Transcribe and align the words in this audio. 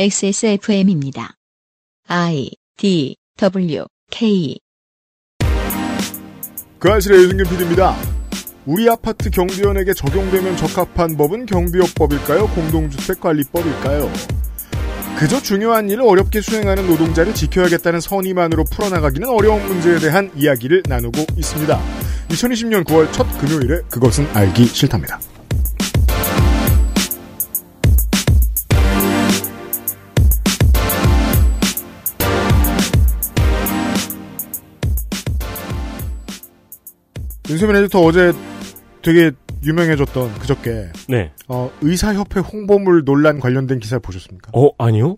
XSFM입니다. 0.00 1.34
I 2.06 2.52
D 2.76 3.16
W 3.36 3.84
K 4.12 4.56
그 6.78 6.88
아실의 6.88 7.24
유승균 7.24 7.44
PD입니다. 7.48 7.96
우리 8.64 8.88
아파트 8.88 9.28
경비원에게 9.28 9.94
적용되면 9.94 10.56
적합한 10.56 11.16
법은 11.16 11.46
경비업법일까요? 11.46 12.46
공동주택관리법일까요? 12.46 14.08
그저 15.18 15.42
중요한 15.42 15.90
일을 15.90 16.04
어렵게 16.04 16.42
수행하는 16.42 16.86
노동자를 16.86 17.34
지켜야겠다는 17.34 17.98
선의만으로 17.98 18.66
풀어나가기는 18.70 19.28
어려운 19.28 19.66
문제에 19.66 19.98
대한 19.98 20.30
이야기를 20.36 20.84
나누고 20.86 21.26
있습니다. 21.36 21.76
2020년 22.28 22.84
9월 22.84 23.12
첫 23.12 23.26
금요일에 23.40 23.80
그것은 23.90 24.28
알기 24.32 24.64
싫답니다. 24.64 25.18
윤세민 37.50 37.76
에디터 37.76 38.00
어제 38.00 38.32
되게 39.00 39.30
유명해졌던 39.64 40.38
그저께 40.38 40.90
네. 41.08 41.32
어, 41.48 41.70
의사협회 41.80 42.40
홍보물 42.40 43.04
논란 43.04 43.40
관련된 43.40 43.78
기사 43.78 43.98
보셨습니까? 43.98 44.50
어, 44.54 44.68
아니요? 44.76 45.16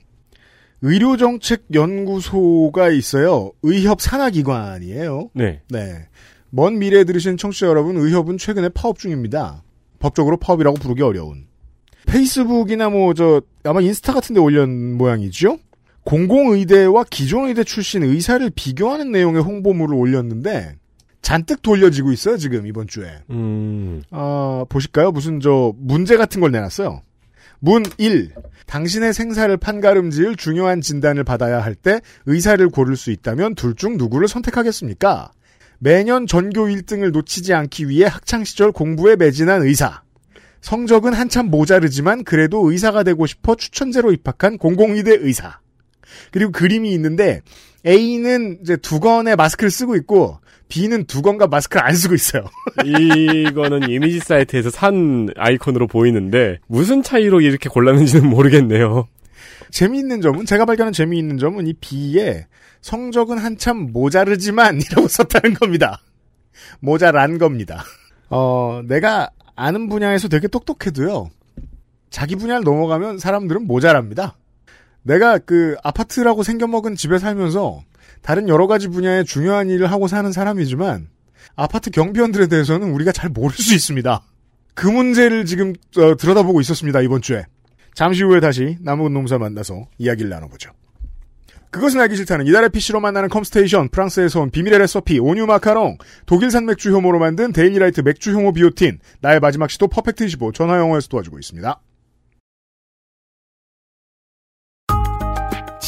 의료정책연구소가 0.82 2.90
있어요. 2.90 3.50
의협 3.62 4.00
산하기관이에요. 4.00 5.30
네. 5.34 5.60
네. 5.68 6.06
먼 6.50 6.78
미래에 6.78 7.02
들으신 7.04 7.36
청취자 7.36 7.66
여러분, 7.66 7.96
의협은 7.96 8.38
최근에 8.38 8.68
파업 8.70 8.98
중입니다. 8.98 9.62
법적으로 9.98 10.38
파업이라고 10.38 10.78
부르기 10.78 11.02
어려운. 11.02 11.46
페이스북이나 12.06 12.88
뭐, 12.90 13.12
저, 13.14 13.42
아마 13.64 13.80
인스타 13.80 14.14
같은 14.14 14.34
데 14.34 14.40
올린 14.40 14.96
모양이죠? 14.96 15.58
공공의대와 16.04 17.04
기존의대 17.10 17.64
출신 17.64 18.02
의사를 18.02 18.48
비교하는 18.54 19.12
내용의 19.12 19.42
홍보물을 19.42 19.94
올렸는데, 19.94 20.76
잔뜩 21.22 21.62
돌려지고 21.62 22.12
있어요, 22.12 22.36
지금, 22.38 22.66
이번 22.66 22.86
주에. 22.86 23.18
음, 23.30 24.02
어, 24.10 24.64
보실까요? 24.68 25.12
무슨 25.12 25.40
저 25.40 25.72
문제 25.76 26.16
같은 26.16 26.40
걸 26.40 26.50
내놨어요. 26.50 27.02
문 27.60 27.82
1. 27.98 28.30
당신의 28.66 29.12
생사를 29.12 29.54
판가름 29.58 30.10
지을 30.10 30.36
중요한 30.36 30.80
진단을 30.80 31.24
받아야 31.24 31.60
할 31.60 31.74
때 31.74 32.00
의사를 32.26 32.66
고를 32.70 32.96
수 32.96 33.10
있다면 33.10 33.54
둘 33.54 33.74
중 33.74 33.96
누구를 33.98 34.28
선택하겠습니까? 34.28 35.30
매년 35.78 36.26
전교 36.26 36.66
1등을 36.66 37.10
놓치지 37.10 37.52
않기 37.54 37.88
위해 37.88 38.06
학창시절 38.06 38.72
공부에 38.72 39.16
매진한 39.16 39.62
의사. 39.62 40.02
성적은 40.62 41.12
한참 41.14 41.46
모자르지만 41.50 42.24
그래도 42.24 42.70
의사가 42.70 43.02
되고 43.02 43.26
싶어 43.26 43.54
추천제로 43.56 44.12
입학한 44.12 44.56
공공의대 44.58 45.16
의사. 45.20 45.58
그리고 46.32 46.52
그림이 46.52 46.92
있는데 46.94 47.40
A는 47.86 48.58
이제 48.62 48.76
두 48.76 49.00
건의 49.00 49.36
마스크를 49.36 49.70
쓰고 49.70 49.96
있고 49.96 50.38
B는 50.70 51.04
두건과 51.04 51.48
마스크를 51.48 51.84
안 51.84 51.94
쓰고 51.94 52.14
있어요. 52.14 52.44
이거는 52.86 53.90
이미지 53.90 54.20
사이트에서 54.20 54.70
산 54.70 55.28
아이콘으로 55.36 55.86
보이는데 55.86 56.58
무슨 56.66 57.02
차이로 57.02 57.42
이렇게 57.42 57.68
골랐는지는 57.68 58.30
모르겠네요. 58.30 59.06
재미있는 59.70 60.20
점은 60.20 60.46
제가 60.46 60.64
발견한 60.64 60.92
재미있는 60.92 61.38
점은 61.38 61.66
이 61.66 61.74
B에 61.74 62.46
성적은 62.80 63.38
한참 63.38 63.92
모자르지만이라고 63.92 65.06
썼다는 65.08 65.54
겁니다. 65.54 66.00
모자란 66.80 67.38
겁니다. 67.38 67.84
어, 68.30 68.80
내가 68.86 69.30
아는 69.56 69.88
분야에서 69.88 70.28
되게 70.28 70.48
똑똑해도요. 70.48 71.30
자기 72.08 72.36
분야를 72.36 72.64
넘어가면 72.64 73.18
사람들은 73.18 73.66
모자랍니다. 73.66 74.36
내가 75.02 75.38
그 75.38 75.76
아파트라고 75.82 76.42
생겨먹은 76.42 76.96
집에 76.96 77.18
살면서 77.18 77.82
다른 78.22 78.48
여러 78.48 78.66
가지 78.66 78.88
분야의 78.88 79.24
중요한 79.24 79.68
일을 79.70 79.90
하고 79.90 80.08
사는 80.08 80.30
사람이지만 80.30 81.08
아파트 81.56 81.90
경비원들에 81.90 82.48
대해서는 82.48 82.92
우리가 82.92 83.12
잘 83.12 83.30
모를 83.30 83.56
수 83.56 83.74
있습니다. 83.74 84.22
그 84.74 84.86
문제를 84.86 85.44
지금 85.46 85.74
어, 85.96 86.16
들여다보고 86.16 86.60
있었습니다 86.60 87.00
이번 87.00 87.22
주에. 87.22 87.44
잠시 87.94 88.22
후에 88.22 88.40
다시 88.40 88.76
남우근 88.80 89.12
노무사 89.12 89.36
만나서 89.38 89.88
이야기를 89.98 90.30
나눠보죠. 90.30 90.70
그것은 91.70 92.00
알기 92.00 92.16
싫다는 92.16 92.46
이달의 92.46 92.70
PC로 92.70 92.98
만나는 92.98 93.28
컴스테이션, 93.28 93.90
프랑스에서 93.90 94.40
온 94.40 94.50
비밀의 94.50 94.80
레시피, 94.80 95.20
오뉴 95.20 95.46
마카롱, 95.46 95.98
독일산 96.26 96.66
맥주 96.66 96.90
효모로 96.92 97.20
만든 97.20 97.52
데일리라이트 97.52 98.00
맥주 98.00 98.32
효모 98.32 98.52
비오틴, 98.54 98.98
나의 99.20 99.38
마지막 99.38 99.70
시도 99.70 99.86
퍼펙트 99.86 100.24
25 100.24 100.52
전화영어에서 100.52 101.08
도와주고 101.08 101.38
있습니다. 101.38 101.80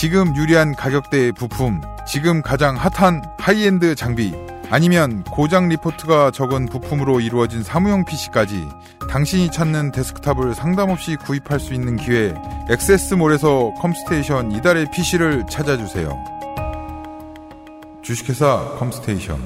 지금 0.03 0.35
유리한 0.35 0.75
가격대의 0.75 1.31
부품, 1.31 1.81
지금 2.09 2.43
가장 2.43 2.75
hot한 2.77 3.23
high-end 3.39 3.95
장비, 3.95 4.35
아니면 4.69 5.23
고장 5.23 5.69
리포트가 5.69 6.33
적은 6.33 6.67
부품으로 6.67 7.21
이루어진 7.21 7.63
사무용 7.63 8.05
PC까지 8.05 8.67
당신이 9.09 9.53
찾는 9.53 9.93
데스크탑을 9.93 10.57
상담 10.57 10.91
없이 10.91 11.15
구입할 11.15 11.61
수 11.61 11.73
있는 11.73 11.95
기회, 11.95 12.35
엑세스몰에서 12.69 13.75
컴스테이션 13.75 14.51
이달의 14.51 14.91
PC를 14.91 15.45
찾아주세요. 15.49 16.11
주식회사 18.03 18.75
컴스테이션. 18.81 19.39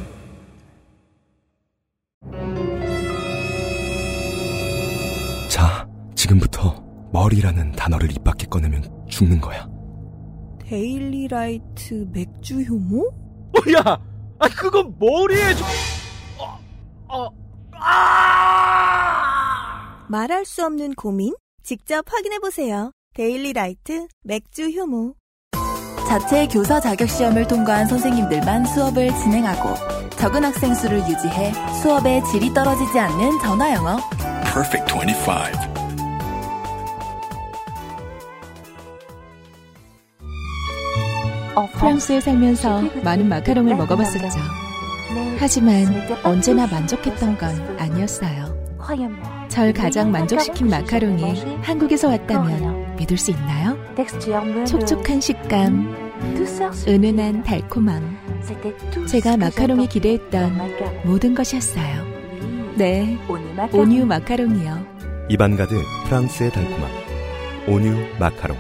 자, 5.51 5.87
지금부터 6.15 6.83
머리라는 7.13 7.73
단어를 7.73 8.11
입 8.11 8.25
밖에 8.25 8.47
꺼내면 8.47 8.91
죽는 9.11 9.43
거야. 9.43 9.76
데일리 10.69 11.29
라이트 11.29 12.09
맥주 12.13 12.61
효모? 12.61 13.09
야, 13.77 13.83
아 14.41 14.49
그건 14.49 14.97
머리에 14.99 15.55
좀... 15.55 15.65
어, 16.39 16.59
어, 17.09 17.29
아! 17.73 19.25
말할 20.09 20.45
수 20.45 20.65
없는 20.65 20.95
고민? 20.95 21.37
직접 21.63 22.05
확인해보세요. 22.13 22.91
데일리 23.15 23.53
라이트 23.53 24.09
맥주 24.25 24.69
효모. 24.71 25.15
자체 26.09 26.49
교사 26.49 26.81
자격 26.81 27.09
시험을 27.09 27.47
통과한 27.47 27.87
선생님들만 27.87 28.65
수업을 28.67 29.11
진행하고 29.19 29.75
적은 30.17 30.45
학생 30.45 30.75
수를 30.75 30.99
유지해 30.99 31.53
수업의 31.81 32.25
질이 32.25 32.53
떨어지지 32.53 32.99
않는 32.99 33.39
전화 33.41 33.73
영어. 33.73 33.99
Perfect 34.53 34.93
25. 34.93 35.76
프랑스에 41.73 42.21
살면서 42.21 42.83
많은 43.03 43.29
마카롱을 43.29 43.75
먹어봤었죠. 43.77 44.39
하지만 45.39 45.87
언제나 46.23 46.67
만족했던 46.67 47.39
건 47.39 47.77
아니었어요. 47.79 48.55
절 49.49 49.73
가장 49.73 50.11
만족시킨 50.11 50.69
마카롱이 50.69 51.61
한국에서 51.63 52.09
왔다면 52.09 52.97
믿을 52.97 53.17
수 53.17 53.31
있나요? 53.31 53.77
촉촉한 54.67 55.21
식감, 55.21 55.95
은은한 56.87 57.43
달콤함. 57.43 58.19
제가 59.07 59.37
마카롱이 59.37 59.89
기대했던 59.89 60.59
모든 61.05 61.35
것이었어요. 61.35 62.05
네, 62.77 63.19
오뉴 63.73 64.05
마카롱이요. 64.07 64.97
가득 65.57 65.83
프랑스의 66.07 66.53
달콤함. 66.53 66.91
오뉴 67.69 67.97
마카롱. 68.19 68.57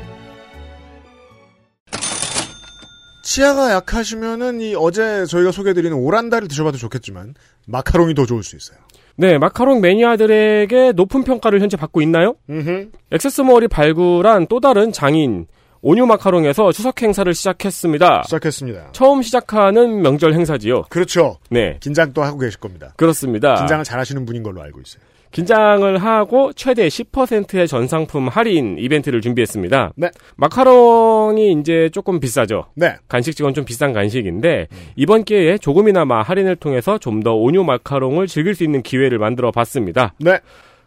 치아가 3.37 3.71
약하시면은 3.71 4.63
이 4.63 4.75
어제 4.75 5.27
저희가 5.27 5.53
소개해드리는 5.53 5.95
오란다를 5.95 6.49
드셔봐도 6.49 6.79
좋겠지만 6.79 7.35
마카롱이 7.67 8.15
더 8.15 8.25
좋을 8.25 8.43
수 8.43 8.57
있어요. 8.57 8.79
네, 9.15 9.37
마카롱 9.37 9.83
매니아들에게 9.83 10.93
높은 10.93 11.23
평가를 11.23 11.61
현재 11.61 11.77
받고 11.77 12.01
있나요? 12.01 12.37
음흠. 12.49 12.93
액세스몰이 13.11 13.69
발굴한 13.69 14.47
또 14.49 14.61
다른 14.61 14.91
장인 14.91 15.47
오뉴 15.83 16.07
마카롱에서 16.07 16.73
추석 16.73 17.03
행사를 17.03 17.33
시작했습니다. 17.35 18.23
시작했습니다. 18.25 18.93
처음 18.93 19.21
시작하는 19.21 20.01
명절 20.01 20.33
행사지요. 20.33 20.85
그렇죠. 20.89 21.37
네, 21.51 21.77
긴장도 21.81 22.23
하고 22.23 22.39
계실 22.39 22.59
겁니다. 22.59 22.95
그렇습니다. 22.97 23.57
긴장을 23.57 23.85
잘 23.85 24.01
하시는 24.01 24.25
분인 24.25 24.43
걸로 24.43 24.63
알고 24.63 24.81
있어요. 24.81 25.03
긴장을 25.37 25.99
하고 25.99 26.51
최대 26.55 26.89
10%의 26.89 27.69
전상품 27.69 28.27
할인 28.27 28.79
이벤트를 28.79 29.21
준비했습니다. 29.21 29.93
네. 29.97 30.11
마카롱이 30.37 31.53
이제 31.61 31.91
조금 31.93 32.21
비싸죠. 32.21 32.69
네. 32.75 32.95
간식직은 33.09 33.53
좀 33.53 33.67
비싼 33.67 33.93
간식인데 33.93 34.69
이번 34.97 35.25
기회에 35.25 35.59
조금이나마 35.59 36.23
할인을 36.23 36.57
통해서 36.57 36.97
좀더 36.97 37.35
오뉴 37.35 37.65
마카롱을 37.65 38.29
즐길 38.29 38.55
수 38.55 38.65
있는 38.65 38.81
기회를 38.81 39.19
만들어 39.19 39.51
봤습니다. 39.51 40.15
네. 40.19 40.39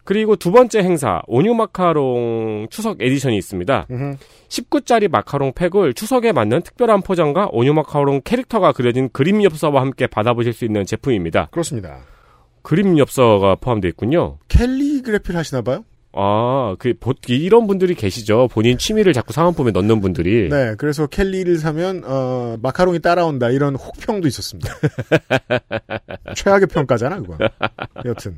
그리고 0.04 0.36
두 0.36 0.52
번째 0.52 0.80
행사 0.80 1.22
오뉴 1.28 1.54
마카롱 1.54 2.70
추석 2.72 3.04
edition이 3.04 3.38
있습니다. 3.38 3.86
음흠. 3.92 4.16
19짜리 4.48 5.12
마카롱 5.12 5.54
팩을 5.54 5.94
추석에 5.94 6.32
맞는 6.32 6.64
특별한 6.64 7.04
포장과 7.04 7.50
오뉴 7.52 7.76
마카롱 7.76 8.22
캐릭터가 8.24 8.72
그려진 8.72 9.10
그림 9.14 9.44
엽서와 9.44 9.80
함께 9.80 10.08
받아보실 10.08 10.54
수 10.54 10.66
있는 10.66 10.88
제품입니다. 10.88 11.50
그렇습니다. 11.52 12.00
그림 12.70 13.00
엽서가 13.00 13.56
포함되어 13.56 13.90
있군요. 13.90 14.38
캘리그래피를 14.48 15.40
하시나 15.40 15.64
봐요? 15.64 15.86
아, 16.14 16.76
그, 16.78 16.94
보, 17.00 17.16
이런 17.28 17.66
분들이 17.66 17.96
계시죠. 17.96 18.48
본인 18.52 18.78
취미를 18.78 19.12
자꾸 19.12 19.34
사은품에 19.34 19.72
넣는 19.72 20.02
분들이. 20.02 20.50
네, 20.50 20.76
그래서 20.78 21.08
캘리를 21.08 21.58
사면 21.58 22.04
어, 22.06 22.58
마카롱이 22.62 23.00
따라온다 23.00 23.50
이런 23.50 23.76
혹평도 23.76 24.28
있었습니다. 24.28 24.72
최악의 26.38 26.68
평가잖아 26.68 27.22
그건. 27.22 27.40
여튼. 28.06 28.38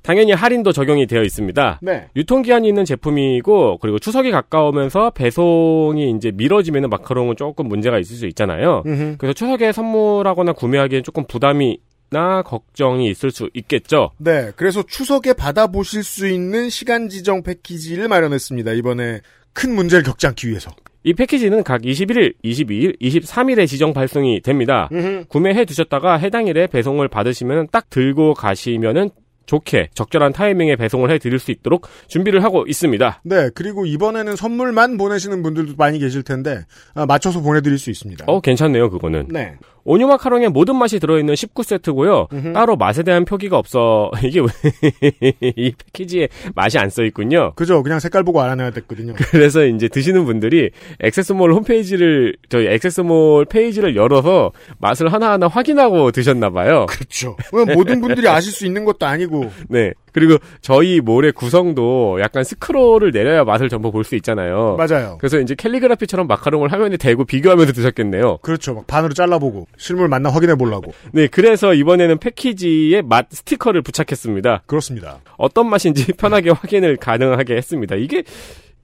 당연히 0.00 0.32
할인도 0.32 0.72
적용이 0.72 1.06
되어 1.06 1.22
있습니다. 1.22 1.80
네. 1.82 2.08
유통기한이 2.16 2.66
있는 2.66 2.86
제품이고, 2.86 3.76
그리고 3.82 3.98
추석이 3.98 4.30
가까우면서 4.30 5.10
배송이 5.10 6.12
이제 6.16 6.30
미뤄지면 6.32 6.88
마카롱은 6.88 7.36
조금 7.36 7.68
문제가 7.68 7.98
있을 7.98 8.16
수 8.16 8.26
있잖아요. 8.28 8.84
음흠. 8.86 9.16
그래서 9.18 9.34
추석에 9.34 9.72
선물하거나 9.72 10.54
구매하기엔 10.54 11.02
조금 11.02 11.24
부담이 11.26 11.80
나 12.10 12.42
걱정이 12.42 13.10
있을 13.10 13.30
수 13.30 13.50
있겠죠. 13.54 14.10
네, 14.18 14.52
그래서 14.56 14.82
추석에 14.82 15.32
받아보실 15.32 16.02
수 16.02 16.26
있는 16.28 16.70
시간 16.70 17.08
지정 17.08 17.42
패키지를 17.42 18.08
마련했습니다. 18.08 18.72
이번에 18.72 19.20
큰 19.52 19.74
문제를 19.74 20.04
겪지 20.04 20.26
않기 20.26 20.48
위해서. 20.48 20.70
이 21.02 21.14
패키지는 21.14 21.62
각 21.62 21.82
21일, 21.82 22.34
22일, 22.44 23.00
23일에 23.00 23.68
지정 23.68 23.92
발송이 23.92 24.40
됩니다. 24.40 24.88
구매해 25.28 25.64
두셨다가 25.64 26.16
해당 26.16 26.48
일에 26.48 26.66
배송을 26.66 27.06
받으시면 27.08 27.68
딱 27.70 27.88
들고 27.90 28.34
가시면은 28.34 29.10
좋게 29.46 29.90
적절한 29.94 30.32
타이밍에 30.32 30.74
배송을 30.76 31.10
해 31.10 31.18
드릴 31.18 31.38
수 31.38 31.52
있도록 31.52 31.86
준비를 32.08 32.42
하고 32.42 32.64
있습니다. 32.66 33.22
네, 33.24 33.50
그리고 33.54 33.86
이번에는 33.86 34.36
선물만 34.36 34.96
보내시는 34.96 35.42
분들도 35.42 35.74
많이 35.76 36.00
계실 36.00 36.22
텐데 36.22 36.64
아, 36.94 37.06
맞춰서 37.06 37.40
보내드릴 37.40 37.78
수 37.78 37.90
있습니다. 37.90 38.24
어, 38.26 38.40
괜찮네요, 38.40 38.90
그거는. 38.90 39.28
네. 39.30 39.54
오뉴 39.88 40.06
마카롱의 40.08 40.48
모든 40.50 40.76
맛이 40.76 40.98
들어있는 40.98 41.34
19세트고요. 41.34 42.32
음흠. 42.32 42.52
따로 42.52 42.76
맛에 42.76 43.04
대한 43.04 43.24
표기가 43.24 43.56
없어. 43.56 44.10
이게 44.24 44.40
왜이 44.40 45.72
패키지에 45.84 46.28
맛이 46.54 46.78
안 46.78 46.90
써 46.90 47.04
있군요. 47.04 47.52
그죠? 47.56 47.82
그냥 47.82 48.00
색깔 48.00 48.22
보고 48.24 48.40
알아내야 48.40 48.70
됐거든요. 48.70 49.14
그래서 49.30 49.64
이제 49.66 49.88
드시는 49.88 50.24
분들이 50.24 50.70
액세스몰 51.00 51.52
홈페이지를 51.52 52.34
저희 52.48 52.66
액세스몰 52.68 53.44
페이지를 53.46 53.94
열어서 53.96 54.52
맛을 54.78 55.12
하나하나 55.12 55.46
확인하고 55.48 56.10
드셨나 56.10 56.50
봐요. 56.50 56.86
그렇죠. 56.88 57.36
모든 57.74 58.00
분들이 58.00 58.28
아실 58.28 58.52
수 58.52 58.66
있는 58.66 58.84
것도 58.84 59.06
아니고. 59.06 59.50
네. 59.68 59.92
그리고 60.16 60.38
저희 60.62 61.00
몰의 61.02 61.32
구성도 61.32 62.18
약간 62.22 62.42
스크롤을 62.42 63.10
내려야 63.12 63.44
맛을 63.44 63.68
전부 63.68 63.92
볼 63.92 64.02
수 64.02 64.16
있잖아요. 64.16 64.76
맞아요. 64.78 65.18
그래서 65.20 65.38
이제 65.40 65.54
캘리그라피처럼 65.54 66.26
마카롱을 66.26 66.72
화면에 66.72 66.96
대고 66.96 67.26
비교하면서 67.26 67.72
드셨겠네요. 67.74 68.38
그렇죠. 68.40 68.72
막 68.74 68.86
반으로 68.86 69.12
잘라보고 69.12 69.66
실물 69.76 70.08
맞나 70.08 70.30
확인해 70.30 70.54
보려고. 70.54 70.92
네, 71.12 71.26
그래서 71.26 71.74
이번에는 71.74 72.16
패키지에 72.16 73.02
맛 73.02 73.26
스티커를 73.30 73.82
부착했습니다. 73.82 74.62
그렇습니다. 74.64 75.18
어떤 75.36 75.68
맛인지 75.68 76.12
편하게 76.16 76.48
확인을 76.50 76.96
가능하게 76.96 77.54
했습니다. 77.56 77.96
이게 77.96 78.22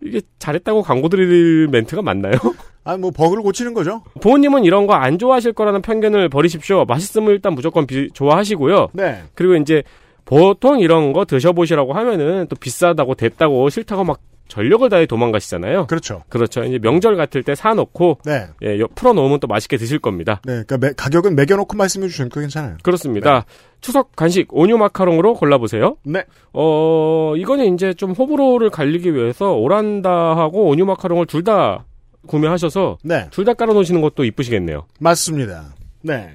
이게 0.02 0.20
잘했다고 0.38 0.82
광고 0.82 1.08
드릴 1.08 1.68
멘트가 1.68 2.02
맞나요? 2.02 2.34
아, 2.84 2.96
뭐 2.96 3.10
버그를 3.12 3.42
고치는 3.44 3.72
거죠. 3.74 4.02
부모님은 4.20 4.64
이런 4.64 4.86
거 4.88 4.94
안 4.94 5.16
좋아하실 5.18 5.52
거라는 5.52 5.80
편견을 5.80 6.28
버리십시오. 6.28 6.84
맛있으면 6.84 7.30
일단 7.30 7.54
무조건 7.54 7.86
비- 7.86 8.10
좋아하시고요. 8.12 8.88
네. 8.92 9.22
그리고 9.34 9.54
이제 9.54 9.82
보통 10.24 10.80
이런 10.80 11.12
거 11.12 11.24
드셔보시라고 11.24 11.92
하면은 11.92 12.46
또 12.48 12.56
비싸다고 12.56 13.14
됐다고 13.14 13.68
싫다고 13.70 14.04
막 14.04 14.20
전력을 14.48 14.86
다해 14.90 15.06
도망가시잖아요. 15.06 15.86
그렇죠. 15.86 16.22
그렇죠. 16.28 16.62
이제 16.64 16.78
명절 16.78 17.16
같을 17.16 17.42
때 17.42 17.54
사놓고 17.54 18.18
네. 18.26 18.46
예, 18.62 18.78
여- 18.80 18.88
풀어놓으면 18.94 19.40
또 19.40 19.46
맛있게 19.46 19.78
드실 19.78 19.98
겁니다. 19.98 20.42
네. 20.44 20.62
그러니까 20.66 20.76
매- 20.78 20.92
가격은 20.94 21.34
매겨놓고 21.36 21.74
말씀해 21.76 22.08
주시면 22.08 22.28
그 22.28 22.40
괜찮아요. 22.40 22.76
그렇습니다. 22.82 23.46
추석 23.80 24.14
간식 24.14 24.48
오뉴 24.50 24.76
마카롱으로 24.76 25.34
골라보세요. 25.34 25.96
네. 26.04 26.24
어, 26.52 27.32
이거는 27.36 27.72
이제 27.74 27.94
좀 27.94 28.12
호불호를 28.12 28.68
갈리기 28.68 29.14
위해서 29.14 29.52
오란다하고 29.54 30.66
오뉴 30.68 30.84
마카롱을 30.84 31.26
둘 31.26 31.44
다 31.44 31.84
구매하셔서 32.26 32.98
네. 33.04 33.28
둘 33.30 33.44
다 33.46 33.54
깔아놓으시는 33.54 34.00
것도 34.02 34.24
이쁘시겠네요. 34.24 34.86
맞습니다. 35.00 35.72
네. 36.02 36.28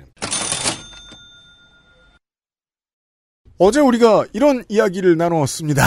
어제 3.60 3.80
우리가 3.80 4.26
이런 4.34 4.64
이야기를 4.70 5.18
나누었습니다. 5.18 5.84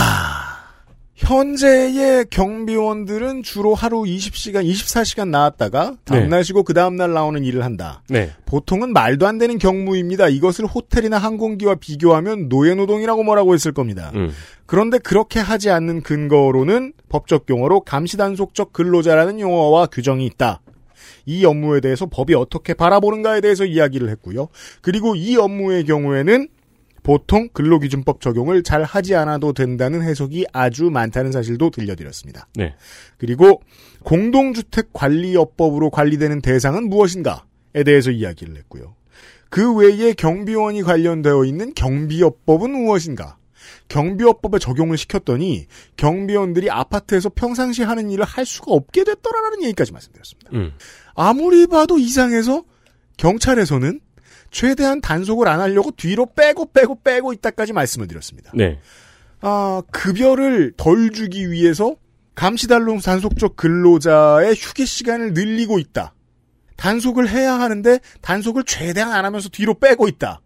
현재의 1.14 2.24
경비원들은 2.30 3.42
주로 3.42 3.74
하루 3.74 4.02
20시간, 4.02 4.64
24시간 4.64 5.28
나왔다가 5.28 5.94
다음날 6.04 6.42
쉬고 6.42 6.62
그 6.62 6.72
다음날 6.72 7.12
나오는 7.12 7.44
일을 7.44 7.62
한다. 7.62 8.02
네. 8.08 8.32
보통은 8.46 8.92
말도 8.92 9.26
안 9.26 9.36
되는 9.36 9.58
경무입니다. 9.58 10.28
이것을 10.28 10.64
호텔이나 10.64 11.18
항공기와 11.18 11.74
비교하면 11.76 12.48
노예노동이라고 12.48 13.22
뭐라고 13.22 13.52
했을 13.54 13.72
겁니다. 13.72 14.10
음. 14.14 14.32
그런데 14.64 14.98
그렇게 14.98 15.40
하지 15.40 15.70
않는 15.70 16.02
근거로는 16.02 16.94
법적 17.10 17.44
용어로 17.50 17.80
감시단속적 17.80 18.72
근로자라는 18.72 19.40
용어와 19.40 19.86
규정이 19.86 20.24
있다. 20.26 20.62
이 21.26 21.44
업무에 21.44 21.80
대해서 21.80 22.06
법이 22.06 22.34
어떻게 22.34 22.72
바라보는가에 22.72 23.42
대해서 23.42 23.64
이야기를 23.64 24.08
했고요. 24.08 24.48
그리고 24.80 25.14
이 25.14 25.36
업무의 25.36 25.84
경우에는 25.84 26.48
보통 27.02 27.48
근로기준법 27.52 28.20
적용을 28.20 28.62
잘 28.62 28.82
하지 28.82 29.14
않아도 29.14 29.52
된다는 29.52 30.02
해석이 30.02 30.46
아주 30.52 30.90
많다는 30.90 31.32
사실도 31.32 31.70
들려드렸습니다. 31.70 32.48
네. 32.54 32.74
그리고 33.18 33.62
공동주택관리업법으로 34.04 35.90
관리되는 35.90 36.40
대상은 36.40 36.88
무엇인가에 36.88 37.84
대해서 37.84 38.10
이야기를 38.10 38.56
했고요. 38.56 38.94
그 39.48 39.74
외에 39.74 40.12
경비원이 40.12 40.82
관련되어 40.82 41.44
있는 41.44 41.74
경비업법은 41.74 42.70
무엇인가? 42.70 43.36
경비업법에 43.88 44.58
적용을 44.58 44.96
시켰더니 44.96 45.66
경비원들이 45.96 46.70
아파트에서 46.70 47.28
평상시 47.28 47.82
하는 47.82 48.10
일을 48.10 48.24
할 48.24 48.46
수가 48.46 48.72
없게 48.72 49.04
됐더라라는 49.04 49.64
얘기까지 49.64 49.92
말씀드렸습니다. 49.92 50.50
음. 50.54 50.72
아무리 51.14 51.66
봐도 51.66 51.98
이상해서 51.98 52.64
경찰에서는 53.16 54.00
최대한 54.50 55.00
단속을 55.00 55.48
안 55.48 55.60
하려고 55.60 55.90
뒤로 55.92 56.26
빼고 56.26 56.72
빼고 56.72 57.00
빼고 57.02 57.32
있다까지 57.32 57.72
말씀을 57.72 58.08
드렸습니다. 58.08 58.52
네. 58.54 58.78
아, 59.40 59.82
급여를 59.90 60.72
덜 60.76 61.10
주기 61.10 61.50
위해서 61.50 61.96
감시단속 62.34 63.02
단속적 63.02 63.56
근로자의 63.56 64.54
휴게 64.54 64.84
시간을 64.84 65.34
늘리고 65.34 65.78
있다. 65.78 66.14
단속을 66.76 67.28
해야 67.28 67.60
하는데 67.60 67.98
단속을 68.22 68.64
최대한 68.64 69.12
안 69.12 69.24
하면서 69.24 69.48
뒤로 69.48 69.74
빼고 69.74 70.08
있다. 70.08 70.40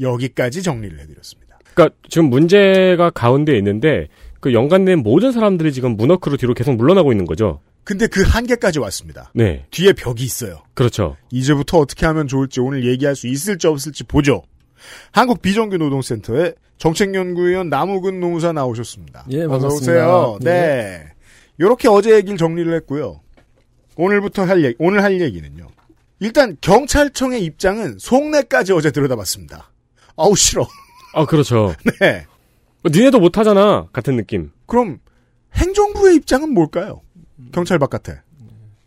여기까지 0.00 0.62
정리를 0.62 0.98
해드렸습니다. 1.00 1.58
그러니까 1.74 1.96
지금 2.08 2.30
문제가 2.30 3.10
가운데 3.10 3.56
있는데 3.58 4.08
그 4.40 4.52
연관된 4.52 5.00
모든 5.00 5.32
사람들이 5.32 5.72
지금 5.72 5.96
문워크로 5.96 6.36
뒤로 6.36 6.54
계속 6.54 6.74
물러나고 6.76 7.12
있는 7.12 7.26
거죠. 7.26 7.60
근데 7.84 8.06
그 8.06 8.22
한계까지 8.22 8.78
왔습니다. 8.78 9.32
네. 9.34 9.64
뒤에 9.70 9.92
벽이 9.92 10.22
있어요. 10.22 10.62
그렇죠. 10.74 11.16
이제부터 11.30 11.78
어떻게 11.78 12.06
하면 12.06 12.28
좋을지 12.28 12.60
오늘 12.60 12.86
얘기할 12.86 13.16
수 13.16 13.26
있을지 13.26 13.66
없을지 13.66 14.04
보죠. 14.04 14.42
한국 15.12 15.42
비정규 15.42 15.76
노동센터의 15.78 16.54
정책연구위원 16.78 17.68
남우근 17.68 18.20
노무사 18.20 18.52
나오셨습니다. 18.52 19.26
예, 19.30 19.42
어서 19.42 19.48
반갑습니다. 19.48 19.92
오세요. 19.92 20.38
예. 20.40 20.44
네. 20.44 21.12
이렇게 21.58 21.88
어제 21.88 22.14
얘기를 22.14 22.38
정리를 22.38 22.72
했고요. 22.76 23.20
오늘부터 23.96 24.44
할 24.44 24.64
얘기, 24.64 24.76
오늘 24.78 25.02
할 25.02 25.20
얘기는요. 25.20 25.66
일단 26.20 26.56
경찰청의 26.60 27.44
입장은 27.44 27.98
속내까지 27.98 28.72
어제 28.72 28.90
들여다봤습니다. 28.90 29.70
아우 30.16 30.34
싫어. 30.36 30.66
아 31.14 31.26
그렇죠. 31.26 31.74
네. 32.00 32.26
니네도 32.84 33.20
못하잖아 33.20 33.88
같은 33.92 34.16
느낌. 34.16 34.50
그럼 34.66 35.00
행정부의 35.54 36.16
입장은 36.16 36.54
뭘까요? 36.54 37.02
경찰 37.52 37.78
바깥에. 37.78 38.20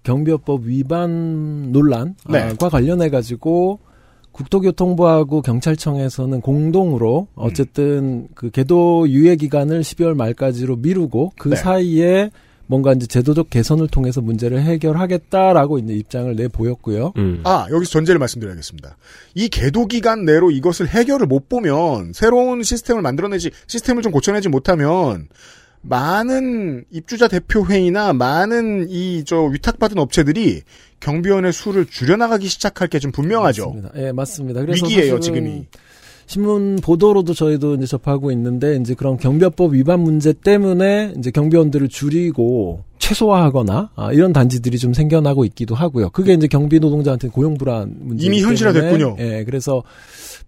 경비업법 0.03 0.63
위반 0.65 1.71
논란과 1.71 2.13
네. 2.29 2.53
관련해 2.57 3.09
가지고 3.09 3.79
국토교통부하고 4.33 5.41
경찰청에서는 5.41 6.41
공동으로 6.41 7.27
음. 7.35 7.43
어쨌든 7.43 8.27
그 8.35 8.49
계도 8.49 9.07
유예 9.07 9.35
기간을 9.37 9.81
12월 9.81 10.15
말까지로 10.15 10.77
미루고 10.77 11.33
그 11.37 11.49
네. 11.49 11.55
사이에 11.55 12.31
뭔가 12.65 12.93
이제 12.93 13.05
제도적 13.05 13.49
개선을 13.49 13.87
통해서 13.87 14.21
문제를 14.21 14.61
해결하겠다라고 14.61 15.79
이제 15.79 15.93
입장을 15.93 16.35
내 16.35 16.47
보였고요. 16.47 17.13
음. 17.17 17.41
아, 17.43 17.67
여기서 17.69 17.91
전제를 17.91 18.19
말씀드려야겠습니다. 18.19 18.97
이 19.35 19.49
계도 19.49 19.85
기간 19.85 20.25
내로 20.25 20.49
이것을 20.49 20.87
해결을 20.87 21.27
못 21.27 21.49
보면 21.49 22.13
새로운 22.13 22.63
시스템을 22.63 23.01
만들어내지 23.01 23.51
시스템을 23.67 24.01
좀 24.01 24.11
고쳐내지 24.11 24.49
못하면 24.49 25.27
많은 25.83 26.85
입주자 26.91 27.27
대표 27.27 27.65
회의나 27.65 28.13
많은 28.13 28.87
이 28.89 29.23
저 29.25 29.41
위탁받은 29.43 29.97
업체들이 29.97 30.61
경비원의 30.99 31.53
수를 31.53 31.85
줄여나가기 31.85 32.47
시작할 32.47 32.87
게 32.87 32.99
좀 32.99 33.11
분명하죠. 33.11 33.65
맞습니다. 33.73 33.91
예, 33.97 34.11
맞습니다. 34.11 34.61
그래서 34.61 34.85
위기예요, 34.85 35.19
지금이. 35.19 35.65
신문 36.25 36.77
보도로도 36.77 37.33
저희도 37.33 37.75
이제 37.75 37.85
접하고 37.85 38.31
있는데 38.31 38.77
이제 38.77 38.93
그런 38.93 39.17
경비업법 39.17 39.73
위반 39.73 39.99
문제 39.99 40.31
때문에 40.31 41.13
이제 41.17 41.31
경비원들을 41.31 41.89
줄이고 41.89 42.83
최소화하거나 42.99 43.91
아, 43.95 44.13
이런 44.13 44.31
단지들이 44.31 44.77
좀 44.77 44.93
생겨나고 44.93 45.43
있기도 45.45 45.75
하고요. 45.75 46.09
그게 46.11 46.33
이제 46.33 46.47
경비 46.47 46.79
노동자한테 46.79 47.27
고용 47.27 47.55
불안 47.57 47.93
문제 47.99 48.25
이미 48.25 48.41
현실화됐군요. 48.41 49.17
예, 49.19 49.43
그래서 49.43 49.83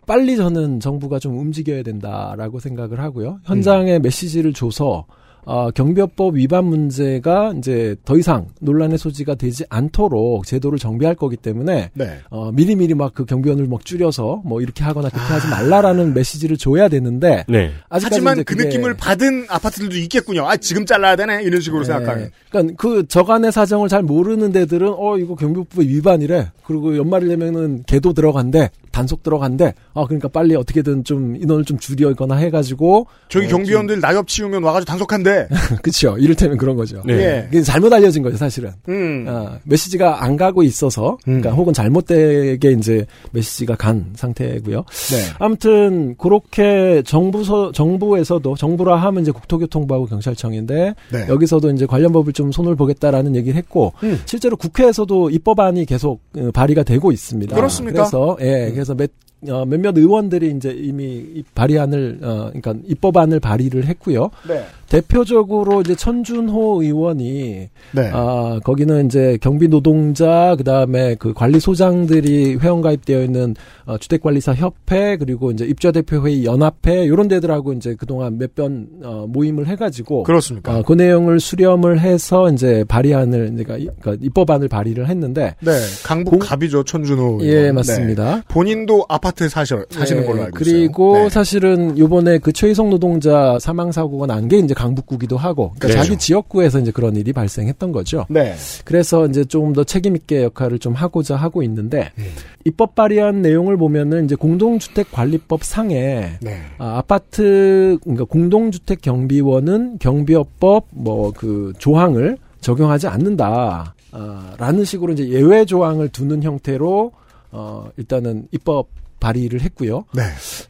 빨리 0.07 0.37
저는 0.37 0.79
정부가 0.79 1.19
좀 1.19 1.37
움직여야 1.37 1.83
된다라고 1.83 2.59
생각을 2.61 3.01
하고요. 3.01 3.39
현장에 3.43 3.97
음. 3.97 4.01
메시지를 4.01 4.53
줘서 4.53 5.05
어, 5.45 5.71
경비업법 5.71 6.35
위반 6.35 6.65
문제가 6.65 7.53
이제 7.57 7.95
더 8.05 8.17
이상 8.17 8.47
논란의 8.59 8.97
소지가 8.97 9.35
되지 9.35 9.65
않도록 9.69 10.45
제도를 10.45 10.77
정비할 10.77 11.15
거기 11.15 11.37
때문에 11.37 11.89
네. 11.93 12.19
어, 12.29 12.51
미리미리 12.51 12.93
막 12.93 13.15
그 13.15 13.25
경비원을 13.25 13.67
막 13.67 13.83
줄여서 13.83 14.41
뭐 14.43 14.61
이렇게 14.61 14.83
하거나 14.83 15.09
그렇게 15.09 15.33
아... 15.33 15.35
하지 15.35 15.47
말라라는 15.47 16.13
메시지를 16.13 16.57
줘야 16.57 16.89
되는데 16.89 17.45
네. 17.47 17.71
하지만 17.89 18.43
그 18.43 18.53
느낌을 18.53 18.95
받은 18.95 19.45
아파트들도 19.47 19.95
있겠군요. 19.97 20.45
아 20.45 20.57
지금 20.57 20.85
잘라야 20.85 21.15
되네 21.15 21.41
이런 21.43 21.61
식으로 21.61 21.83
네. 21.83 21.85
생각하는. 21.87 22.31
그러니까 22.49 22.75
그 22.77 23.07
저간의 23.07 23.53
사정을 23.53 23.87
잘 23.87 24.03
모르는 24.03 24.51
데들은 24.51 24.93
어 24.97 25.17
이거 25.17 25.35
경비법 25.35 25.79
위반이래. 25.79 26.51
그리고 26.65 26.97
연말이 26.97 27.27
되면은 27.27 27.83
개도 27.87 28.13
들어간대. 28.13 28.69
단속 28.95 29.23
들어간대. 29.23 29.73
아 29.93 30.05
그러니까 30.05 30.29
빨리 30.29 30.55
어떻게든 30.55 31.03
좀 31.03 31.35
인원을 31.35 31.65
좀 31.65 31.77
줄이거나 31.77 32.35
해가지고 32.35 33.07
저기 33.27 33.47
어, 33.47 33.49
경비원들 33.49 33.99
나엽 33.99 34.29
치우면 34.29 34.63
와가지고 34.63 34.89
단속한대. 34.89 35.49
그렇죠. 35.83 36.17
이를테면 36.17 36.57
그런 36.57 36.77
거죠. 36.77 37.03
네. 37.05 37.49
예. 37.51 37.61
잘못 37.61 37.91
알려진 37.91 38.23
거죠 38.23 38.37
사실은. 38.37 38.71
음. 38.87 39.25
어, 39.27 39.57
메시지가 39.65 40.23
안 40.23 40.37
가고 40.37 40.63
있어서 40.63 41.17
그러니까 41.25 41.51
음. 41.51 41.55
혹은 41.55 41.73
잘못되게 41.73 42.71
이제 42.71 43.05
메시지가 43.31 43.75
간 43.75 44.13
상태고요. 44.15 44.85
네. 45.11 45.17
아무튼 45.39 46.15
그렇게 46.17 47.03
정부서 47.05 47.73
정부에서도 47.73 48.55
정부라 48.55 48.95
하면 48.95 49.23
이제 49.23 49.31
국토교통부하고 49.31 50.05
경찰청인데 50.05 50.95
네. 51.11 51.25
여기서도 51.27 51.69
이제 51.71 51.85
관련 51.85 52.13
법을 52.13 52.31
좀 52.31 52.53
손을 52.53 52.77
보겠다라는 52.77 53.35
얘기를 53.35 53.57
했고 53.57 53.91
음. 54.03 54.21
실제로 54.25 54.55
국회에서도 54.55 55.31
입법안이 55.31 55.85
계속 55.85 56.21
어, 56.37 56.51
발의가 56.53 56.83
되고 56.83 57.11
있습니다. 57.11 57.53
그렇습니까? 57.53 58.03
그래서 58.03 58.37
예, 58.39 58.71
음. 58.93 58.95
그래서 58.95 58.95
몇 58.95 59.11
어, 59.47 59.65
몇몇 59.65 59.95
의원들이 59.97 60.51
이제 60.55 60.71
이미 60.71 61.43
발의안을 61.53 62.19
어, 62.23 62.51
그러니까 62.53 62.73
입법안을 62.85 63.39
발의를 63.39 63.85
했고요. 63.85 64.31
네. 64.47 64.65
대표적으로 64.89 65.81
이제 65.81 65.95
천준호 65.95 66.81
의원이 66.81 67.69
네. 67.91 68.09
아 68.13 68.59
거기는 68.63 69.05
이제 69.05 69.37
경비 69.41 69.67
노동자 69.67 70.55
그다음에 70.57 71.15
그 71.15 71.33
관리 71.33 71.59
소장들이 71.59 72.55
회원 72.55 72.81
가입되어 72.81 73.23
있는 73.23 73.55
어, 73.85 73.97
주택관리사 73.97 74.53
협회 74.53 75.17
그리고 75.17 75.51
이제 75.51 75.65
입주 75.65 75.91
대표 75.91 76.25
회의 76.25 76.45
연합회 76.45 77.03
이런 77.05 77.27
데들하고 77.27 77.73
이제 77.73 77.95
그동안 77.97 78.37
몇번 78.37 78.87
어, 79.03 79.25
모임을 79.27 79.67
해가지고 79.67 80.23
그렇습니까? 80.23 80.77
어, 80.77 80.83
그 80.83 80.93
내용을 80.93 81.39
수렴을 81.39 81.99
해서 81.99 82.49
이제 82.51 82.83
발의안을 82.87 83.55
그러니까, 83.55 83.93
그러니까 84.01 84.25
입법안을 84.25 84.67
발의를 84.67 85.07
했는데 85.09 85.55
네 85.59 85.71
강북 86.03 86.31
공... 86.31 86.39
갑이죠 86.39 86.83
천준호 86.83 87.39
예 87.41 87.47
의원. 87.57 87.75
맞습니다. 87.75 88.35
네. 88.37 88.41
본인도 88.47 89.05
아파트 89.09 89.49
사시, 89.49 89.75
사시는 89.89 90.21
네. 90.21 90.27
걸로 90.27 90.43
알고 90.43 90.55
그리고 90.55 90.71
있어요. 90.71 90.87
그리고 90.87 91.17
네. 91.17 91.29
사실은 91.29 91.97
요번에 91.97 92.37
그 92.39 92.51
최희성 92.53 92.89
노동자 92.89 93.57
사망 93.59 93.91
사고가 93.91 94.25
난 94.27 94.45
게 94.45 94.59
이제 94.59 94.74
강북구기도 94.75 95.37
하고 95.37 95.73
그러니까 95.79 95.87
네. 95.87 95.93
자기 95.93 96.17
지역구에서 96.17 96.79
이제 96.79 96.91
그런 96.91 97.15
일이 97.15 97.31
발생했던 97.33 97.91
거죠. 97.91 98.25
네. 98.29 98.55
그래서 98.83 99.25
이제 99.25 99.45
조금 99.45 99.73
더 99.73 99.83
책임 99.83 100.15
있게 100.15 100.43
역할을 100.43 100.79
좀 100.79 100.93
하고자 100.93 101.35
하고 101.35 101.63
있는데 101.63 102.11
음. 102.17 102.25
입법 102.65 102.95
발의한 102.95 103.41
내용을 103.41 103.77
보면은 103.77 104.25
이제 104.25 104.35
공동주택 104.35 105.11
관리법 105.11 105.63
상에 105.63 106.37
네. 106.41 106.61
아, 106.77 106.97
아파트 106.97 107.97
그러니까 108.03 108.25
공동주택 108.25 109.01
경비원은 109.01 109.99
경비업법 109.99 110.87
뭐 110.91 111.35
그 111.35 111.73
조항을 111.77 112.37
적용하지 112.61 113.07
않는다. 113.07 113.93
아, 114.11 114.55
라는 114.57 114.83
식으로 114.85 115.13
이제 115.13 115.27
예외 115.29 115.65
조항을 115.65 116.09
두는 116.09 116.41
형태로 116.43 117.11
어 117.51 117.89
일단은 117.97 118.47
입법 118.51 118.87
발의를 119.25 119.61
했고요. 119.61 120.05
네. 120.13 120.21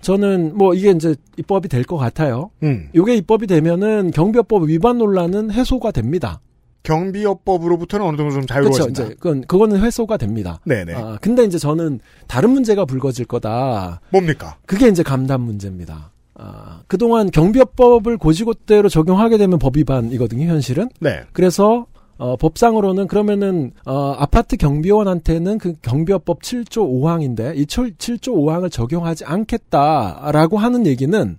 저는 0.01 0.57
뭐 0.57 0.73
이게 0.73 0.91
이제 0.91 1.15
입법이 1.37 1.67
될 1.67 1.83
것 1.85 1.97
같아요. 1.97 2.51
음. 2.63 2.89
이게 2.93 3.15
입법이 3.15 3.47
되면은 3.47 4.11
경비업법 4.11 4.63
위반 4.69 4.97
논란은 4.97 5.51
해소가 5.51 5.91
됩니다. 5.91 6.39
경비업법으로부터는 6.83 8.05
어느 8.05 8.17
정도 8.17 8.33
좀 8.33 8.45
자유로워진다. 8.45 9.03
그렇죠. 9.03 9.15
그건 9.19 9.41
그거는 9.41 9.83
해소가 9.83 10.17
됩니다. 10.17 10.59
네네. 10.65 10.93
아, 10.93 11.17
근데 11.21 11.43
이제 11.43 11.57
저는 11.57 11.99
다른 12.27 12.51
문제가 12.51 12.85
불거질 12.85 13.25
거다. 13.25 14.01
뭡니까? 14.11 14.57
그게 14.65 14.87
이제 14.87 15.03
감담 15.03 15.41
문제입니다. 15.41 16.11
아, 16.35 16.81
그동안 16.87 17.31
경비업법을 17.31 18.17
고지고대로 18.17 18.89
적용하게 18.89 19.37
되면 19.37 19.57
법 19.59 19.77
위반이거든요, 19.77 20.47
현실은. 20.47 20.89
네. 20.99 21.21
그래서 21.33 21.85
어, 22.17 22.37
법상으로는 22.37 23.07
그러면은 23.07 23.71
어, 23.85 24.15
아파트 24.17 24.55
경비원한테는 24.57 25.57
그 25.57 25.75
경비업법 25.81 26.41
7조 26.41 26.89
5항인데 26.89 27.57
이 27.57 27.65
7조 27.65 28.29
5항을 28.29 28.71
적용하지 28.71 29.25
않겠다라고 29.25 30.57
하는 30.57 30.85
얘기는 30.85 31.37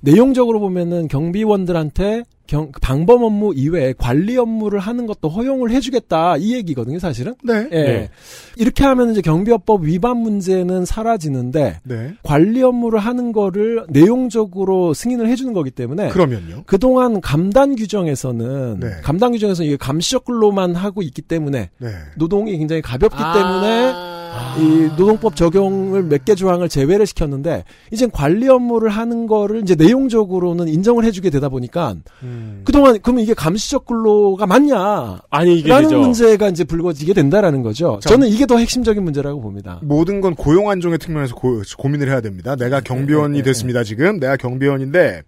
내용적으로 0.00 0.60
보면은 0.60 1.08
경비원들한테 1.08 2.24
경, 2.50 2.72
방범 2.80 3.22
업무 3.22 3.54
이외에 3.54 3.94
관리 3.96 4.36
업무를 4.36 4.80
하는 4.80 5.06
것도 5.06 5.28
허용을 5.28 5.70
해주겠다 5.70 6.36
이 6.38 6.54
얘기거든요, 6.54 6.98
사실은. 6.98 7.36
네. 7.44 7.68
예. 7.70 7.82
네. 7.84 8.10
이렇게 8.56 8.82
하면 8.82 9.12
이제 9.12 9.20
경비업법 9.20 9.84
위반 9.84 10.16
문제는 10.16 10.84
사라지는데 10.84 11.78
네. 11.84 12.14
관리 12.24 12.60
업무를 12.64 12.98
하는 12.98 13.30
거를 13.30 13.84
내용적으로 13.88 14.94
승인을 14.94 15.28
해주는 15.28 15.52
거기 15.52 15.70
때문에 15.70 16.08
그러면요. 16.08 16.64
그 16.66 16.76
동안 16.80 17.20
감단 17.20 17.76
규정에서는 17.76 18.80
네. 18.80 18.90
감단 19.04 19.30
규정에서는 19.30 19.68
이게 19.68 19.76
감시적 19.76 20.24
근로만 20.24 20.74
하고 20.74 21.02
있기 21.02 21.22
때문에 21.22 21.70
네. 21.78 21.88
노동이 22.16 22.58
굉장히 22.58 22.82
가볍기 22.82 23.16
아~ 23.16 23.32
때문에 23.32 24.09
이 24.58 24.90
노동법 24.96 25.36
적용을 25.36 26.02
몇 26.04 26.24
개 26.24 26.34
조항을 26.34 26.68
제외를 26.68 27.06
시켰는데 27.06 27.64
이제 27.90 28.06
관리 28.12 28.48
업무를 28.48 28.90
하는 28.90 29.26
거를 29.26 29.62
이제 29.62 29.74
내용적으로는 29.74 30.68
인정을 30.68 31.04
해주게 31.04 31.30
되다 31.30 31.48
보니까 31.48 31.94
음. 32.22 32.60
그동안 32.64 32.98
그러면 33.00 33.22
이게 33.24 33.32
감시적 33.32 33.86
근로가 33.86 34.46
맞냐? 34.46 35.20
아니 35.30 35.58
이게 35.58 35.68
라는 35.70 35.88
되죠. 35.88 35.98
문제가 36.00 36.48
이제 36.48 36.64
불거지게 36.64 37.14
된다라는 37.14 37.62
거죠. 37.62 37.98
자, 38.02 38.10
저는 38.10 38.28
이게 38.28 38.44
더 38.46 38.58
핵심적인 38.58 39.02
문제라고 39.02 39.40
봅니다. 39.40 39.78
모든 39.82 40.20
건 40.20 40.34
고용 40.34 40.68
안정의 40.68 40.98
측면에서 40.98 41.34
고, 41.34 41.62
민을 41.88 42.08
해야 42.08 42.20
됩니다. 42.20 42.54
내가 42.56 42.80
경비원이 42.80 43.38
네, 43.38 43.42
네, 43.42 43.42
됐습니다. 43.50 43.82
지금 43.82 44.20
내가 44.20 44.36
경비원인데 44.36 45.22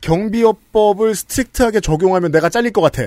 경비업법을 0.00 1.14
strict하게 1.14 1.80
적용하면 1.80 2.30
내가 2.30 2.48
잘릴 2.48 2.72
것 2.72 2.80
같아. 2.80 3.02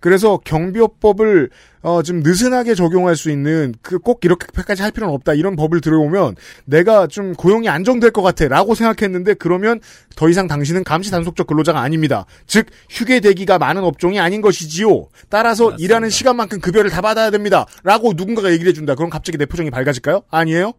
그래서 0.00 0.38
경비업법을 0.44 1.50
어, 1.82 2.02
좀 2.02 2.20
느슨하게 2.20 2.74
적용할 2.74 3.14
수 3.14 3.30
있는 3.30 3.74
그 3.82 3.98
꼭 3.98 4.24
이렇게까지 4.24 4.82
할 4.82 4.92
필요는 4.92 5.12
없다 5.14 5.34
이런 5.34 5.56
법을 5.56 5.80
들어오면 5.80 6.36
내가 6.64 7.06
좀 7.08 7.32
고용이 7.34 7.68
안정될 7.68 8.12
것 8.12 8.22
같아라고 8.22 8.74
생각했는데 8.76 9.34
그러면 9.34 9.80
더 10.14 10.28
이상 10.28 10.46
당신은 10.46 10.84
감시 10.84 11.10
단속적 11.10 11.48
근로자가 11.48 11.80
아닙니다. 11.80 12.24
즉 12.46 12.66
휴게 12.90 13.18
대기가 13.20 13.58
많은 13.58 13.82
업종이 13.82 14.20
아닌 14.20 14.40
것이지요. 14.42 15.08
따라서 15.28 15.64
맞습니다. 15.70 15.84
일하는 15.84 16.10
시간만큼 16.10 16.60
급여를 16.60 16.90
다 16.90 17.00
받아야 17.00 17.30
됩니다.라고 17.30 18.12
누군가가 18.16 18.52
얘기를 18.52 18.70
해준다. 18.70 18.94
그럼 18.94 19.10
갑자기 19.10 19.38
내 19.38 19.46
표정이 19.46 19.70
밝아질까요? 19.70 20.22
아니에요? 20.30 20.72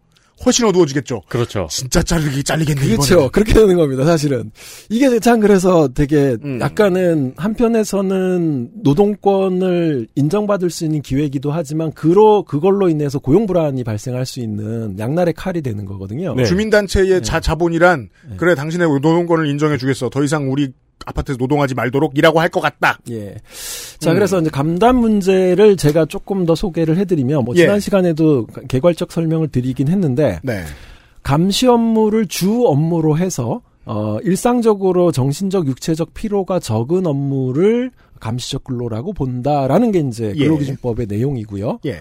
훨씬 0.46 0.65
어두워지겠죠. 0.65 1.24
그렇죠. 1.27 1.67
진짜 1.70 2.01
자르기 2.03 2.44
잘리겠네. 2.44 2.82
그렇죠. 2.82 3.06
이번에는. 3.06 3.32
그렇게 3.32 3.53
되는 3.53 3.75
겁니다. 3.75 4.06
사실은 4.06 4.51
이게 4.89 5.20
참 5.20 5.39
그래서 5.39 5.88
되게 5.88 6.38
음. 6.44 6.60
약간은 6.62 7.34
한편에서는 7.38 8.70
노동권을 8.84 10.08
인정받을 10.15 10.70
수 10.70 10.86
있는 10.86 11.01
기회이기도 11.01 11.51
하지만 11.51 11.91
그로 11.91 12.44
그걸로 12.44 12.89
인해서 12.89 13.20
고용 13.20 13.46
불안이 13.46 13.84
발생할 13.84 14.25
수 14.25 14.39
있는 14.39 14.98
양날의 15.00 15.34
칼이 15.34 15.62
되는 15.62 15.86
거거든요. 15.86 16.36
네. 16.36 16.46
주민단체의 16.46 17.24
자, 17.24 17.39
자본이란 17.39 18.10
그래 18.38 18.56
당신의 18.56 18.88
노동권을 18.88 19.48
인정해주겠어. 19.48 20.10
더 20.10 20.24
이상 20.24 20.51
우리 20.51 20.72
아파트에서 21.06 21.38
노동하지 21.38 21.75
말도록이라고 21.75 22.39
할 22.39 22.50
것 22.50 22.62
같다. 22.62 22.98
예. 23.12 23.36
자, 24.00 24.12
음. 24.12 24.16
그래서 24.16 24.39
이제 24.39 24.50
감담 24.50 24.98
문제를 24.98 25.77
제가 25.77 26.06
조금 26.06 26.46
더 26.46 26.56
소개를 26.56 26.98
해드리면, 26.98 27.44
뭐, 27.44 27.54
지난 27.56 27.75
예. 27.75 27.80
시간에도 27.80 28.48
개괄적 28.68 29.12
설명을 29.12 29.50
드리긴 29.50 29.88
했는데, 29.89 30.39
네. 30.44 30.63
감시 31.24 31.68
업무를 31.68 32.25
주 32.27 32.66
업무로 32.66 33.18
해서, 33.18 33.62
어, 33.86 34.18
일상적으로 34.24 35.12
정신적, 35.12 35.68
육체적 35.68 36.13
피로가 36.13 36.60
적은 36.60 37.06
업무를 37.06 37.92
감시적 38.20 38.63
근로라고 38.66 39.13
본다라는 39.13 39.92
게 39.92 40.00
이제 40.00 40.34
예. 40.36 40.44
근로기준법의 40.46 41.08
내용이고요. 41.08 41.80
예. 41.86 42.00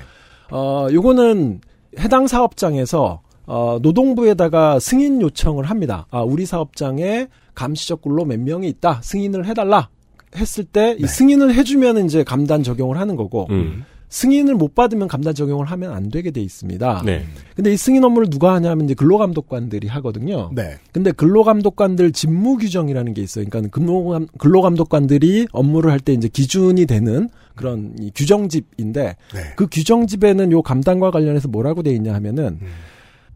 어, 0.50 0.86
요거는 0.92 1.60
해당 1.98 2.26
사업장에서 2.26 3.20
어, 3.46 3.78
노동부에다가 3.80 4.80
승인 4.80 5.22
요청을 5.22 5.64
합니다. 5.64 6.06
아, 6.10 6.22
우리 6.22 6.46
사업장에 6.46 7.28
감시적 7.56 8.02
근로 8.02 8.24
몇 8.24 8.38
명이 8.38 8.68
있다. 8.68 9.00
승인을 9.02 9.46
해달라. 9.46 9.88
했을 10.36 10.64
때, 10.64 10.94
이 10.98 11.02
네. 11.02 11.06
승인을 11.08 11.54
해주면 11.54 12.04
이제 12.04 12.22
감단 12.22 12.62
적용을 12.62 12.98
하는 12.98 13.16
거고, 13.16 13.46
음. 13.50 13.84
승인을 14.08 14.54
못 14.54 14.74
받으면 14.76 15.08
감단 15.08 15.34
적용을 15.34 15.66
하면 15.66 15.92
안 15.92 16.10
되게 16.10 16.30
돼 16.30 16.40
있습니다. 16.40 17.02
네. 17.04 17.24
근데 17.56 17.72
이 17.72 17.76
승인 17.76 18.04
업무를 18.04 18.30
누가 18.30 18.54
하냐면 18.54 18.84
이제 18.84 18.94
근로감독관들이 18.94 19.88
하거든요. 19.88 20.50
네. 20.54 20.76
근데 20.92 21.10
근로감독관들 21.10 22.12
직무 22.12 22.56
규정이라는 22.56 23.14
게 23.14 23.22
있어요. 23.22 23.44
그러니까 23.48 23.68
근로감, 23.70 24.28
근로감독관들이 24.38 25.48
업무를 25.50 25.90
할 25.90 25.98
때 25.98 26.12
이제 26.12 26.28
기준이 26.28 26.86
되는 26.86 27.28
그런 27.56 27.96
이 27.98 28.12
규정집인데 28.14 29.16
네. 29.34 29.40
그 29.56 29.66
규정집에는 29.68 30.52
요 30.52 30.62
감단과 30.62 31.10
관련해서 31.10 31.48
뭐라고 31.48 31.82
돼 31.82 31.90
있냐 31.92 32.14
하면은 32.14 32.58
음. 32.62 32.68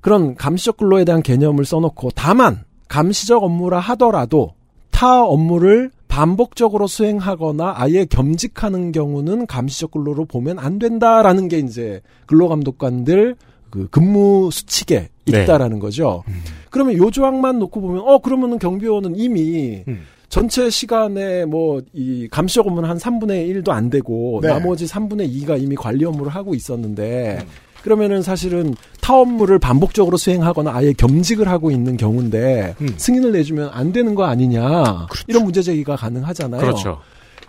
그런 0.00 0.36
감시적 0.36 0.76
근로에 0.76 1.04
대한 1.04 1.20
개념을 1.22 1.64
써놓고 1.64 2.10
다만 2.14 2.62
감시적 2.90 3.44
업무라 3.44 3.78
하더라도 3.78 4.54
타 4.90 5.22
업무를 5.22 5.90
반복적으로 6.08 6.88
수행하거나 6.88 7.74
아예 7.76 8.04
겸직하는 8.04 8.90
경우는 8.90 9.46
감시적 9.46 9.92
근로로 9.92 10.24
보면 10.24 10.58
안 10.58 10.80
된다라는 10.80 11.46
게 11.46 11.58
이제 11.60 12.02
근로감독관들 12.26 13.36
그 13.70 13.86
근무 13.90 14.50
수칙에 14.52 15.08
네. 15.24 15.42
있다라는 15.44 15.78
거죠. 15.78 16.24
그러면 16.70 16.96
요 16.96 17.12
조항만 17.12 17.60
놓고 17.60 17.80
보면 17.80 18.02
어 18.04 18.18
그러면은 18.18 18.58
경비원은 18.58 19.16
이미 19.16 19.84
음. 19.86 20.02
전체 20.28 20.68
시간에 20.68 21.44
뭐 21.44 21.80
이 21.92 22.26
감시적 22.28 22.66
업무는 22.66 22.88
한 22.88 22.98
3분의 22.98 23.62
1도 23.62 23.70
안 23.70 23.88
되고 23.88 24.40
네. 24.42 24.48
나머지 24.48 24.86
3분의 24.86 25.32
2가 25.32 25.62
이미 25.62 25.76
관리 25.76 26.04
업무를 26.04 26.32
하고 26.32 26.56
있었는데 26.56 27.38
음. 27.40 27.46
그러면은 27.82 28.22
사실은 28.22 28.74
타 29.00 29.16
업무를 29.16 29.58
반복적으로 29.58 30.16
수행하거나 30.16 30.74
아예 30.74 30.92
겸직을 30.92 31.48
하고 31.48 31.70
있는 31.70 31.96
경우인데 31.96 32.76
음. 32.80 32.94
승인을 32.96 33.32
내주면 33.32 33.70
안 33.72 33.92
되는 33.92 34.14
거 34.14 34.24
아니냐 34.24 35.06
이런 35.26 35.44
문제 35.44 35.62
제기가 35.62 35.96
가능하잖아요. 35.96 36.60
그렇죠. 36.60 37.00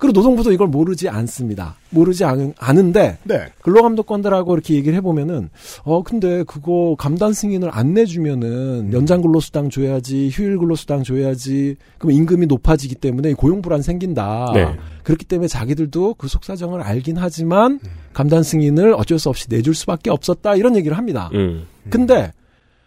그리고 0.01 0.13
노동부도 0.13 0.51
이걸 0.51 0.67
모르지 0.67 1.09
않습니다. 1.09 1.75
모르지 1.91 2.25
않, 2.25 2.55
않은데 2.57 3.19
네. 3.23 3.45
근로감독관들하고 3.61 4.55
이렇게 4.55 4.73
얘기를 4.73 4.97
해보면은 4.97 5.51
어 5.83 6.01
근데 6.01 6.43
그거 6.43 6.95
감단 6.97 7.33
승인을 7.33 7.69
안 7.71 7.93
내주면은 7.93 8.91
연장 8.93 9.21
근로수당 9.21 9.69
줘야지 9.69 10.29
휴일 10.33 10.57
근로수당 10.57 11.03
줘야지 11.03 11.75
그럼 11.99 12.13
임금이 12.13 12.47
높아지기 12.47 12.95
때문에 12.95 13.33
고용 13.33 13.61
불안 13.61 13.83
생긴다. 13.83 14.53
네. 14.55 14.75
그렇기 15.03 15.23
때문에 15.25 15.47
자기들도 15.47 16.15
그 16.15 16.27
속사정을 16.27 16.81
알긴 16.81 17.17
하지만 17.17 17.79
감단 18.13 18.41
승인을 18.41 18.95
어쩔 18.95 19.19
수 19.19 19.29
없이 19.29 19.45
내줄 19.51 19.75
수밖에 19.75 20.09
없었다 20.09 20.55
이런 20.55 20.75
얘기를 20.75 20.97
합니다. 20.97 21.29
음. 21.35 21.67
근데 21.91 22.31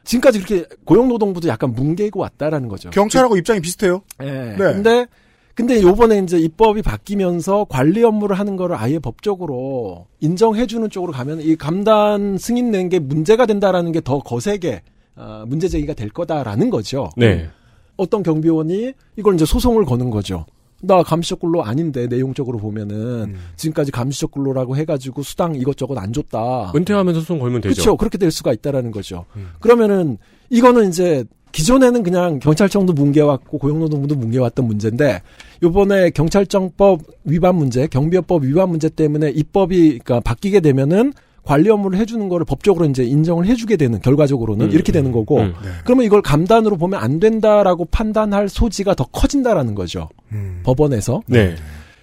지금까지 0.03 0.41
그렇게 0.43 0.67
고용노동부도 0.85 1.47
약간 1.47 1.75
뭉개고 1.75 2.19
왔다라는 2.19 2.69
거죠. 2.69 2.91
경찰하고 2.91 3.37
입장이 3.37 3.61
비슷해요. 3.61 4.03
예. 4.21 4.27
네. 4.27 4.57
근데 4.57 5.07
근데 5.55 5.81
요번에 5.83 6.19
이제 6.19 6.39
입법이 6.39 6.83
바뀌면서 6.83 7.67
관리 7.69 8.03
업무를 8.03 8.39
하는 8.39 8.57
거를 8.57 8.77
아예 8.77 8.99
법적으로 8.99 10.07
인정해주는 10.21 10.91
쪽으로 10.91 11.13
가면 11.13 11.41
이 11.43 11.55
감단 11.57 12.39
승인 12.39 12.71
낸 12.71 12.89
게 12.89 12.99
문제가 12.99 13.47
된다라는 13.47 13.93
게 13.93 14.01
더 14.01 14.19
거세게 14.19 14.83
어, 15.17 15.45
문제 15.47 15.69
제기가 15.69 15.95
될 15.95 16.09
거다라는 16.11 16.71
거죠. 16.71 17.11
네. 17.17 17.49
어떤 17.97 18.23
경비원이 18.25 18.93
이걸 19.17 19.35
이제 19.35 19.45
소송을 19.45 19.85
거는 19.85 20.11
거죠. 20.11 20.45
나 20.83 21.03
감시적 21.03 21.41
근로 21.41 21.63
아닌데 21.63 22.07
내용적으로 22.09 22.59
보면은 22.59 22.97
음. 23.31 23.37
지금까지 23.57 23.93
감시적 23.93 24.33
근로라고 24.33 24.77
해가지고 24.77 25.23
수당 25.23 25.55
이것저것 25.55 25.97
안 25.97 26.13
줬다. 26.13 26.73
은퇴하면서 26.75 27.21
소송 27.21 27.39
걸면 27.39 27.61
되죠. 27.63 27.75
그렇죠. 27.75 27.97
그렇게 27.97 28.19
될 28.19 28.31
수가 28.33 28.53
있다라는 28.53 28.91
거죠. 28.91 29.25
음. 29.37 29.51
그러면은 29.61 30.19
이거는 30.51 30.89
이제 30.89 31.25
기존에는 31.55 32.03
그냥 32.03 32.41
경찰청도 32.41 32.95
뭉개왔고 32.95 33.59
고용노동부도 33.59 34.17
뭉개왔던 34.17 34.67
문제인데 34.67 35.23
요번에 35.63 36.11
경찰청법 36.11 37.03
위반 37.25 37.55
문제, 37.55 37.87
경비업법 37.87 38.43
위반 38.43 38.71
문제 38.71 38.89
때문에 38.89 39.31
입법이 39.31 40.01
그러니까 40.01 40.19
바뀌게 40.19 40.59
되면은 40.59 41.13
관리 41.45 41.71
업무를 41.71 41.99
해주는 42.01 42.29
거를 42.29 42.45
법적으로 42.45 42.87
이제 42.87 43.05
인정을 43.05 43.47
해주게 43.47 43.77
되는 43.77 44.01
결과적으로는 44.01 44.67
음, 44.67 44.73
이렇게 44.73 44.91
되는 44.91 45.13
거고 45.13 45.43
음. 45.43 45.55
네. 45.63 45.69
그러면 45.85 46.07
이걸 46.07 46.23
감단으로 46.23 46.77
보면 46.77 46.99
안 46.99 47.21
된다라고 47.21 47.85
판단할 47.85 48.49
소지가 48.49 48.95
더 48.95 49.05
커진다라는 49.05 49.77
거죠 49.77 50.09
음. 50.33 50.61
법원에서 50.65 51.23
네. 51.27 51.55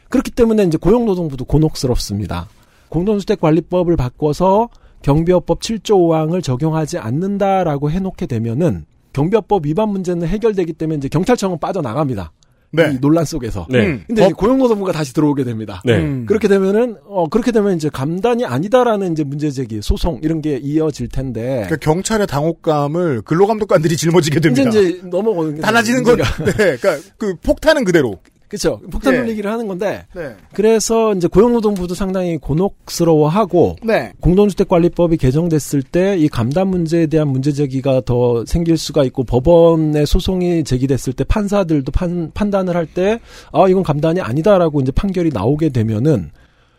그렇기 0.08 0.32
때문에 0.32 0.64
이제 0.64 0.78
고용노동부도 0.78 1.44
곤혹스럽습니다. 1.44 2.48
공동주택관리법을 2.88 3.98
바꿔서 3.98 4.70
경비업법 5.02 5.60
7조 5.60 5.96
5항을 5.96 6.42
적용하지 6.42 7.00
않는다라고 7.00 7.92
해놓게 7.92 8.28
되면은 8.28 8.86
경비업법 9.14 9.66
위반 9.66 9.90
문제는 9.90 10.28
해결되기 10.28 10.74
때문에 10.74 10.98
이제 10.98 11.08
경찰청은 11.10 11.60
빠져나갑니다. 11.60 12.32
네. 12.74 12.92
이 12.94 13.00
논란 13.02 13.26
속에서. 13.26 13.68
네. 13.70 13.86
음. 13.86 14.04
근데 14.08 14.26
이제 14.26 14.34
고용노동부가 14.34 14.92
다시 14.94 15.14
들어오게 15.14 15.44
됩니다. 15.44 15.82
네. 15.86 15.98
음. 15.98 16.26
그렇게 16.26 16.48
되면은 16.48 16.96
어 17.06 17.28
그렇게 17.28 17.52
되면 17.52 17.76
이제 17.76 17.90
감단이 17.90 18.46
아니다라는 18.46 19.12
이제 19.12 19.24
문제 19.24 19.52
제기, 19.52 19.82
소송 19.82 20.20
이런 20.24 20.42
게 20.42 20.58
이어질 20.58 21.10
텐데 21.10 21.66
그러니까 21.68 21.76
경찰의 21.78 22.28
당혹감을 22.28 23.24
근로감독관들이 23.24 23.96
짊어지게 23.98 24.40
됩니다. 24.40 24.70
이제 24.70 24.82
이제 24.82 25.02
넘어오는 25.04 25.56
게 25.56 25.62
달라지는 25.62 26.04
건. 26.04 26.18
네. 26.18 26.78
그러니까 26.78 26.98
그 27.18 27.36
폭탄은 27.36 27.84
그대로. 27.84 28.20
그렇죠. 28.52 28.82
폭탄 28.92 29.14
예. 29.14 29.18
돌리기를 29.20 29.50
하는 29.50 29.66
건데 29.66 30.06
네. 30.14 30.36
그래서 30.54 31.14
이제 31.14 31.28
고용노동부도 31.30 31.96
상당히 31.96 32.38
곤혹스러워하고 32.38 33.78
네. 33.84 34.12
공동주택관리법이 34.20 35.16
개정됐을 35.16 35.84
때 35.84 36.18
이 36.18 36.28
감단 36.28 36.68
문제에 36.68 37.08
대한 37.08 37.30
문제 37.30 37.54
제기가 37.54 38.02
더 38.06 38.44
생길 38.46 38.78
수가 38.78 39.06
있고 39.06 39.24
법원에 39.24 40.06
소송이 40.06 40.66
제기됐을 40.66 41.14
때 41.14 41.24
판사들도 41.24 41.92
판, 41.94 42.32
판단을 42.34 42.76
할 42.76 42.86
때 42.94 43.20
아 43.54 43.68
이건 43.70 43.84
감단이 43.84 44.20
아니다라고 44.20 44.82
이제 44.82 44.92
판결이 44.92 45.30
나오게 45.34 45.70
되면은 45.70 46.32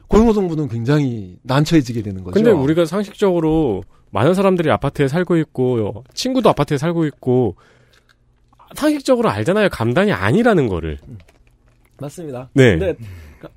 고용노동부는 0.09 0.69
굉장히 0.69 1.39
난처해지게 1.43 2.03
되는 2.03 2.23
거죠. 2.23 2.35
근데 2.35 2.51
우리가 2.51 2.85
상식적으로 2.85 3.83
많은 4.11 4.35
사람들이 4.35 4.71
아파트에 4.71 5.09
살고 5.09 5.39
있고 5.39 6.05
친구도 6.13 6.51
아파트에 6.51 6.77
살고 6.77 7.07
있고 7.07 7.57
상식적으로 8.75 9.31
알잖아요. 9.31 9.71
감단이 9.71 10.13
아니라는 10.13 10.69
거를. 10.69 10.99
맞습니다. 12.03 12.51
네. 12.53 12.79
근데 12.79 12.95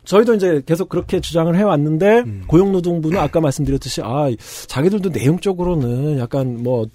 저희도 0.03 0.36
이제 0.36 0.62
계속 0.65 0.89
그렇게 0.89 1.19
주장을 1.19 1.53
해왔는데 1.55 2.19
음. 2.25 2.43
고용노동부는 2.47 3.19
아까 3.19 3.41
말씀드렸듯이 3.41 4.01
아 4.03 4.29
자기들도 4.67 5.10
내용적으로는 5.10 6.19
약간 6.19 6.63
뭐 6.63 6.88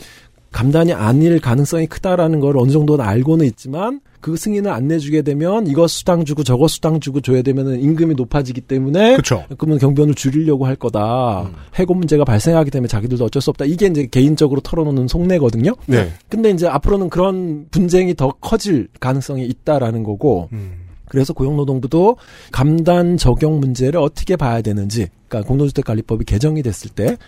감단이 0.52 0.92
아닐 0.92 1.40
가능성이 1.40 1.86
크다라는 1.86 2.40
걸 2.40 2.58
어느 2.58 2.72
정도는 2.72 3.04
알고는 3.04 3.46
있지만 3.46 4.00
그 4.20 4.36
승인을 4.36 4.70
안 4.70 4.88
내주게 4.88 5.22
되면 5.22 5.66
이거 5.66 5.86
수당 5.86 6.24
주고 6.24 6.42
저거 6.42 6.68
수당 6.68 7.00
주고 7.00 7.20
줘야 7.20 7.40
되면은 7.40 7.80
임금이 7.80 8.16
높아지기 8.16 8.62
때문에 8.62 9.12
그렇죠. 9.12 9.44
그러면 9.56 9.78
경비원을 9.78 10.14
줄이려고 10.14 10.66
할 10.66 10.76
거다. 10.76 11.42
음. 11.42 11.54
해고 11.76 11.94
문제가 11.94 12.24
발생하기 12.24 12.70
때문에 12.70 12.88
자기들도 12.88 13.24
어쩔 13.24 13.40
수 13.40 13.50
없다. 13.50 13.64
이게 13.64 13.86
이제 13.86 14.06
개인적으로 14.06 14.60
털어놓는 14.60 15.08
속내거든요. 15.08 15.74
네. 15.86 16.10
근데 16.28 16.50
이제 16.50 16.66
앞으로는 16.66 17.08
그런 17.08 17.66
분쟁이 17.70 18.14
더 18.14 18.32
커질 18.40 18.88
가능성이 18.98 19.46
있다라는 19.46 20.02
거고 20.02 20.48
음. 20.52 20.89
그래서 21.10 21.32
고용노동부도 21.32 22.16
감단 22.52 23.16
적용 23.16 23.58
문제를 23.58 24.00
어떻게 24.00 24.36
봐야 24.36 24.62
되는지, 24.62 25.08
그러니까 25.28 25.48
공동주택관리법이 25.48 26.24
개정이 26.24 26.62
됐을 26.62 26.88
때, 26.90 27.18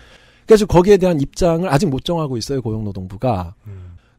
그래서 0.47 0.65
거기에 0.65 0.97
대한 0.97 1.19
입장을 1.19 1.67
아직 1.71 1.87
못 1.87 2.03
정하고 2.05 2.37
있어요 2.37 2.61
고용노동부가. 2.61 3.55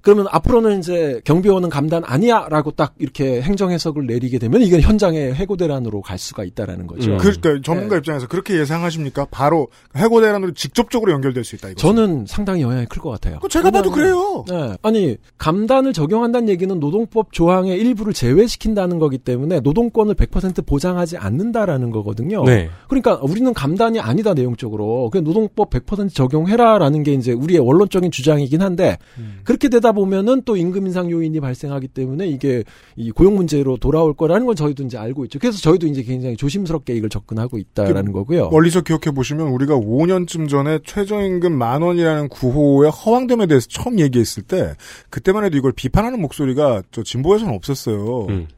그러면 0.05 0.27
앞으로는 0.31 0.81
이제 0.81 1.21
경비원은 1.25 1.71
감단 1.71 2.03
아니야라고 2.05 2.73
딱 2.73 2.95
이렇게 2.99 3.41
행정 3.41 3.71
해석을 3.71 4.07
내리게 4.07 4.39
되면 4.39 4.61
이건 4.61 4.83
현장의 4.83 5.35
해고 5.35 5.57
대란으로 5.57 6.03
갈 6.03 6.19
수가 6.19 6.45
있다라는 6.45 6.87
거죠. 6.87 7.13
음. 7.13 7.19
그러니까 7.19 7.59
전문가 7.65 7.97
입장에서 7.97 8.29
그렇게 8.29 8.59
예상하십니까? 8.61 9.27
바로 9.31 9.69
해고 9.97 10.21
대란으로 10.21 10.53
직접적으로 10.53 11.11
연결될 11.13 11.43
수 11.43 11.57
있다. 11.57 11.71
이거. 11.71 11.81
저는 11.81 12.27
상당히 12.29 12.61
영향이 12.61 12.85
클 12.87 13.01
것 13.01 13.11
같아요. 13.11 13.39
그 13.41 13.49
제가 13.49 13.71
봐도 13.71 13.91
그래요. 13.91 14.45
네. 14.47 14.77
아니 14.83 15.17
감단을 15.39 15.95
적용한다는 15.95 16.51
얘기는 16.51 16.79
노동법 16.79 17.33
조항의 17.33 17.79
일부를 17.79 18.13
제외시킨다는 18.13 18.99
거기 18.99 19.17
때문에 19.17 19.61
노동권을 19.61 20.15
100% 20.17 20.67
보장하지 20.67 21.17
않는다라는 21.17 21.91
거거든요. 21.91 22.45
네. 22.45 22.69
그러니까 22.89 23.15
우리는 23.23 23.55
감단이 23.55 24.01
아니다 24.01 24.35
내용적으로 24.35 25.09
그냥 25.11 25.25
노동법 25.25 25.71
100% 25.71 26.13
적용해라라는 26.15 27.03
게 27.05 27.15
이제 27.15 27.33
우리의 27.33 27.61
원론적인 27.61 28.11
주장이긴 28.11 28.61
한데 28.61 28.99
음. 29.17 29.41
그렇게 29.45 29.71
되다 29.71 29.94
보면은 29.95 30.43
또 30.45 30.57
임금 30.57 30.87
인상 30.87 31.11
요인이 31.11 31.41
발생하기 31.41 31.89
때문에 31.89 32.27
이게 32.27 32.65
이 32.97 33.11
고용 33.11 33.37
문제로 33.37 33.77
돌아올 33.77 34.15
거라는 34.15 34.47
건 34.47 34.57
저희도 34.57 34.85
이제 34.85 34.99
알고 34.99 35.25
있죠. 35.25 35.39
그래서 35.39 35.59
저희도 35.59 35.87
이제 35.87 36.03
굉장히 36.03 36.37
조심스럽게 36.37 36.95
이걸 36.95 37.09
접근하고 37.09 37.59
있다라는 37.59 38.13
거고요. 38.13 38.51
멀리서 38.51 38.83
기억해 38.83 39.15
보시면 39.15 39.49
우리가 39.49 39.77
5년쯤 39.77 40.49
전에 40.49 40.81
최저임금 40.85 41.53
만 41.53 41.83
원이라는 41.83 42.29
구호의 42.29 42.91
허황됨에 42.91 43.47
대해서 43.47 43.67
처음 43.69 43.99
얘기했을 43.99 44.43
때 44.43 44.75
그때만 45.11 45.45
해도 45.45 45.57
이걸 45.57 45.73
비판하는 45.73 46.21
목소리가 46.21 46.83
저 46.91 47.03
진보에서는 47.03 47.55
없었어요. 47.55 48.27
음. 48.29 48.49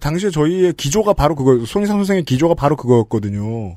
당시에 0.00 0.30
저희의 0.30 0.74
기조가 0.74 1.14
바로 1.14 1.34
그거 1.34 1.64
손희상 1.64 1.96
선생의 1.98 2.24
기조가 2.24 2.54
바로 2.54 2.76
그거였거든요. 2.76 3.76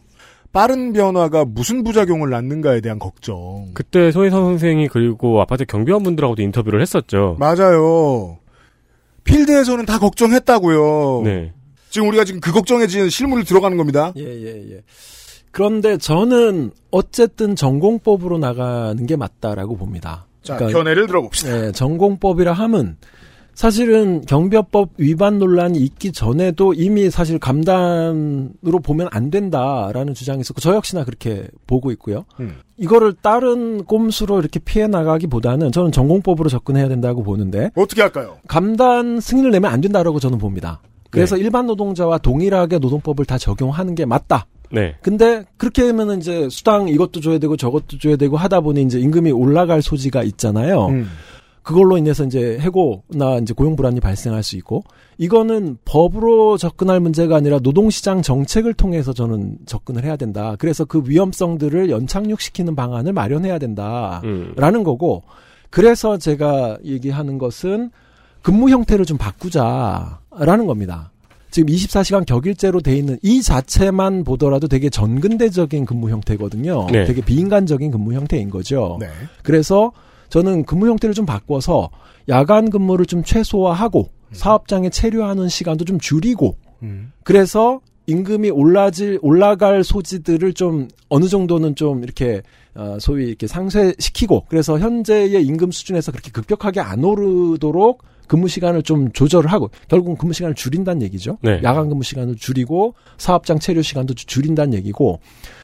빠른 0.51 0.93
변화가 0.93 1.45
무슨 1.45 1.83
부작용을 1.83 2.29
낳는가에 2.29 2.81
대한 2.81 2.97
걱정. 2.99 3.69
그때 3.73 4.11
소희선 4.11 4.43
선생이 4.43 4.87
그리고 4.87 5.41
아파트 5.41 5.65
경비원분들하고도 5.65 6.41
인터뷰를 6.41 6.81
했었죠. 6.81 7.35
맞아요. 7.39 8.39
필드에서는 9.23 9.85
다 9.85 9.99
걱정했다고요. 9.99 11.21
네. 11.23 11.53
지금 11.89 12.07
우리가 12.07 12.23
지금 12.23 12.39
그 12.39 12.51
걱정에 12.51 12.87
지금 12.87 13.09
실물을 13.09 13.43
들어가는 13.43 13.77
겁니다. 13.77 14.13
예, 14.17 14.23
예, 14.23 14.71
예. 14.71 14.81
그런데 15.51 15.97
저는 15.97 16.71
어쨌든 16.91 17.55
전공법으로 17.55 18.37
나가는 18.37 19.05
게 19.05 19.15
맞다라고 19.15 19.77
봅니다. 19.77 20.27
자, 20.43 20.55
그러니까 20.55 20.79
견해를 20.79 21.07
들어봅시다. 21.07 21.61
네, 21.61 21.71
전공법이라 21.71 22.53
함은 22.53 22.97
사실은 23.59 24.21
경비업법 24.21 24.91
위반 24.95 25.37
논란이 25.37 25.79
있기 25.79 26.13
전에도 26.13 26.73
이미 26.73 27.09
사실 27.09 27.39
감단으로 27.39 28.79
보면 28.81 29.09
안 29.11 29.29
된다라는 29.29 30.13
주장이 30.13 30.39
있었고 30.39 30.61
저 30.61 30.73
역시나 30.75 31.03
그렇게 31.03 31.45
보고 31.67 31.91
있고요. 31.91 32.23
음. 32.39 32.55
이거를 32.77 33.15
다른 33.21 33.83
꼼수로 33.83 34.39
이렇게 34.39 34.61
피해 34.61 34.87
나가기보다는 34.87 35.73
저는 35.73 35.91
전공법으로 35.91 36.47
접근해야 36.47 36.87
된다고 36.87 37.21
보는데 37.21 37.69
어떻게 37.75 38.01
할까요? 38.01 38.37
감단 38.47 39.19
승인을 39.19 39.51
내면 39.51 39.73
안 39.73 39.81
된다라고 39.81 40.21
저는 40.21 40.37
봅니다. 40.37 40.81
그래서 41.09 41.35
일반 41.35 41.67
노동자와 41.67 42.19
동일하게 42.19 42.79
노동법을 42.79 43.25
다 43.25 43.37
적용하는 43.37 43.93
게 43.93 44.05
맞다. 44.05 44.47
네. 44.71 44.95
근데 45.01 45.43
그렇게 45.57 45.81
하면은 45.87 46.19
이제 46.19 46.47
수당 46.49 46.87
이것도 46.87 47.19
줘야 47.19 47.39
되고 47.39 47.57
저것도 47.57 47.97
줘야 47.99 48.15
되고 48.15 48.37
하다 48.37 48.61
보니 48.61 48.83
이제 48.83 48.99
임금이 48.99 49.33
올라갈 49.33 49.81
소지가 49.81 50.23
있잖아요. 50.23 50.85
음. 50.85 51.09
그걸로 51.63 51.97
인해서 51.97 52.23
이제 52.23 52.57
해고나 52.59 53.37
이제 53.41 53.53
고용 53.53 53.75
불안이 53.75 53.99
발생할 53.99 54.43
수 54.43 54.55
있고 54.57 54.83
이거는 55.17 55.77
법으로 55.85 56.57
접근할 56.57 56.99
문제가 56.99 57.35
아니라 57.35 57.59
노동시장 57.59 58.21
정책을 58.21 58.73
통해서 58.73 59.13
저는 59.13 59.57
접근을 59.65 60.03
해야 60.03 60.15
된다. 60.15 60.55
그래서 60.57 60.85
그 60.85 61.03
위험성들을 61.05 61.89
연착륙시키는 61.89 62.75
방안을 62.75 63.13
마련해야 63.13 63.59
된다라는 63.59 64.79
음. 64.79 64.83
거고 64.83 65.23
그래서 65.69 66.17
제가 66.17 66.77
얘기하는 66.83 67.37
것은 67.37 67.91
근무 68.41 68.69
형태를 68.69 69.05
좀 69.05 69.17
바꾸자라는 69.17 70.65
겁니다. 70.65 71.11
지금 71.51 71.73
24시간 71.73 72.25
격일제로 72.25 72.79
돼 72.79 72.95
있는 72.95 73.17
이 73.23 73.41
자체만 73.41 74.23
보더라도 74.23 74.67
되게 74.67 74.89
전근대적인 74.89 75.85
근무 75.85 76.09
형태거든요. 76.09 76.87
네. 76.91 77.05
되게 77.05 77.21
비인간적인 77.21 77.91
근무 77.91 78.13
형태인 78.13 78.49
거죠. 78.49 78.97
네. 78.99 79.07
그래서 79.43 79.91
저는 80.29 80.63
근무 80.65 80.87
형태를 80.87 81.13
좀 81.13 81.25
바꿔서 81.25 81.89
야간 82.27 82.69
근무를 82.69 83.05
좀 83.05 83.23
최소화하고 83.23 84.09
사업장에 84.31 84.89
체류하는 84.89 85.49
시간도 85.49 85.85
좀 85.85 85.99
줄이고 85.99 86.55
음. 86.83 87.11
그래서 87.23 87.81
임금이 88.05 88.49
올라질 88.51 89.19
올라갈 89.21 89.83
소지들을 89.83 90.53
좀 90.53 90.87
어느 91.09 91.27
정도는 91.27 91.75
좀 91.75 92.03
이렇게 92.03 92.41
어, 92.75 92.97
소위 92.99 93.27
이렇게 93.27 93.47
상쇄시키고 93.47 94.45
그래서 94.49 94.79
현재의 94.79 95.43
임금 95.45 95.71
수준에서 95.71 96.11
그렇게 96.11 96.31
급격하게 96.31 96.79
안 96.79 97.03
오르도록 97.03 98.03
근무 98.27 98.47
시간을 98.47 98.83
좀 98.83 99.11
조절을 99.11 99.51
하고 99.51 99.71
결국은 99.87 100.15
근무 100.15 100.33
시간을 100.33 100.53
줄인다는 100.53 101.01
얘기죠. 101.01 101.39
네. 101.41 101.59
야간 101.63 101.89
근무 101.89 102.03
시간을 102.03 102.35
줄이고 102.35 102.93
사업장 103.17 103.57
체류 103.57 103.81
시간도 103.81 104.13
주- 104.13 104.27
줄인다는 104.27 104.75
얘기고 104.75 105.19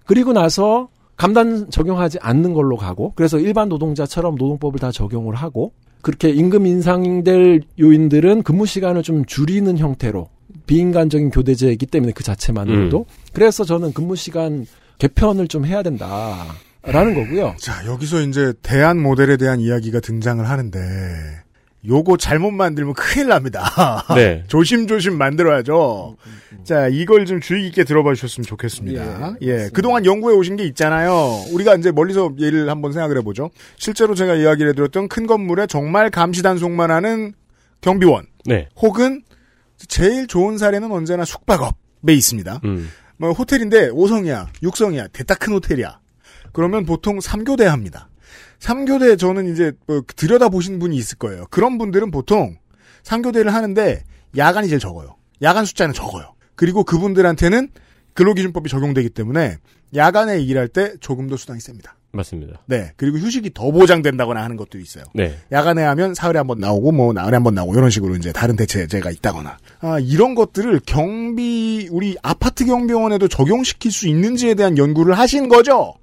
그리고 0.05 0.33
나서 0.33 0.89
감단 1.17 1.69
적용하지 1.69 2.19
않는 2.21 2.53
걸로 2.53 2.75
가고 2.75 3.13
그래서 3.15 3.39
일반 3.39 3.69
노동자처럼 3.69 4.35
노동법을 4.35 4.79
다 4.79 4.91
적용을 4.91 5.35
하고 5.35 5.73
그렇게 6.01 6.29
임금 6.29 6.67
인상될 6.67 7.61
요인들은 7.79 8.43
근무 8.43 8.65
시간을 8.65 9.01
좀 9.01 9.25
줄이는 9.25 9.77
형태로 9.77 10.29
비인간적인 10.67 11.31
교대제이기 11.31 11.85
때문에 11.87 12.11
그 12.13 12.23
자체만으로도 12.23 13.05
그래서 13.33 13.63
저는 13.63 13.93
근무 13.93 14.15
시간 14.15 14.65
개편을 14.97 15.47
좀 15.47 15.65
해야 15.65 15.83
된다라는 15.83 17.15
거고요. 17.15 17.55
자, 17.57 17.85
여기서 17.85 18.21
이제 18.21 18.53
대안 18.61 19.01
모델에 19.01 19.37
대한 19.37 19.59
이야기가 19.59 19.99
등장을 19.99 20.47
하는데 20.47 21.44
요거 21.87 22.17
잘못 22.17 22.51
만들면 22.51 22.93
큰일 22.93 23.27
납니다. 23.27 24.05
네. 24.15 24.43
조심조심 24.47 25.17
만들어야죠. 25.17 26.17
자, 26.63 26.87
이걸 26.87 27.25
좀 27.25 27.39
주의 27.39 27.63
깊게 27.65 27.83
들어봐 27.83 28.13
주셨으면 28.15 28.45
좋겠습니다. 28.45 29.35
예, 29.41 29.69
그동안 29.71 30.05
연구해 30.05 30.35
오신 30.35 30.55
게 30.55 30.63
있잖아요. 30.65 31.43
우리가 31.51 31.75
이제 31.75 31.91
멀리서 31.91 32.33
예를 32.39 32.69
한번 32.69 32.91
생각을 32.91 33.17
해보죠. 33.19 33.51
실제로 33.77 34.15
제가 34.15 34.35
이야기를 34.35 34.71
해드렸던 34.71 35.07
큰 35.07 35.27
건물에 35.27 35.67
정말 35.67 36.09
감시 36.09 36.41
단속만 36.41 36.89
하는 36.89 37.33
경비원, 37.81 38.25
네. 38.45 38.67
혹은 38.77 39.21
제일 39.87 40.25
좋은 40.27 40.57
사례는 40.57 40.91
언제나 40.91 41.23
숙박업에 41.23 42.13
있습니다. 42.13 42.61
음. 42.63 42.89
뭐 43.17 43.31
호텔인데 43.31 43.89
5성이야, 43.91 44.47
6성이야, 44.63 45.09
대따 45.13 45.35
큰 45.35 45.53
호텔이야. 45.53 45.99
그러면 46.51 46.85
보통 46.85 47.19
3교대 47.19 47.65
합니다. 47.65 48.09
3교대 48.65 49.17
저는 49.19 49.51
이제 49.53 49.71
뭐 49.85 50.01
들여다 50.15 50.49
보신 50.49 50.79
분이 50.79 50.95
있을 50.97 51.17
거예요. 51.19 51.45
그런 51.51 51.77
분들은 51.77 52.09
보통 52.09 52.57
3교대를 53.03 53.49
하는데 53.49 54.03
야간이 54.35 54.67
제일 54.69 54.79
적어요. 54.79 55.15
야간 55.43 55.65
숫자는 55.65 55.93
적어요. 55.93 56.33
그리고 56.55 56.83
그분들한테는 56.83 57.69
근로기준법이 58.15 58.69
적용되기 58.69 59.09
때문에 59.11 59.57
야간에 59.93 60.39
일할 60.41 60.67
때 60.67 60.93
조금 60.99 61.27
더 61.29 61.37
수당이 61.37 61.59
셉니다. 61.59 61.95
맞습니다. 62.11 62.61
네. 62.65 62.91
그리고 62.95 63.17
휴식이 63.17 63.51
더 63.53 63.69
보장된다거나 63.71 64.41
하는 64.41 64.55
것도 64.55 64.79
있어요. 64.79 65.03
네. 65.13 65.37
야간에 65.51 65.83
하면 65.83 66.15
사흘에 66.15 66.37
한 66.37 66.47
번 66.47 66.59
나오고 66.59 66.91
뭐 66.93 67.11
나흘에 67.13 67.33
한 67.33 67.43
번 67.43 67.53
나오고 67.53 67.75
이런 67.75 67.89
식으로 67.89 68.15
이제 68.15 68.31
다른 68.31 68.55
대체제가 68.55 69.11
있다거나 69.11 69.57
아 69.81 69.99
이런 69.99 70.33
것들을 70.33 70.79
경비 70.87 71.89
우리 71.91 72.15
아파트 72.23 72.65
경비원에도 72.65 73.27
적용시킬 73.27 73.91
수 73.91 74.07
있는지에 74.07 74.55
대한 74.55 74.77
연구를 74.77 75.19
하신 75.19 75.49
거죠? 75.49 75.93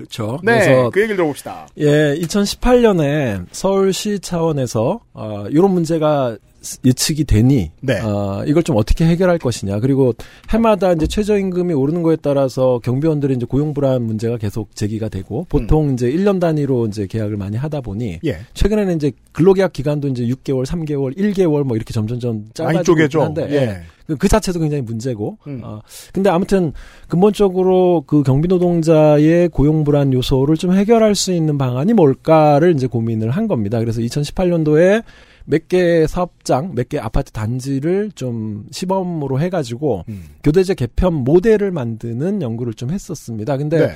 그렇죠. 0.00 0.40
네, 0.42 0.64
그래서 0.64 0.90
그 0.90 1.00
얘기를 1.00 1.16
들어봅시다. 1.16 1.68
예, 1.78 2.14
2018년에 2.20 3.44
서울시 3.52 4.18
차원에서 4.18 5.00
어, 5.12 5.44
이런 5.50 5.72
문제가 5.72 6.36
예측이 6.84 7.24
되니 7.24 7.70
네. 7.80 8.00
어, 8.00 8.42
이걸 8.46 8.62
좀 8.62 8.76
어떻게 8.76 9.06
해결할 9.06 9.38
것이냐 9.38 9.80
그리고 9.80 10.12
해마다 10.50 10.92
이제 10.92 11.06
최저임금이 11.06 11.72
오르는 11.74 12.02
거에 12.02 12.16
따라서 12.20 12.78
경비원들의 12.82 13.36
이제 13.36 13.46
고용 13.46 13.72
불안 13.74 14.02
문제가 14.02 14.36
계속 14.36 14.74
제기가 14.76 15.08
되고 15.08 15.46
보통 15.48 15.92
이제 15.92 16.10
1년 16.10 16.40
단위로 16.40 16.86
이제 16.86 17.06
계약을 17.06 17.36
많이 17.36 17.56
하다 17.56 17.80
보니 17.80 18.14
음. 18.14 18.18
예. 18.24 18.38
최근에는 18.54 18.96
이제 18.96 19.12
근로계약 19.32 19.72
기간도 19.72 20.08
이제 20.08 20.24
6개월, 20.26 20.66
3개월, 20.66 21.16
1개월 21.16 21.62
뭐 21.64 21.76
이렇게 21.76 21.92
점점점 21.92 22.44
많이 22.58 22.78
짧아지고 22.84 23.22
한데 23.22 23.46
예. 23.50 23.54
예. 23.56 23.80
그- 24.06 24.16
그 24.16 24.26
자체도 24.28 24.58
굉장히 24.58 24.82
문제고. 24.82 25.38
음. 25.46 25.60
어, 25.62 25.80
근데 26.12 26.30
아무튼 26.30 26.72
근본적으로 27.06 28.02
그 28.08 28.22
경비 28.24 28.48
노동자의 28.48 29.48
고용 29.48 29.84
불안 29.84 30.12
요소를 30.12 30.56
좀 30.56 30.72
해결할 30.74 31.14
수 31.14 31.32
있는 31.32 31.56
방안이 31.58 31.92
뭘까를 31.92 32.74
이제 32.74 32.88
고민을 32.88 33.30
한 33.30 33.46
겁니다. 33.46 33.78
그래서 33.78 34.00
2018년도에 34.00 35.04
몇 35.50 35.68
개 35.68 36.06
사업장, 36.06 36.74
몇 36.74 36.88
개 36.88 36.98
아파트 36.98 37.32
단지를 37.32 38.12
좀 38.14 38.66
시범으로 38.70 39.40
해가지고 39.40 40.04
음. 40.08 40.24
교대제 40.42 40.74
개편 40.74 41.12
모델을 41.14 41.70
만드는 41.70 42.40
연구를 42.42 42.74
좀 42.74 42.90
했었습니다. 42.90 43.56
근데 43.56 43.86
네. 43.88 43.92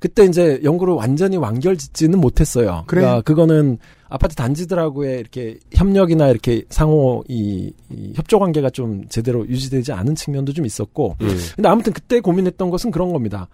그때 0.00 0.24
이제 0.24 0.60
연구를 0.64 0.94
완전히 0.94 1.36
완결짓지는 1.36 2.20
못했어요. 2.20 2.84
그래. 2.86 3.02
그러니까 3.02 3.22
그거는 3.22 3.78
아파트 4.08 4.34
단지들하고의 4.34 5.20
이렇게 5.20 5.58
협력이나 5.74 6.28
이렇게 6.28 6.64
상호 6.70 7.22
이, 7.28 7.72
이 7.90 8.12
협조 8.14 8.38
관계가 8.38 8.70
좀 8.70 9.06
제대로 9.08 9.46
유지되지 9.46 9.92
않은 9.92 10.14
측면도 10.16 10.52
좀 10.52 10.66
있었고. 10.66 11.16
음. 11.20 11.38
근데 11.56 11.68
아무튼 11.68 11.92
그때 11.92 12.20
고민했던 12.20 12.70
것은 12.70 12.90
그런 12.90 13.12
겁니다. 13.12 13.48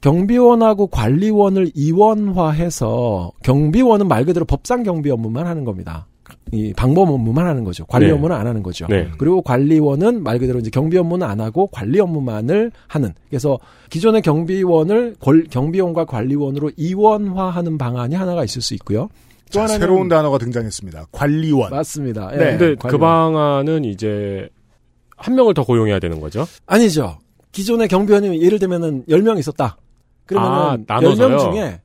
경비원하고 0.00 0.88
관리원을 0.88 1.70
이원화해서 1.74 3.30
경비원은 3.44 4.08
말 4.08 4.24
그대로 4.24 4.44
법상 4.44 4.82
경비 4.82 5.10
업무만 5.10 5.46
하는 5.46 5.64
겁니다. 5.64 6.06
이 6.50 6.72
방범 6.76 7.08
업무만 7.10 7.46
하는 7.46 7.64
거죠. 7.64 7.86
관리 7.86 8.06
네. 8.06 8.12
업무는 8.12 8.36
안 8.36 8.46
하는 8.46 8.62
거죠. 8.62 8.86
네. 8.88 9.08
그리고 9.16 9.40
관리원은 9.42 10.22
말 10.22 10.38
그대로 10.38 10.58
이제 10.58 10.70
경비 10.70 10.98
업무는 10.98 11.26
안 11.26 11.40
하고 11.40 11.66
관리 11.68 12.00
업무만을 12.00 12.72
하는. 12.88 13.14
그래서 13.30 13.58
기존의 13.90 14.22
경비원을 14.22 15.16
권- 15.20 15.46
경비원과 15.50 16.04
관리원으로 16.04 16.70
이원화하는 16.76 17.78
방안이 17.78 18.14
하나가 18.16 18.44
있을 18.44 18.60
수 18.60 18.74
있고요. 18.74 19.08
또 19.46 19.50
자, 19.50 19.62
하나는 19.62 19.80
새로운 19.80 20.08
단어가 20.08 20.36
등장했습니다. 20.38 21.06
관리원. 21.12 21.70
맞습니다. 21.70 22.30
예, 22.32 22.36
네. 22.36 22.44
근데 22.56 22.74
관리원. 22.74 22.78
그 22.90 22.98
방안은 22.98 23.84
이제 23.84 24.48
한 25.16 25.34
명을 25.34 25.54
더 25.54 25.64
고용해야 25.64 26.00
되는 26.00 26.20
거죠. 26.20 26.46
아니죠. 26.66 27.18
기존의 27.52 27.88
경비원이 27.88 28.42
예를 28.42 28.58
들면은 28.58 29.04
10명 29.08 29.38
있었다. 29.38 29.64
아, 29.64 30.26
그러면은 30.26 30.84
나눠서요? 30.88 31.36
10명 31.36 31.52
중에 31.52 31.80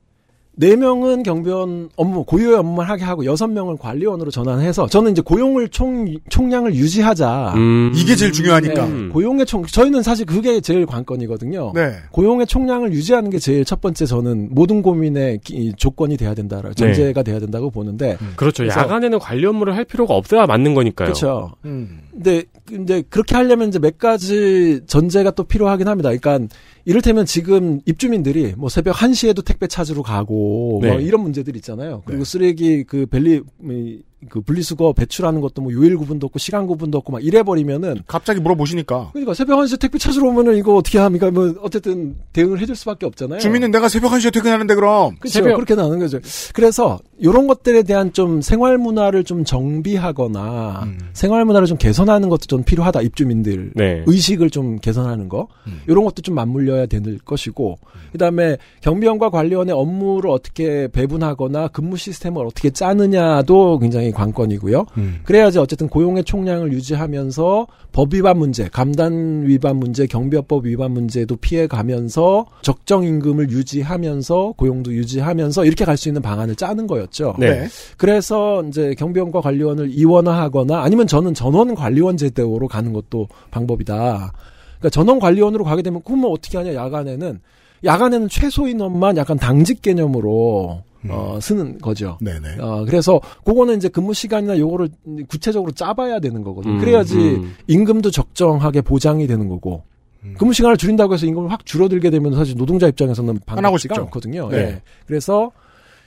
4명은 0.60 1.22
경비원 1.22 1.88
업무, 1.96 2.24
고유의 2.24 2.56
업무만 2.56 2.86
하게 2.86 3.04
하고 3.04 3.22
6명을 3.22 3.78
관리원으로 3.78 4.30
전환해서 4.30 4.88
저는 4.88 5.12
이제 5.12 5.22
고용을 5.22 5.68
총, 5.68 6.16
총량을 6.30 6.74
유지하자. 6.74 7.52
음. 7.56 7.92
이게 7.94 8.16
제일 8.16 8.32
중요하니까. 8.32 8.84
네, 8.86 8.90
음. 8.92 9.10
고용의 9.12 9.46
총, 9.46 9.64
저희는 9.64 10.02
사실 10.02 10.26
그게 10.26 10.60
제일 10.60 10.84
관건이거든요. 10.86 11.72
네. 11.74 11.92
고용의 12.10 12.46
총량을 12.46 12.92
유지하는 12.92 13.30
게 13.30 13.38
제일 13.38 13.64
첫 13.64 13.80
번째 13.80 14.04
저는 14.06 14.48
모든 14.50 14.82
고민의 14.82 15.38
기- 15.44 15.72
조건이 15.76 16.16
돼야 16.16 16.34
된다, 16.34 16.60
전제가 16.74 17.22
돼야 17.22 17.38
된다고 17.38 17.70
보는데. 17.70 18.16
그렇죠. 18.36 18.64
그래서- 18.64 18.80
야간에는 18.80 19.18
관리 19.20 19.46
업무를 19.46 19.76
할 19.76 19.84
필요가 19.84 20.14
없어야 20.14 20.46
맞는 20.46 20.74
거니까요. 20.74 21.06
그렇죠. 21.06 21.52
음. 21.64 22.00
근데 22.12 22.42
근데 22.66 23.02
그렇게 23.08 23.34
하려면 23.36 23.68
이제 23.68 23.78
몇 23.78 23.96
가지 23.96 24.80
전제가 24.86 25.30
또 25.30 25.44
필요하긴 25.44 25.86
합니다. 25.88 26.10
그러니까 26.10 26.52
이를테면 26.88 27.26
지금 27.26 27.80
입주민들이 27.84 28.54
뭐 28.56 28.70
새벽 28.70 28.96
1시에도 28.96 29.44
택배 29.44 29.66
찾으러 29.66 30.02
가고 30.02 30.78
네. 30.80 30.90
뭐 30.90 31.00
이런 31.00 31.20
문제들 31.20 31.54
있잖아요. 31.56 32.02
그리고 32.06 32.24
네. 32.24 32.30
쓰레기 32.30 32.84
그 32.84 33.04
벨리 33.04 33.42
이, 33.62 34.00
그 34.28 34.40
분리수거 34.40 34.94
배출하는 34.94 35.40
것도 35.40 35.62
뭐 35.62 35.72
요일 35.72 35.96
구분도 35.96 36.26
없고 36.26 36.38
시간 36.40 36.66
구분도 36.66 36.98
없고 36.98 37.12
막 37.12 37.24
이래 37.24 37.42
버리면은 37.44 38.00
갑자기 38.08 38.40
물어보시니까 38.40 39.10
그러니까 39.12 39.32
새벽 39.32 39.58
1시에 39.60 39.78
택배 39.78 39.96
찾으러 39.98 40.28
오면은 40.28 40.56
이거 40.56 40.74
어떻게 40.74 40.98
합니까? 40.98 41.30
뭐 41.30 41.54
어쨌든 41.62 42.16
대응을 42.32 42.58
해줄 42.60 42.74
수밖에 42.74 43.06
없잖아요. 43.06 43.38
주민은 43.38 43.70
내가 43.70 43.88
새벽 43.88 44.10
1시에 44.12 44.32
퇴근하는데 44.32 44.74
그럼 44.74 45.14
그렇죠. 45.20 45.34
새벽- 45.34 45.54
그렇게 45.54 45.74
나오는 45.76 45.98
거죠. 46.00 46.18
그래서 46.52 46.98
이런 47.18 47.46
것들에 47.46 47.84
대한 47.84 48.12
좀 48.12 48.40
생활 48.42 48.76
문화를 48.76 49.22
좀 49.22 49.44
정비하거나 49.44 50.82
음. 50.84 50.98
생활 51.12 51.44
문화를 51.44 51.66
좀 51.66 51.78
개선하는 51.78 52.28
것도 52.28 52.46
좀 52.46 52.62
필요하다. 52.64 53.02
입주민들 53.02 53.72
네. 53.74 54.02
의식을 54.06 54.50
좀 54.50 54.78
개선하는 54.78 55.28
거 55.28 55.48
음. 55.66 55.80
이런 55.86 56.04
것도 56.04 56.22
좀 56.22 56.34
맞물려야 56.34 56.86
될 56.86 57.18
것이고 57.24 57.78
그다음에 58.12 58.56
경비원과 58.80 59.30
관리원의 59.30 59.74
업무를 59.74 60.30
어떻게 60.30 60.88
배분하거나 60.88 61.68
근무 61.68 61.96
시스템을 61.96 62.44
어떻게 62.44 62.70
짜느냐도 62.70 63.78
굉장히 64.08 64.12
관건이고요. 64.12 64.86
음. 64.96 65.20
그래야지 65.24 65.58
어쨌든 65.58 65.88
고용의 65.88 66.24
총량을 66.24 66.72
유지하면서 66.72 67.66
법 67.92 68.14
위반 68.14 68.38
문제, 68.38 68.68
감단 68.68 69.46
위반 69.46 69.76
문제, 69.76 70.06
경비업법 70.06 70.66
위반 70.66 70.92
문제도 70.92 71.34
피해 71.36 71.66
가면서 71.66 72.46
적정 72.62 73.04
임금을 73.04 73.50
유지하면서 73.50 74.54
고용도 74.56 74.92
유지하면서 74.92 75.64
이렇게 75.64 75.84
갈 75.84 75.98
수 75.98 76.08
있는 76.08 76.22
방안을 76.22 76.54
짜는 76.54 76.86
거였죠. 76.86 77.34
네. 77.40 77.66
그래서 77.96 78.62
이제 78.68 78.94
경비원과 78.96 79.40
관리원을 79.40 79.90
이원화하거나 79.90 80.80
아니면 80.80 81.08
저는 81.08 81.34
전원 81.34 81.74
관리원 81.74 82.16
제도로 82.16 82.68
가는 82.68 82.92
것도 82.92 83.26
방법이다. 83.50 84.32
그러니까 84.78 84.90
전원 84.92 85.18
관리원으로 85.18 85.64
가게 85.64 85.82
되면 85.82 86.02
그러면 86.04 86.30
어떻게 86.30 86.56
하냐 86.56 86.72
야간에는 86.72 87.40
야간에는 87.82 88.28
최소 88.28 88.68
인원만 88.68 89.16
약간 89.16 89.36
당직 89.38 89.82
개념으로 89.82 90.84
어, 91.08 91.38
쓰는 91.40 91.78
거죠. 91.78 92.18
네네. 92.20 92.56
어, 92.60 92.84
그래서 92.84 93.20
그거는 93.44 93.76
이제 93.76 93.88
근무 93.88 94.14
시간이나 94.14 94.58
요거를 94.58 94.88
구체적으로 95.28 95.72
짜봐야 95.72 96.20
되는 96.20 96.42
거거든요. 96.42 96.74
음, 96.74 96.78
그래야지 96.80 97.16
음. 97.16 97.54
임금도 97.66 98.10
적정하게 98.10 98.80
보장이 98.80 99.26
되는 99.26 99.48
거고. 99.48 99.82
음. 100.24 100.34
근무 100.36 100.52
시간을 100.52 100.76
줄인다고 100.76 101.14
해서 101.14 101.26
임금을 101.26 101.52
확 101.52 101.64
줄어들게 101.64 102.10
되면 102.10 102.34
사실 102.34 102.56
노동자 102.56 102.88
입장에서는 102.88 103.38
반갑지가. 103.46 103.96
않거든요. 104.02 104.48
네. 104.48 104.56
예. 104.58 104.82
그래서 105.06 105.52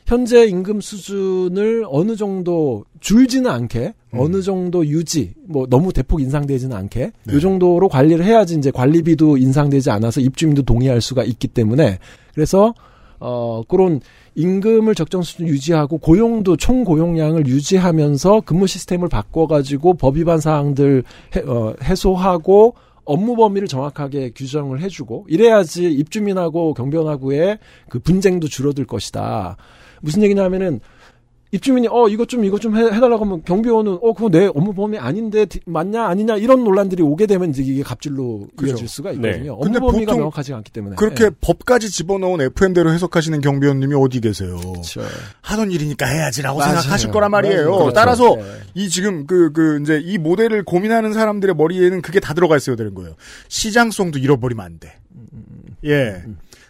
현재 0.05 0.45
임금 0.45 0.81
수준을 0.81 1.85
어느 1.87 2.15
정도 2.15 2.83
줄지는 2.99 3.49
않게 3.49 3.93
음. 4.13 4.19
어느 4.19 4.41
정도 4.41 4.85
유지 4.85 5.33
뭐 5.47 5.67
너무 5.67 5.93
대폭 5.93 6.21
인상되지는 6.21 6.75
않게 6.75 7.11
네. 7.23 7.33
요 7.33 7.39
정도로 7.39 7.87
관리를 7.87 8.25
해야지 8.25 8.55
이제 8.55 8.71
관리비도 8.71 9.37
인상되지 9.37 9.89
않아서 9.91 10.19
입주민도 10.19 10.63
동의할 10.63 10.99
수가 11.01 11.23
있기 11.23 11.47
때문에 11.47 11.99
그래서 12.33 12.73
어 13.21 13.63
그런 13.67 14.01
임금을 14.35 14.95
적정 14.95 15.21
수준 15.21 15.47
유지하고 15.47 15.99
고용도 15.99 16.57
총 16.57 16.83
고용량을 16.83 17.45
유지하면서 17.47 18.41
근무 18.41 18.67
시스템을 18.67 19.09
바꿔가지고 19.09 19.93
법 19.93 20.17
위반 20.17 20.39
사항들 20.39 21.03
해, 21.35 21.41
어, 21.41 21.75
해소하고 21.83 22.75
업무 23.05 23.35
범위를 23.35 23.67
정확하게 23.67 24.31
규정을 24.35 24.81
해주고 24.81 25.25
이래야지 25.29 25.91
입주민하고 25.91 26.73
경비원하고의 26.73 27.59
그 27.89 27.99
분쟁도 27.99 28.47
줄어들 28.47 28.85
것이다. 28.85 29.57
무슨 30.01 30.23
얘기냐면은 30.23 30.79
입주민이 31.53 31.87
어 31.91 32.07
이것 32.07 32.29
좀 32.29 32.45
이것 32.45 32.61
좀 32.61 32.77
해, 32.77 32.83
해달라고 32.85 33.25
하면 33.25 33.43
경비원은 33.43 33.99
어 34.01 34.13
그거 34.13 34.29
내 34.29 34.45
업무 34.47 34.73
범위 34.73 34.97
아닌데 34.97 35.45
디- 35.45 35.59
맞냐 35.65 36.05
아니냐 36.07 36.37
이런 36.37 36.63
논란들이 36.63 37.03
오게 37.03 37.25
되면 37.27 37.49
이제 37.49 37.61
이게 37.61 37.83
갑질로 37.83 38.47
그죠. 38.55 38.71
이어질 38.71 38.87
수가 38.87 39.11
있거든요. 39.13 39.53
업무 39.53 39.63
근데 39.65 39.79
범위가 39.79 40.11
보통 40.13 40.17
명확하지 40.19 40.53
않기 40.53 40.71
때문에 40.71 40.95
그렇게 40.95 41.25
예. 41.25 41.29
법까지 41.41 41.89
집어넣은 41.91 42.39
FM대로 42.41 42.91
해석하시는 42.93 43.41
경비원님이 43.41 43.95
어디 43.95 44.21
계세요? 44.21 44.55
그렇죠. 44.59 45.01
하던 45.41 45.71
일이니까 45.71 46.05
해야지라고 46.05 46.59
맞아요. 46.59 46.75
생각하실 46.79 47.11
거란 47.11 47.31
말이에요. 47.31 47.55
맞아요. 47.65 47.71
그렇죠. 47.79 47.93
따라서 47.93 48.37
예. 48.39 48.43
이 48.73 48.87
지금 48.87 49.27
그, 49.27 49.51
그, 49.51 49.79
이제 49.81 50.01
이 50.01 50.17
모델을 50.17 50.63
고민하는 50.63 51.11
사람들의 51.11 51.55
머리에는 51.55 52.01
그게 52.01 52.21
다 52.21 52.33
들어가 52.33 52.55
있어야 52.55 52.77
되는 52.77 52.93
거예요. 52.93 53.15
시장성도 53.49 54.19
잃어버리면 54.19 54.65
안 54.65 54.79
돼. 54.79 54.93
예. 55.85 56.23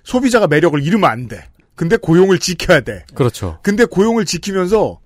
소비자가 0.03 0.47
매력을 0.47 0.81
잃으면 0.83 1.07
안 1.09 1.27
돼. 1.27 1.43
근데 1.81 1.97
고용을 1.97 2.37
지켜야 2.37 2.81
돼. 2.81 3.05
그렇죠. 3.15 3.57
근데 3.63 3.85
고용을 3.85 4.23
지키면서 4.23 4.99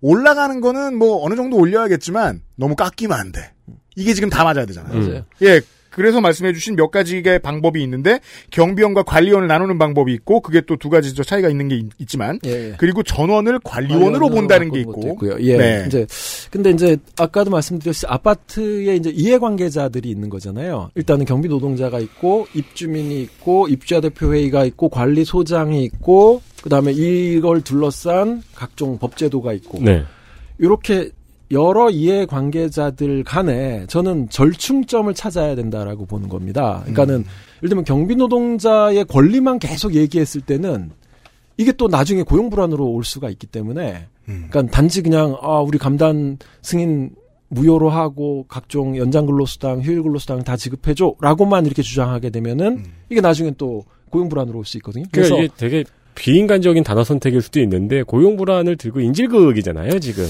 올라가는 0.00 0.60
거는 0.60 0.94
뭐 0.94 1.24
어느 1.24 1.34
정도 1.34 1.56
올려야겠지만 1.56 2.42
너무 2.54 2.76
깎이면 2.76 3.18
안 3.18 3.32
돼. 3.32 3.50
이게 3.96 4.14
지금 4.14 4.30
다 4.30 4.44
맞아야 4.44 4.64
되잖아요. 4.64 4.94
음. 4.94 5.00
맞아요. 5.08 5.24
예. 5.42 5.60
그래서 5.92 6.20
말씀해주신 6.20 6.76
몇 6.76 6.90
가지의 6.90 7.38
방법이 7.38 7.82
있는데 7.82 8.20
경비원과 8.50 9.04
관리원을 9.04 9.48
나누는 9.48 9.78
방법이 9.78 10.12
있고 10.12 10.40
그게 10.40 10.60
또 10.60 10.76
두 10.82 10.90
가지 10.90 11.14
저 11.14 11.22
차이가 11.22 11.48
있는 11.48 11.68
게 11.68 11.76
있, 11.76 12.08
지만 12.08 12.40
예, 12.44 12.70
예. 12.70 12.74
그리고 12.76 13.04
전원을 13.04 13.60
관리원으로 13.62 14.30
본다는 14.30 14.72
게 14.72 14.80
있고. 14.80 15.16
예. 15.38 15.56
네. 15.56 15.84
이제 15.86 16.04
근데 16.50 16.70
이제 16.70 16.96
아까도 17.16 17.52
말씀드렸듯이 17.52 18.04
아파트에 18.08 18.96
이제 18.96 19.10
이해관계자들이 19.10 20.10
있는 20.10 20.28
거잖아요. 20.28 20.90
일단은 20.96 21.24
경비 21.24 21.48
노동자가 21.48 22.00
있고 22.00 22.48
입주민이 22.54 23.22
있고 23.22 23.68
입주자 23.68 24.00
대표 24.00 24.32
회의가 24.34 24.64
있고 24.64 24.88
관리 24.88 25.24
소장이 25.24 25.84
있고 25.84 26.42
그다음에 26.64 26.90
이걸 26.90 27.60
둘러싼 27.60 28.42
각종 28.56 28.98
법제도가 28.98 29.52
있고 29.52 29.78
네. 29.80 30.02
이렇게 30.58 31.10
여러 31.52 31.90
이해 31.90 32.24
관계자들 32.26 33.24
간에 33.24 33.84
저는 33.86 34.28
절충점을 34.30 35.12
찾아야 35.14 35.54
된다라고 35.54 36.06
보는 36.06 36.28
겁니다. 36.28 36.80
그러니까는 36.86 37.24
예를 37.58 37.68
들면 37.68 37.84
경비 37.84 38.16
노동자의 38.16 39.04
권리만 39.04 39.58
계속 39.58 39.94
얘기했을 39.94 40.40
때는 40.40 40.90
이게 41.58 41.72
또 41.72 41.86
나중에 41.88 42.22
고용 42.22 42.48
불안으로 42.50 42.86
올 42.86 43.04
수가 43.04 43.28
있기 43.30 43.46
때문에 43.46 44.06
음. 44.28 44.46
그러니까 44.50 44.74
단지 44.74 45.02
그냥 45.02 45.36
아 45.42 45.60
우리 45.60 45.78
감단 45.78 46.38
승인 46.62 47.10
무효로 47.48 47.90
하고 47.90 48.46
각종 48.48 48.96
연장 48.96 49.26
근로수당, 49.26 49.82
휴일 49.82 50.02
근로수당 50.02 50.42
다 50.44 50.56
지급해 50.56 50.94
줘라고만 50.94 51.66
이렇게 51.66 51.82
주장하게 51.82 52.30
되면은 52.30 52.66
음. 52.78 52.84
이게 53.10 53.20
나중에 53.20 53.52
또 53.58 53.84
고용 54.08 54.30
불안으로 54.30 54.58
올 54.58 54.64
수 54.64 54.78
있거든요. 54.78 55.04
그래서 55.12 55.34
그래서 55.34 55.44
이게 55.44 55.54
되게 55.58 55.84
비인간적인 56.14 56.82
단어 56.82 57.04
선택일 57.04 57.42
수도 57.42 57.60
있는데 57.60 58.02
고용 58.02 58.36
불안을 58.38 58.76
들고 58.76 59.00
인질극이잖아요, 59.00 59.98
지금. 60.00 60.24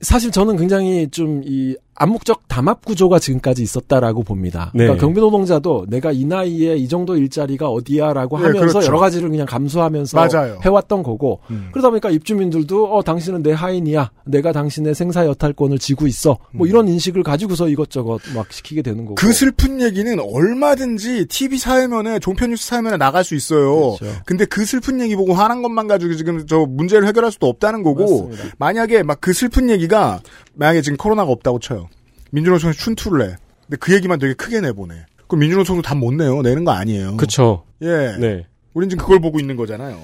사실 0.00 0.30
저는 0.30 0.56
굉장히 0.56 1.08
좀 1.10 1.42
이 1.44 1.76
암묵적 1.98 2.48
담합 2.48 2.84
구조가 2.84 3.18
지금까지 3.18 3.62
있었다라고 3.62 4.22
봅니다. 4.22 4.72
네. 4.74 4.84
그러니까 4.84 5.04
경비 5.04 5.20
노동자도 5.20 5.86
내가 5.88 6.10
이 6.10 6.24
나이에 6.24 6.76
이 6.76 6.88
정도 6.88 7.16
일자리가 7.16 7.68
어디야라고 7.68 8.38
네, 8.38 8.44
하면서 8.46 8.66
그렇죠. 8.66 8.86
여러 8.86 8.98
가지를 8.98 9.28
그냥 9.28 9.46
감수하면서 9.46 10.16
맞아요. 10.18 10.58
해왔던 10.64 11.02
거고 11.02 11.40
음. 11.50 11.68
그러다 11.72 11.90
보니까 11.90 12.10
입주민들도 12.10 12.96
어 12.96 13.02
당신은 13.02 13.42
내 13.42 13.52
하인이야 13.52 14.10
내가 14.24 14.52
당신의 14.52 14.94
생사 14.94 15.26
여탈권을 15.26 15.78
쥐고 15.78 16.06
있어 16.06 16.38
뭐 16.52 16.66
이런 16.66 16.88
인식을 16.88 17.22
가지고서 17.22 17.68
이것저것 17.68 18.20
막 18.34 18.50
시키게 18.52 18.82
되는 18.82 19.04
거고 19.04 19.12
음. 19.12 19.14
그 19.16 19.32
슬픈 19.32 19.80
얘기는 19.80 20.18
얼마든지 20.18 21.26
TV 21.26 21.58
사회면에 21.58 22.18
종편 22.18 22.50
뉴스 22.50 22.66
사회면에 22.66 22.96
나갈 22.96 23.24
수 23.24 23.34
있어요. 23.34 23.96
그렇죠. 23.98 24.06
근데 24.24 24.44
그 24.46 24.64
슬픈 24.64 25.00
얘기 25.00 25.14
보고 25.14 25.34
화난 25.34 25.62
것만 25.62 25.86
가지고 25.86 26.14
지금 26.14 26.46
저 26.46 26.64
문제를 26.66 27.06
해결할 27.06 27.30
수도 27.30 27.46
없다는 27.48 27.82
거고 27.82 28.28
맞습니다. 28.28 28.56
만약에 28.58 29.02
막 29.02 29.18
그 29.20 29.32
슬픈 29.32 29.68
얘기가 29.68 30.20
만약에 30.54 30.80
지금 30.80 30.96
코로나가 30.96 31.30
없다고 31.30 31.58
쳐요. 31.58 31.87
민주노총이 32.30 32.74
춘투를 32.74 33.22
해. 33.30 33.36
근데 33.66 33.76
그 33.78 33.94
얘기만 33.94 34.18
되게 34.18 34.34
크게 34.34 34.60
내보내. 34.60 34.94
그럼 35.26 35.40
민주노총도 35.40 35.82
답 35.82 35.96
못 35.96 36.12
내요. 36.14 36.40
내는 36.42 36.64
거 36.64 36.72
아니에요. 36.72 37.16
그쵸. 37.16 37.64
예. 37.82 38.16
네. 38.18 38.46
우린 38.74 38.88
지금 38.88 39.02
그걸 39.04 39.20
보고 39.20 39.38
있는 39.38 39.56
거잖아요. 39.56 39.98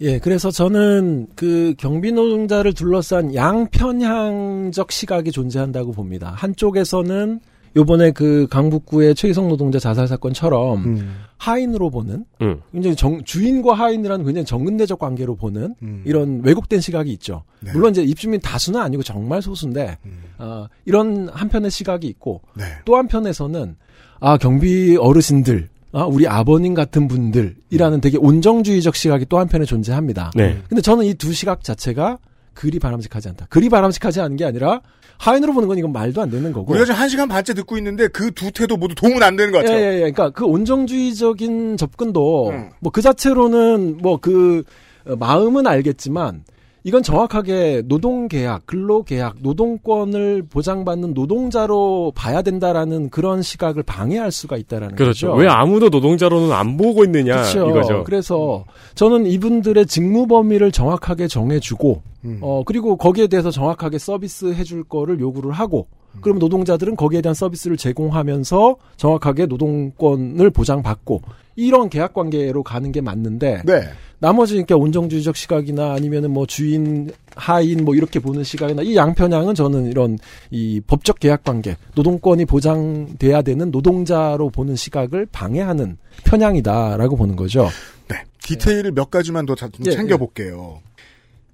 예, 0.00 0.18
그래서 0.20 0.50
저는 0.50 1.26
그 1.34 1.74
경비 1.76 2.12
노동자를 2.12 2.72
둘러싼 2.72 3.34
양편향적 3.34 4.92
시각이 4.92 5.32
존재한다고 5.32 5.92
봅니다. 5.92 6.32
한쪽에서는 6.36 7.40
요번에 7.76 8.10
그 8.12 8.46
강북구의 8.50 9.14
최희성 9.14 9.48
노동자 9.48 9.78
자살 9.78 10.08
사건처럼 10.08 10.84
음. 10.84 11.14
하인으로 11.36 11.90
보는 11.90 12.24
음. 12.42 12.60
굉장히 12.72 12.96
정- 12.96 13.22
주인과 13.24 13.74
하인이라는 13.74 14.24
굉장히 14.24 14.44
정근대적 14.44 14.98
관계로 14.98 15.36
보는 15.36 15.74
음. 15.82 16.02
이런 16.04 16.40
왜곡된 16.44 16.80
시각이 16.80 17.12
있죠. 17.12 17.44
네. 17.60 17.72
물론 17.72 17.90
이제 17.92 18.02
입주민 18.02 18.40
다수는 18.40 18.80
아니고 18.80 19.02
정말 19.02 19.40
소수인데 19.42 19.98
음. 20.04 20.18
어, 20.38 20.66
이런 20.84 21.28
한편의 21.28 21.70
시각이 21.70 22.06
있고 22.08 22.42
네. 22.54 22.64
또 22.84 22.96
한편에서는 22.96 23.76
아 24.20 24.36
경비 24.36 24.96
어르신들 24.96 25.68
아 25.92 26.04
우리 26.04 26.26
아버님 26.26 26.74
같은 26.74 27.06
분들이라는 27.08 28.00
되게 28.00 28.18
온정주의적 28.18 28.96
시각이 28.96 29.26
또 29.28 29.38
한편에 29.38 29.64
존재합니다. 29.64 30.32
네. 30.34 30.58
근데 30.68 30.80
저는 30.82 31.04
이 31.06 31.14
두 31.14 31.32
시각 31.32 31.62
자체가 31.62 32.18
그리 32.52 32.78
바람직하지 32.80 33.28
않다. 33.28 33.46
그리 33.48 33.68
바람직하지 33.68 34.20
않은 34.20 34.36
게 34.36 34.44
아니라 34.44 34.80
하인으로 35.18 35.52
보는 35.52 35.68
건 35.68 35.78
이건 35.78 35.92
말도 35.92 36.22
안 36.22 36.30
되는 36.30 36.52
거고. 36.52 36.70
우리가 36.72 36.84
지금 36.86 37.00
한 37.00 37.08
시간 37.08 37.28
반째 37.28 37.54
듣고 37.54 37.76
있는데 37.78 38.08
그 38.08 38.30
두 38.30 38.50
태도 38.52 38.76
모두 38.76 38.94
도움은 38.94 39.22
안 39.22 39.36
되는 39.36 39.52
것 39.52 39.58
예, 39.58 39.62
같아요. 39.64 39.80
예, 39.80 39.94
예. 39.94 39.98
그러니까 39.98 40.30
그 40.30 40.44
온정주의적인 40.44 41.76
접근도 41.76 42.50
음. 42.50 42.70
뭐그 42.80 43.02
자체로는 43.02 43.98
뭐 44.00 44.18
그 44.18 44.62
마음은 45.18 45.66
알겠지만 45.66 46.44
이건 46.84 47.02
정확하게 47.02 47.82
노동계약, 47.86 48.66
근로계약, 48.66 49.36
노동권을 49.40 50.44
보장받는 50.48 51.12
노동자로 51.12 52.12
봐야 52.14 52.42
된다라는 52.42 53.10
그런 53.10 53.42
시각을 53.42 53.82
방해할 53.82 54.30
수가 54.30 54.56
있다라는 54.56 54.96
그렇죠. 54.96 55.28
거죠. 55.28 55.40
왜 55.40 55.48
아무도 55.48 55.88
노동자로는 55.88 56.52
안 56.52 56.76
보고 56.76 57.04
있느냐 57.04 57.34
그렇죠. 57.34 57.68
이거죠. 57.68 58.04
그래서 58.04 58.64
저는 58.94 59.26
이분들의 59.26 59.86
직무 59.86 60.26
범위를 60.26 60.70
정확하게 60.72 61.28
정해주고 61.28 62.02
음. 62.24 62.38
어 62.42 62.62
그리고 62.64 62.96
거기에 62.96 63.26
대해서 63.26 63.50
정확하게 63.50 63.98
서비스 63.98 64.52
해줄 64.52 64.84
거를 64.84 65.20
요구를 65.20 65.52
하고 65.52 65.86
음. 66.14 66.20
그러면 66.20 66.38
노동자들은 66.38 66.96
거기에 66.96 67.20
대한 67.20 67.34
서비스를 67.34 67.76
제공하면서 67.76 68.76
정확하게 68.96 69.46
노동권을 69.46 70.50
보장받고 70.50 71.22
이런 71.58 71.90
계약 71.90 72.14
관계로 72.14 72.62
가는 72.62 72.92
게 72.92 73.00
맞는데 73.00 73.62
네. 73.64 73.90
나머지 74.20 74.54
그러니까 74.54 74.76
온정주의적 74.76 75.34
시각이나 75.34 75.92
아니면은 75.92 76.30
뭐 76.30 76.46
주인 76.46 77.10
하인 77.34 77.84
뭐 77.84 77.96
이렇게 77.96 78.20
보는 78.20 78.44
시각이나 78.44 78.82
이 78.82 78.94
양편향은 78.94 79.56
저는 79.56 79.86
이런 79.86 80.18
이 80.52 80.80
법적 80.86 81.18
계약 81.18 81.42
관계 81.42 81.76
노동권이 81.96 82.44
보장돼야 82.44 83.42
되는 83.42 83.72
노동자로 83.72 84.50
보는 84.50 84.76
시각을 84.76 85.26
방해하는 85.32 85.98
편향이다라고 86.24 87.16
보는 87.16 87.34
거죠. 87.34 87.68
네. 88.06 88.22
디테일을 88.44 88.92
몇 88.92 89.10
가지만 89.10 89.44
더 89.44 89.56
예, 89.84 89.90
챙겨볼게요. 89.90 90.80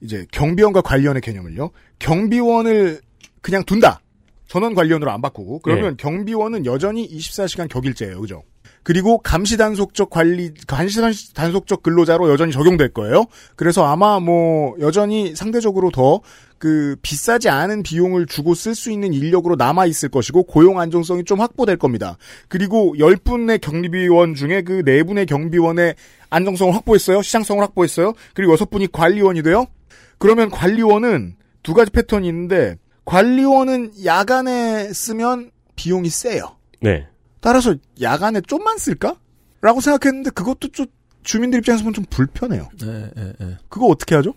이제 0.03 0.27
경비원과 0.33 0.83
관리원의 0.83 1.23
개념을요. 1.23 1.71
경비원을 1.99 3.01
그냥 3.41 3.65
둔다. 3.65 4.01
전원 4.49 4.75
관리원으로 4.75 5.11
안 5.11 5.23
바꾸고 5.23 5.61
그러면 5.61 5.93
예. 5.93 5.97
경비원은 5.97 6.67
여전히 6.67 7.09
24시간 7.09 7.71
격일제예요. 7.71 8.21
그죠? 8.21 8.43
그리고 8.85 9.19
감시 9.19 9.57
단속적 9.57 10.11
관리 10.11 10.55
감시 10.69 11.01
단속적 11.35 11.83
근로자로 11.83 12.31
여전히 12.31 12.53
적용될 12.53 12.93
거예요. 12.93 13.25
그래서 13.57 13.85
아마 13.85 14.21
뭐 14.21 14.77
여전히 14.79 15.35
상대적으로 15.35 15.91
더 15.91 16.21
그 16.65 16.97
비싸지 17.03 17.51
않은 17.51 17.83
비용을 17.83 18.25
주고 18.25 18.55
쓸 18.55 18.75
수 18.75 18.91
있는 18.91 19.13
인력으로 19.13 19.55
남아 19.55 19.85
있을 19.85 20.09
것이고 20.09 20.45
고용 20.45 20.81
안정성이 20.81 21.23
좀 21.25 21.43
확보될 21.43 21.77
겁니다. 21.77 22.17
그리고 22.49 22.95
10분의 22.97 23.61
경비원 23.61 24.35
중에 24.35 24.63
그 24.63 24.81
4분의 24.81 25.29
경비원의 25.29 25.95
안정성을 26.31 26.75
확보했어요. 26.75 27.21
시장성을 27.21 27.63
확보했어요. 27.63 28.15
그리고 28.33 28.57
6분이 28.57 28.93
관리원이 28.93 29.43
돼요. 29.43 29.67
그러면 30.17 30.49
관리원은 30.49 31.37
두 31.63 31.75
가지 31.75 31.91
패턴이 31.91 32.27
있는데 32.29 32.77
관리원은 33.05 33.93
야간에 34.07 34.91
쓰면 34.91 35.51
비용이 35.77 36.09
세요. 36.09 36.57
네. 36.81 37.07
따라서 37.45 37.75
야간에 38.01 38.41
좀만 38.41 38.79
쓸까? 38.79 39.17
라고 39.61 39.83
생각했는데 39.83 40.31
그것도 40.31 40.69
좀 40.69 40.87
주민들 41.25 41.59
입장에서 41.59 41.85
보면 41.85 41.93
좀 41.93 42.07
불편해요. 42.09 42.71
네, 42.81 43.11
네, 43.15 43.33
네. 43.39 43.59
그거 43.69 43.85
어떻게 43.87 44.15
하죠? 44.15 44.33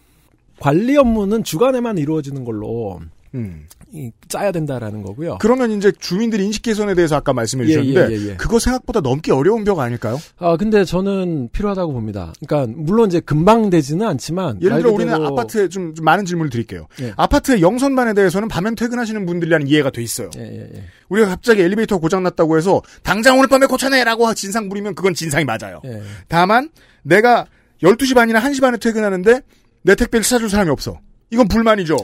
관리 0.59 0.97
업무는 0.97 1.41
주간에만 1.41 1.99
이루어지는 1.99 2.43
걸로 2.43 2.99
음. 3.37 3.67
이, 3.93 4.11
짜야 4.27 4.51
된다라는 4.51 5.01
거고요. 5.01 5.37
그러면 5.39 5.71
이제 5.71 5.91
주민들 5.97 6.41
인식 6.41 6.61
개선에 6.61 6.93
대해서 6.93 7.15
아까 7.15 7.31
말씀해 7.31 7.63
예, 7.63 7.67
주셨는데 7.67 8.13
예, 8.13 8.19
예, 8.19 8.29
예. 8.31 8.35
그거 8.35 8.59
생각보다 8.59 8.99
넘기 8.99 9.31
어려운 9.31 9.63
벽 9.63 9.79
아닐까요? 9.79 10.19
아 10.37 10.57
근데 10.57 10.83
저는 10.83 11.49
필요하다고 11.53 11.93
봅니다. 11.93 12.33
그러니까 12.45 12.73
물론 12.77 13.07
이제 13.07 13.21
금방 13.21 13.69
되지는 13.69 14.05
않지만 14.05 14.61
예를 14.61 14.77
들어 14.79 14.91
말 14.91 14.95
우리는 14.95 15.13
그대로- 15.13 15.27
아파트에 15.27 15.69
좀, 15.69 15.93
좀 15.95 16.03
많은 16.03 16.25
질문을 16.25 16.49
드릴게요. 16.49 16.87
예. 17.01 17.13
아파트의 17.15 17.61
영선반에 17.61 18.13
대해서는 18.13 18.49
밤엔 18.49 18.75
퇴근하시는 18.75 19.25
분들이라는 19.25 19.67
이해가 19.67 19.91
돼 19.91 20.03
있어요. 20.03 20.29
예, 20.37 20.41
예, 20.41 20.69
예. 20.75 20.83
우리가 21.07 21.29
갑자기 21.29 21.61
엘리베이터 21.61 21.97
고장 21.97 22.23
났다고 22.23 22.57
해서 22.57 22.81
당장 23.03 23.37
오늘 23.37 23.47
밤에 23.47 23.67
고쳐내라고 23.67 24.33
진상 24.33 24.67
부리면 24.67 24.95
그건 24.95 25.13
진상이 25.13 25.45
맞아요. 25.45 25.79
예. 25.85 26.01
다만 26.27 26.69
내가 27.03 27.45
12시 27.83 28.15
반이나 28.15 28.41
1시 28.41 28.59
반에 28.59 28.77
퇴근하는데 28.77 29.41
내 29.83 29.95
택배를 29.95 30.23
찾아줄 30.23 30.49
사람이 30.49 30.69
없어. 30.71 30.99
이건 31.29 31.47
불만이죠. 31.47 31.95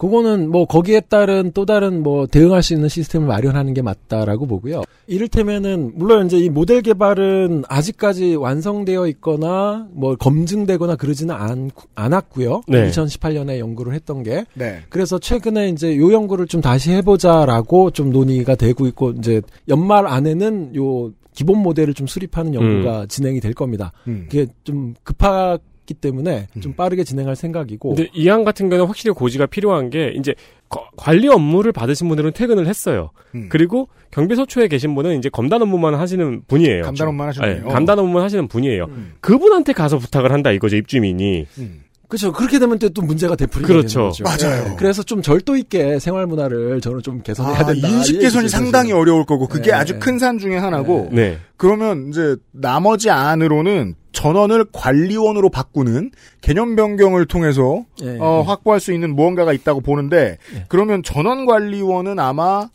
그거는 0.00 0.50
뭐 0.50 0.64
거기에 0.64 1.00
따른 1.00 1.52
또 1.52 1.66
다른 1.66 2.02
뭐 2.02 2.26
대응할 2.26 2.62
수 2.62 2.72
있는 2.72 2.88
시스템을 2.88 3.28
마련하는 3.28 3.74
게 3.74 3.82
맞다라고 3.82 4.46
보고요. 4.46 4.82
이를테면은 5.06 5.92
물론 5.94 6.24
이제 6.24 6.38
이 6.38 6.48
모델 6.48 6.80
개발은 6.80 7.64
아직까지 7.68 8.36
완성되어 8.36 9.08
있거나 9.08 9.88
뭐 9.92 10.16
검증되거나 10.16 10.96
그러지는 10.96 11.34
않, 11.34 11.70
않았고요. 11.94 12.62
네. 12.66 12.88
2018년에 12.88 13.58
연구를 13.58 13.92
했던 13.92 14.22
게 14.22 14.46
네. 14.54 14.78
그래서 14.88 15.18
최근에 15.18 15.68
이제 15.68 15.94
요 15.98 16.10
연구를 16.14 16.46
좀 16.46 16.62
다시 16.62 16.92
해보자라고 16.92 17.90
좀 17.90 18.10
논의가 18.10 18.54
되고 18.54 18.86
있고 18.86 19.10
이제 19.10 19.42
연말 19.68 20.06
안에는 20.06 20.76
요 20.76 21.12
기본 21.34 21.58
모델을 21.58 21.92
좀 21.92 22.06
수립하는 22.06 22.54
연구가 22.54 23.04
진행이 23.06 23.40
될 23.40 23.52
겁니다. 23.52 23.92
음. 24.08 24.28
그게 24.30 24.46
좀 24.64 24.94
급하 25.04 25.58
기 25.90 25.94
때문에 25.94 26.46
좀 26.60 26.72
빠르게 26.74 27.02
진행할 27.02 27.34
생각이고. 27.34 27.96
근데 27.96 28.08
이안 28.14 28.44
같은 28.44 28.68
경우는 28.68 28.86
확실히 28.86 29.12
고지가 29.12 29.46
필요한 29.46 29.90
게 29.90 30.12
이제 30.16 30.34
거- 30.68 30.88
관리 30.96 31.26
업무를 31.26 31.72
받으신 31.72 32.06
분들은 32.06 32.30
퇴근을 32.32 32.68
했어요. 32.68 33.10
음. 33.34 33.48
그리고 33.50 33.88
경비소초에 34.12 34.68
계신 34.68 34.94
분은 34.94 35.18
이제 35.18 35.28
검단 35.28 35.60
업무만 35.62 35.94
하시는 35.96 36.42
분이에요. 36.46 36.82
감단 36.84 37.08
업무만 37.08 37.28
하시네요. 37.28 37.54
네, 37.54 37.60
감단 37.72 37.98
업무만 37.98 38.22
하시는 38.22 38.46
분이에요. 38.46 38.84
음. 38.84 39.12
그분한테 39.20 39.72
가서 39.72 39.98
부탁을 39.98 40.30
한다 40.30 40.52
이거죠 40.52 40.76
입주민이. 40.76 41.46
음. 41.58 41.82
그렇죠. 42.10 42.32
그렇게 42.32 42.58
되면 42.58 42.78
또, 42.78 42.88
또 42.90 43.02
문제가 43.02 43.36
되풀이가 43.36 43.66
그렇죠. 43.68 44.10
되는 44.12 44.26
거죠. 44.26 44.46
맞아요. 44.46 44.70
예. 44.72 44.76
그래서 44.76 45.02
좀 45.02 45.22
절도 45.22 45.56
있게 45.56 45.98
생활 46.00 46.26
문화를 46.26 46.80
저는 46.82 47.02
좀 47.02 47.22
개선해야 47.22 47.58
아, 47.60 47.64
된다. 47.64 47.88
인식 47.88 48.16
이 48.16 48.18
개선이 48.18 48.48
상당히 48.48 48.88
사실은. 48.88 49.00
어려울 49.00 49.24
거고 49.24 49.46
그게 49.46 49.70
네. 49.70 49.76
아주 49.76 49.98
큰 49.98 50.18
산 50.18 50.38
중에 50.38 50.58
하나고 50.58 51.08
네. 51.12 51.38
그러면 51.56 52.08
이제 52.10 52.36
나머지 52.52 53.08
안으로는 53.10 53.94
전원을 54.12 54.66
관리원으로 54.72 55.48
바꾸는 55.50 56.10
개념 56.42 56.74
변경을 56.76 57.26
통해서 57.26 57.84
예, 58.02 58.18
어, 58.20 58.40
예. 58.42 58.46
확보할 58.46 58.80
수 58.80 58.92
있는 58.92 59.14
무언가가 59.14 59.52
있다고 59.52 59.80
보는데 59.80 60.36
예. 60.54 60.64
그러면 60.68 61.02
전원 61.04 61.46
관리원은 61.46 62.18
아마 62.18 62.68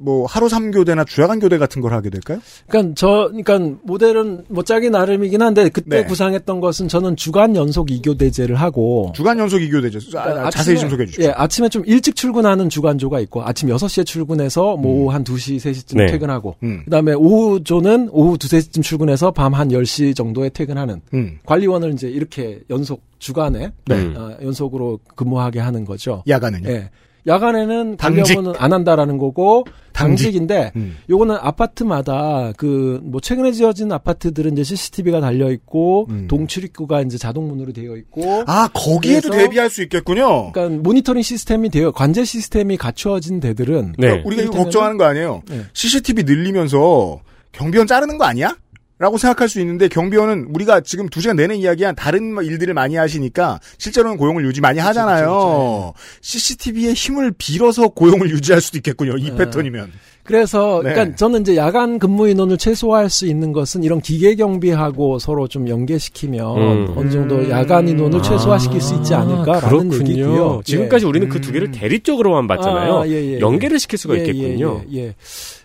뭐 0.00 0.26
하루 0.26 0.46
3교대나 0.48 1.06
주야간 1.06 1.38
교대 1.40 1.56
같은 1.58 1.80
걸 1.80 1.92
하게 1.92 2.10
될까요? 2.10 2.40
그러니까 2.68 2.94
저, 2.96 3.30
그러니까 3.32 3.76
모델은 3.84 4.44
뭐 4.48 4.64
짜기 4.64 4.90
나름이긴 4.90 5.40
한데 5.40 5.68
그때 5.68 6.02
네. 6.02 6.04
구상했던 6.04 6.60
것은 6.60 6.88
저는 6.88 7.16
주간 7.16 7.54
연속 7.56 7.90
이교대제를 7.90 8.56
하고 8.56 9.12
주간 9.14 9.38
연속 9.38 9.58
2교대죠. 9.58 10.16
아, 10.16 10.24
그러니까 10.24 10.50
자세히 10.50 10.76
아침에- 10.76 10.80
좀 10.80 10.90
소개해 10.90 11.06
주십시오. 11.06 11.28
예, 11.28 11.32
아침에 11.36 11.68
좀 11.68 11.82
일찍 11.86 12.16
출근하는 12.16 12.68
주간조가 12.68 13.20
있고 13.20 13.42
아침 13.44 13.68
6시에 13.68 14.04
출근해서 14.04 14.76
뭐 14.76 15.02
오후 15.04 15.12
한 15.12 15.22
2시, 15.24 15.56
3시쯤 15.58 15.96
네. 15.98 16.06
퇴근하고 16.06 16.56
음. 16.64 16.82
그다음에 16.84 17.12
오후조는 17.14 18.08
오후 18.10 18.34
2, 18.34 18.38
3시쯤 18.38 18.82
출근해서 18.82 19.30
밤 19.30 19.54
한 19.54 19.68
10시 19.68 20.16
정도에 20.16 20.48
퇴근하는 20.48 21.00
음. 21.14 21.38
관리원을 21.46 21.92
이제 21.92 22.08
이렇게 22.08 22.60
연속 22.70 23.02
주간에 23.20 23.70
네. 23.86 23.94
음. 23.94 24.14
어, 24.16 24.36
연속으로 24.42 24.98
근무하게 25.14 25.60
하는 25.60 25.84
거죠. 25.84 26.24
야간은요? 26.26 26.68
예. 26.68 26.90
야간에는 27.26 27.96
당직. 27.96 28.16
당직은 28.34 28.52
안 28.58 28.72
한다라는 28.72 29.18
거고 29.18 29.64
당직. 29.92 30.24
당직인데 30.24 30.72
음. 30.76 30.96
요거는 31.08 31.36
아파트마다 31.40 32.52
그 32.56 33.00
뭐 33.04 33.20
최근에 33.20 33.52
지어진 33.52 33.92
아파트들은 33.92 34.52
이제 34.52 34.64
CCTV가 34.64 35.20
달려 35.20 35.50
있고 35.52 36.06
음. 36.10 36.26
동출입구가 36.28 37.02
이제 37.02 37.18
자동문으로 37.18 37.72
되어 37.72 37.96
있고 37.96 38.44
아 38.46 38.68
거기에도 38.72 39.30
대비할 39.30 39.70
수 39.70 39.82
있겠군요. 39.82 40.52
그러니까 40.52 40.82
모니터링 40.82 41.22
시스템이 41.22 41.70
되어 41.70 41.92
관제 41.92 42.24
시스템이 42.24 42.76
갖추어진 42.76 43.40
데들은 43.40 43.94
네. 43.98 44.06
그러니까 44.08 44.26
우리가 44.28 44.42
이거 44.42 44.52
걱정하는 44.58 44.96
거 44.96 45.04
아니에요. 45.04 45.42
네. 45.48 45.60
CCTV 45.72 46.24
늘리면서 46.24 47.20
경비원 47.52 47.86
자르는 47.86 48.18
거 48.18 48.24
아니야? 48.24 48.56
라고 48.98 49.18
생각할 49.18 49.48
수 49.48 49.60
있는데 49.60 49.88
경비원은 49.88 50.50
우리가 50.54 50.80
지금 50.80 51.08
두 51.08 51.20
시간 51.20 51.36
내내 51.36 51.56
이야기한 51.56 51.96
다른 51.96 52.36
일들을 52.36 52.72
많이 52.74 52.94
하시니까 52.94 53.58
실제로는 53.78 54.16
고용을 54.16 54.44
유지 54.44 54.60
많이 54.60 54.78
하잖아요. 54.78 55.92
CCTV의 56.20 56.94
힘을 56.94 57.32
빌어서 57.36 57.88
고용을 57.88 58.30
유지할 58.30 58.60
수도 58.60 58.78
있겠군요. 58.78 59.16
이 59.18 59.30
네. 59.30 59.36
패턴이면. 59.36 59.92
그래서 60.24 60.80
네. 60.82 60.92
그러니까 60.92 61.16
저는 61.16 61.42
이제 61.42 61.56
야간 61.56 61.98
근무 61.98 62.28
인원을 62.28 62.58
최소화할 62.58 63.10
수 63.10 63.26
있는 63.26 63.52
것은 63.52 63.84
이런 63.84 64.00
기계 64.00 64.34
경비하고 64.34 65.18
서로 65.18 65.46
좀 65.46 65.68
연계시키면 65.68 66.56
음. 66.56 66.94
어느 66.96 67.10
정도 67.10 67.48
야간 67.50 67.86
인원을 67.86 68.22
최소화시킬 68.22 68.80
수 68.80 68.94
있지 68.96 69.14
않을까라는 69.14 69.88
그렇군요. 69.90 70.10
얘기고요. 70.10 70.60
지금까지 70.64 71.04
예. 71.04 71.08
우리는 71.08 71.28
그 71.28 71.44
두 71.44 71.52
개를 71.52 71.70
대리 71.72 72.00
쪽으로만 72.00 72.46
봤잖아요. 72.48 72.98
아, 73.00 73.06
예, 73.06 73.12
예, 73.12 73.34
예. 73.34 73.40
연계를 73.40 73.78
시킬 73.78 73.98
수가 73.98 74.14
예, 74.16 74.20
있겠군요. 74.20 74.80
예, 74.90 74.96
예, 74.96 75.04
예. 75.08 75.14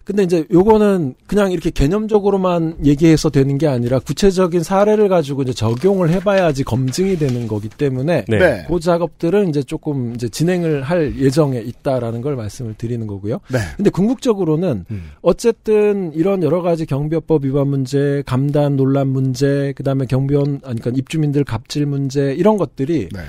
근데 0.04 0.24
이제 0.24 0.43
요거는 0.52 1.13
그냥 1.28 1.52
이렇게 1.52 1.69
개념적으로만 1.69 2.78
얘기해서 2.84 3.30
되는 3.30 3.60
게 3.60 3.67
아니라 3.67 4.00
구체적인 4.00 4.63
사례를 4.63 5.08
가지고 5.08 5.43
이제 5.43 5.54
적용을 5.54 6.10
해봐야지 6.10 6.63
검증이 6.63 7.17
되는 7.19 7.48
거기 7.48 7.69
때문에 7.69 8.26
네. 8.28 8.38
네. 8.39 8.65
그 8.67 8.80
작업들은 8.80 9.50
이제 9.50 9.62
조금 9.62 10.15
이제 10.15 10.28
진행을 10.28 10.82
할 10.82 11.15
예정에 11.15 11.60
있다라는 11.60 12.22
걸 12.22 12.36
말씀을 12.36 12.74
드리는 12.76 13.06
거고요. 13.06 13.39
네. 13.50 13.60
근데 13.78 13.91
궁극적으로 13.91 14.49
는 14.58 14.86
음. 14.92 15.12
어쨌든 15.22 16.12
이런 16.14 16.42
여러 16.44 16.62
가지 16.62 16.86
경비업법 16.86 17.46
위반 17.46 17.68
문제, 17.68 18.24
감단 18.26 18.76
논란 18.76 19.08
문제, 19.08 19.74
그다음에 19.76 20.06
경비원 20.06 20.62
아니 20.64 20.80
그러니까 20.80 20.92
입주민들 20.96 21.44
갑질 21.44 21.86
문제 21.86 22.34
이런 22.34 22.58
것들이 22.58 23.10
네. 23.12 23.20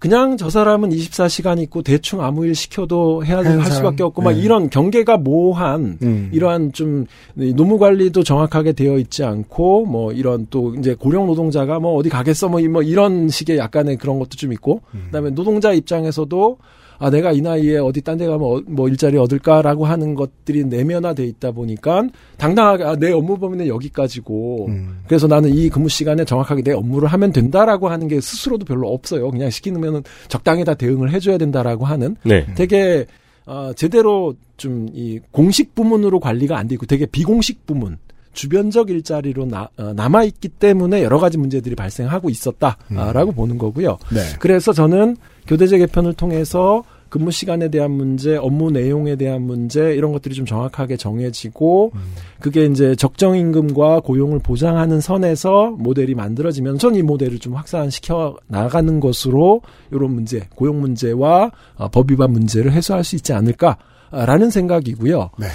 그냥 0.00 0.36
저 0.36 0.50
사람은 0.50 0.90
24시간 0.90 1.58
있고 1.62 1.80
대충 1.80 2.20
아무 2.20 2.44
일 2.44 2.54
시켜도 2.54 3.24
해야 3.24 3.38
하는 3.38 3.60
할. 3.60 3.70
수밖에 3.72 4.02
없고 4.02 4.20
막 4.20 4.32
네. 4.34 4.40
이런 4.40 4.68
경계가 4.68 5.16
모호한 5.16 5.98
음. 6.02 6.30
이러한 6.32 6.72
좀 6.72 7.06
노무 7.34 7.78
관리도 7.78 8.22
정확하게 8.22 8.72
되어 8.72 8.98
있지 8.98 9.24
않고 9.24 9.86
뭐 9.86 10.12
이런 10.12 10.46
또 10.50 10.74
이제 10.74 10.94
고령 10.94 11.26
노동자가 11.26 11.78
뭐 11.78 11.94
어디 11.94 12.10
가겠어 12.10 12.48
뭐, 12.50 12.60
이- 12.60 12.68
뭐 12.68 12.82
이런 12.82 13.30
식의 13.30 13.56
약간의 13.56 13.96
그런 13.96 14.18
것도 14.18 14.30
좀 14.36 14.52
있고 14.52 14.82
음. 14.94 15.04
그다음에 15.06 15.30
노동자 15.30 15.72
입장에서도 15.72 16.58
아 17.04 17.10
내가 17.10 17.32
이 17.32 17.42
나이에 17.42 17.76
어디 17.78 18.00
딴 18.00 18.16
데 18.16 18.26
가면 18.26 18.42
어, 18.42 18.62
뭐 18.66 18.88
일자리 18.88 19.18
얻을까라고 19.18 19.84
하는 19.84 20.14
것들이 20.14 20.64
내면화돼 20.64 21.24
있다 21.26 21.50
보니까 21.52 22.04
당당하게 22.38 22.84
아, 22.84 22.96
내 22.96 23.12
업무 23.12 23.36
범위는 23.38 23.66
여기까지고 23.66 24.66
음. 24.68 25.00
그래서 25.06 25.26
나는 25.26 25.54
이 25.54 25.68
근무 25.68 25.88
시간에 25.88 26.24
정확하게 26.24 26.62
내 26.62 26.72
업무를 26.72 27.08
하면 27.08 27.32
된다라고 27.32 27.88
하는 27.88 28.08
게 28.08 28.20
스스로도 28.20 28.64
별로 28.64 28.88
없어요. 28.92 29.30
그냥 29.30 29.50
시키면은 29.50 30.02
적당히 30.28 30.64
다 30.64 30.74
대응을 30.74 31.12
해줘야 31.12 31.36
된다라고 31.36 31.84
하는 31.84 32.16
네. 32.24 32.46
되게 32.54 33.04
어, 33.46 33.72
제대로 33.76 34.34
좀 34.56 34.88
이 34.94 35.18
공식 35.32 35.74
부문으로 35.74 36.20
관리가 36.20 36.56
안 36.56 36.68
돼 36.68 36.76
있고 36.76 36.86
되게 36.86 37.04
비공식 37.06 37.66
부문 37.66 37.98
주변적 38.32 38.90
일자리로 38.90 39.46
나, 39.46 39.68
어, 39.76 39.92
남아있기 39.92 40.48
때문에 40.48 41.02
여러 41.02 41.18
가지 41.18 41.38
문제들이 41.38 41.74
발생하고 41.76 42.30
있었다라고 42.30 43.32
보는 43.32 43.58
거고요. 43.58 43.98
네. 44.12 44.20
그래서 44.40 44.72
저는 44.72 45.16
교대제 45.46 45.78
개편을 45.78 46.14
통해서 46.14 46.82
근무 47.14 47.30
시간에 47.30 47.68
대한 47.68 47.92
문제, 47.92 48.34
업무 48.36 48.72
내용에 48.72 49.14
대한 49.14 49.42
문제 49.42 49.94
이런 49.94 50.10
것들이 50.10 50.34
좀 50.34 50.44
정확하게 50.46 50.96
정해지고 50.96 51.92
그게 52.40 52.64
이제 52.64 52.96
적정 52.96 53.36
임금과 53.36 54.00
고용을 54.00 54.40
보장하는 54.40 55.00
선에서 55.00 55.70
모델이 55.78 56.16
만들어지면 56.16 56.78
전 56.78 56.94
이 56.96 57.02
모델을 57.02 57.38
좀 57.38 57.54
확산시켜 57.54 58.36
나가는 58.48 58.98
것으로 58.98 59.62
이런 59.92 60.10
문제, 60.10 60.48
고용 60.56 60.80
문제와 60.80 61.52
어, 61.76 61.88
법 61.88 62.10
위반 62.10 62.32
문제를 62.32 62.72
해소할 62.72 63.04
수 63.04 63.14
있지 63.14 63.32
않을까라는 63.32 64.50
생각이고요. 64.50 65.30
네. 65.38 65.46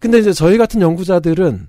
근데 0.00 0.18
이제 0.18 0.32
저희 0.32 0.58
같은 0.58 0.80
연구자들은 0.80 1.68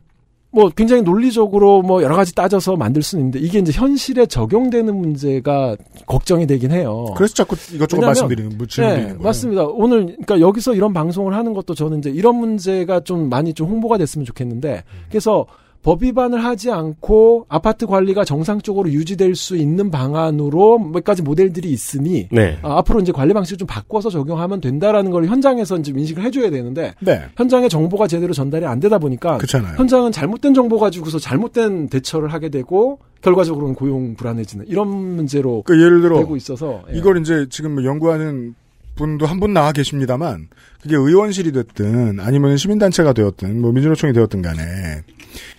뭐 0.56 0.70
굉장히 0.70 1.01
논리적으로 1.01 1.82
뭐 1.82 2.01
여러 2.01 2.16
가지 2.16 2.34
따져서 2.34 2.78
만들 2.78 3.03
수는 3.03 3.26
있는데 3.26 3.39
이게 3.45 3.60
이제 3.60 3.74
현실에 3.74 4.26
적용되는 4.26 4.95
문제가 4.95 5.76
걱정이 6.08 6.47
되긴 6.47 6.72
해요. 6.72 7.08
그래서 7.18 7.34
자꾸 7.34 7.58
이것저것 7.74 7.97
왜냐면- 7.97 8.08
말씀드리는, 8.08 8.58
뭐 8.58 8.66
질문 8.66 8.95
네. 8.95 9.14
맞습니다. 9.20 9.66
오늘 9.66 10.06
그러니까 10.06 10.39
여기서 10.39 10.74
이런 10.74 10.93
방송을 10.93 11.34
하는 11.36 11.53
것도 11.53 11.74
저는 11.76 11.99
이제 11.99 12.10
이런 12.10 12.38
문제가 12.38 13.01
좀 13.01 13.28
많이 13.28 13.53
좀 13.53 13.68
홍보가 13.68 13.97
됐으면 13.97 14.24
좋겠는데 14.26 14.84
그래서 15.10 15.45
법 15.86 16.02
위반을 16.02 16.44
하지 16.44 16.72
않고 16.72 17.46
아파트 17.48 17.86
관리가 17.86 18.26
정상적으로 18.26 18.90
유지될 18.92 19.36
수 19.36 19.56
있는 19.56 19.92
방안으로 19.92 20.80
몇 20.80 21.04
가지 21.04 21.22
모델들이 21.22 21.70
있으니 21.70 22.28
네. 22.32 22.58
아, 22.64 22.80
앞으로 22.80 23.02
이제 23.02 23.12
관리 23.12 23.36
방식을 23.36 23.60
좀 23.60 23.68
바꿔서 23.68 24.10
적용하면 24.10 24.62
된다라는 24.62 25.12
걸 25.12 25.26
현장에서 25.26 25.78
이제 25.78 25.94
인식을 25.96 26.24
해줘야 26.24 26.50
되는데 26.50 26.96
네. 27.02 27.22
현장에 27.38 27.70
정보가 27.70 28.08
제대로 28.08 28.34
전달이 28.34 28.66
안 28.66 28.80
되다 28.80 28.98
보니까 28.98 29.38
그렇잖아요. 29.38 29.76
현장은 29.78 30.12
잘못된 30.12 30.56
정보 30.56 30.80
가지고서 30.80 31.20
잘못된 31.20 31.90
대처를 31.90 32.34
하게 32.34 32.50
되고 32.50 32.98
결과적으로는 33.22 33.76
고용 33.76 34.16
불안해지는 34.16 34.66
이런 34.68 34.88
문제로 34.88 35.62
그 35.68 35.80
예를 35.80 36.02
들어 36.02 36.18
되고 36.18 36.36
있어서 36.36 36.82
예. 36.92 36.98
이걸 36.98 37.20
이제 37.20 37.46
지금 37.52 37.76
뭐 37.76 37.84
연구하는 37.84 38.56
분도 38.96 39.26
한 39.26 39.39
분 39.39 39.54
나와 39.54 39.72
계십니다만 39.72 40.48
그게 40.82 40.96
의원실이 40.96 41.52
됐든 41.52 42.20
아니면 42.20 42.58
시민단체가 42.58 43.14
되었든 43.14 43.62
뭐 43.62 43.72
민주노총이 43.72 44.14
되었든 44.14 44.41
간에 44.41 45.02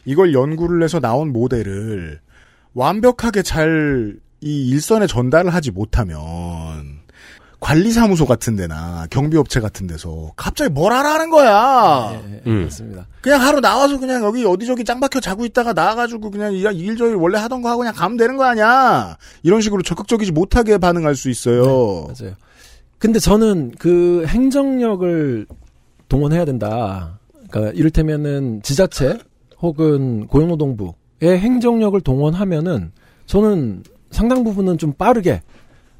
이걸 0.04 0.32
연구를 0.32 0.82
해서 0.82 0.98
나온 1.00 1.32
모델을 1.32 2.20
완벽하게 2.74 3.42
잘 3.42 4.16
이 4.42 4.68
일선에 4.68 5.06
전달을 5.06 5.52
하지 5.54 5.70
못하면 5.70 7.00
관리사무소 7.58 8.26
같은 8.26 8.54
데나 8.54 9.06
경비업체 9.10 9.60
같은 9.60 9.86
데서 9.86 10.32
갑자기 10.36 10.70
뭘 10.70 10.92
하라는 10.92 11.30
거야. 11.30 12.12
예, 12.28 12.34
예, 12.34 12.42
음. 12.46 12.64
맞습니다. 12.64 13.06
그냥 13.22 13.40
하루 13.40 13.60
나와서 13.60 13.98
그냥 13.98 14.22
여기 14.22 14.44
어디저기 14.44 14.84
짱 14.84 15.00
박혀 15.00 15.20
자고 15.20 15.46
있다가 15.46 15.72
나와가지고 15.72 16.30
그냥 16.30 16.52
일, 16.52 16.66
일저일 16.74 17.14
원래 17.14 17.38
하던 17.38 17.62
거 17.62 17.70
하고 17.70 17.78
그냥 17.78 17.94
가면 17.94 18.18
되는 18.18 18.36
거 18.36 18.44
아니야. 18.44 19.16
이런 19.42 19.62
식으로 19.62 19.82
적극적이지 19.82 20.32
못하게 20.32 20.76
반응할 20.76 21.16
수 21.16 21.30
있어요. 21.30 22.08
맞아요. 22.08 22.34
근데 22.98 23.18
저는 23.18 23.72
그 23.78 24.24
행정력을 24.26 25.46
동원해야 26.08 26.44
된다. 26.44 27.18
그러니까 27.48 27.72
이를테면은 27.72 28.62
지자체 28.62 29.18
혹은 29.60 30.26
고용노동부의 30.26 31.38
행정력을 31.38 32.00
동원하면은 32.00 32.92
저는 33.26 33.82
상당 34.10 34.44
부분은 34.44 34.78
좀 34.78 34.92
빠르게 34.92 35.42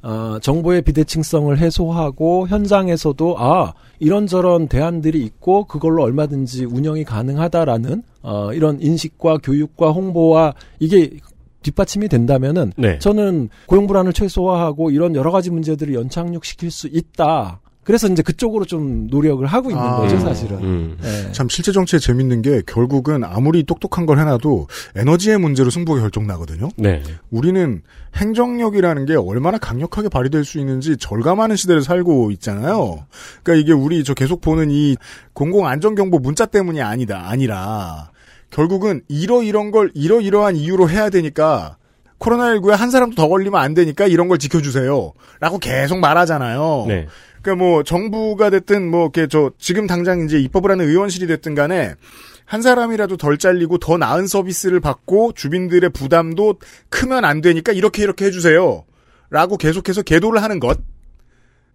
어, 0.03 0.37
정보의 0.41 0.83
비대칭성을 0.83 1.57
해소하고 1.57 2.47
현장에서도 2.47 3.35
아 3.39 3.73
이런저런 3.99 4.67
대안들이 4.67 5.23
있고 5.25 5.65
그걸로 5.65 6.03
얼마든지 6.03 6.65
운영이 6.65 7.03
가능하다라는 7.03 8.03
어, 8.21 8.53
이런 8.53 8.79
인식과 8.79 9.39
교육과 9.39 9.91
홍보와 9.91 10.53
이게 10.79 11.17
뒷받침이 11.63 12.07
된다면은 12.07 12.73
네. 12.77 12.99
저는 12.99 13.49
고용 13.65 13.87
불안을 13.87 14.13
최소화하고 14.13 14.91
이런 14.91 15.15
여러 15.15 15.31
가지 15.31 15.49
문제들을 15.49 15.93
연착륙시킬 15.93 16.71
수 16.71 16.87
있다. 16.87 17.61
그래서 17.87 18.09
이제 18.09 18.21
그쪽으로 18.21 18.65
좀 18.65 19.07
노력을 19.07 19.45
하고 19.47 19.69
있는 19.69 19.81
아. 19.81 19.95
거죠, 19.95 20.19
사실은. 20.19 20.57
음. 20.57 20.97
예. 21.01 21.31
참 21.31 21.47
실제 21.47 21.71
정치에 21.71 21.99
재밌는 21.99 22.41
게 22.41 22.61
결국은 22.67 23.23
아무리 23.23 23.63
똑똑한 23.63 24.05
걸 24.05 24.19
해놔도 24.19 24.67
에너지의 24.97 25.37
문제로 25.37 25.69
승부가 25.69 26.01
결정나거든요. 26.01 26.67
네. 26.75 27.01
우리는 27.29 27.81
행정력이라는 28.13 29.05
게 29.05 29.15
얼마나 29.15 29.57
강력하게 29.57 30.09
발휘될 30.09 30.43
수 30.43 30.59
있는지 30.59 30.97
절감하는 30.97 31.55
시대를 31.55 31.81
살고 31.81 32.31
있잖아요. 32.31 33.05
그러니까 33.41 33.63
이게 33.63 33.71
우리 33.71 34.03
저 34.03 34.13
계속 34.13 34.41
보는 34.41 34.69
이 34.69 34.97
공공안전경보 35.31 36.19
문자 36.19 36.45
때문이 36.45 36.81
아니다. 36.81 37.29
아니라 37.29 38.11
결국은 38.49 39.01
이러이런 39.07 39.71
걸 39.71 39.91
이러이러한 39.93 40.55
이유로 40.55 40.89
해야 40.89 41.09
되니까 41.09 41.77
코로나19에 42.19 42.71
한 42.71 42.89
사람도 42.89 43.15
더 43.15 43.27
걸리면 43.27 43.59
안 43.59 43.73
되니까 43.73 44.07
이런 44.07 44.27
걸 44.27 44.37
지켜주세요. 44.37 45.13
라고 45.39 45.59
계속 45.59 45.99
말하잖아요. 45.99 46.85
네. 46.87 47.07
그러니까 47.41 47.63
뭐 47.63 47.83
정부가 47.83 48.49
됐든 48.49 48.89
뭐 48.89 49.03
이렇게 49.03 49.27
저 49.27 49.51
지금 49.57 49.87
당장 49.87 50.21
이제 50.25 50.39
입법을 50.39 50.71
하는 50.71 50.87
의원실이 50.87 51.27
됐든 51.27 51.55
간에 51.55 51.93
한 52.45 52.61
사람이라도 52.61 53.17
덜 53.17 53.37
잘리고 53.37 53.77
더 53.77 53.97
나은 53.97 54.25
서비스를 54.25 54.79
받고 54.79 55.33
주민들의 55.33 55.89
부담도 55.91 56.55
크면 56.89 57.25
안 57.25 57.41
되니까 57.41 57.73
이렇게 57.73 58.03
이렇게 58.03 58.25
해주세요. 58.25 58.85
라고 59.29 59.57
계속해서 59.57 60.01
계도를 60.01 60.41
하는 60.41 60.59
것. 60.59 60.79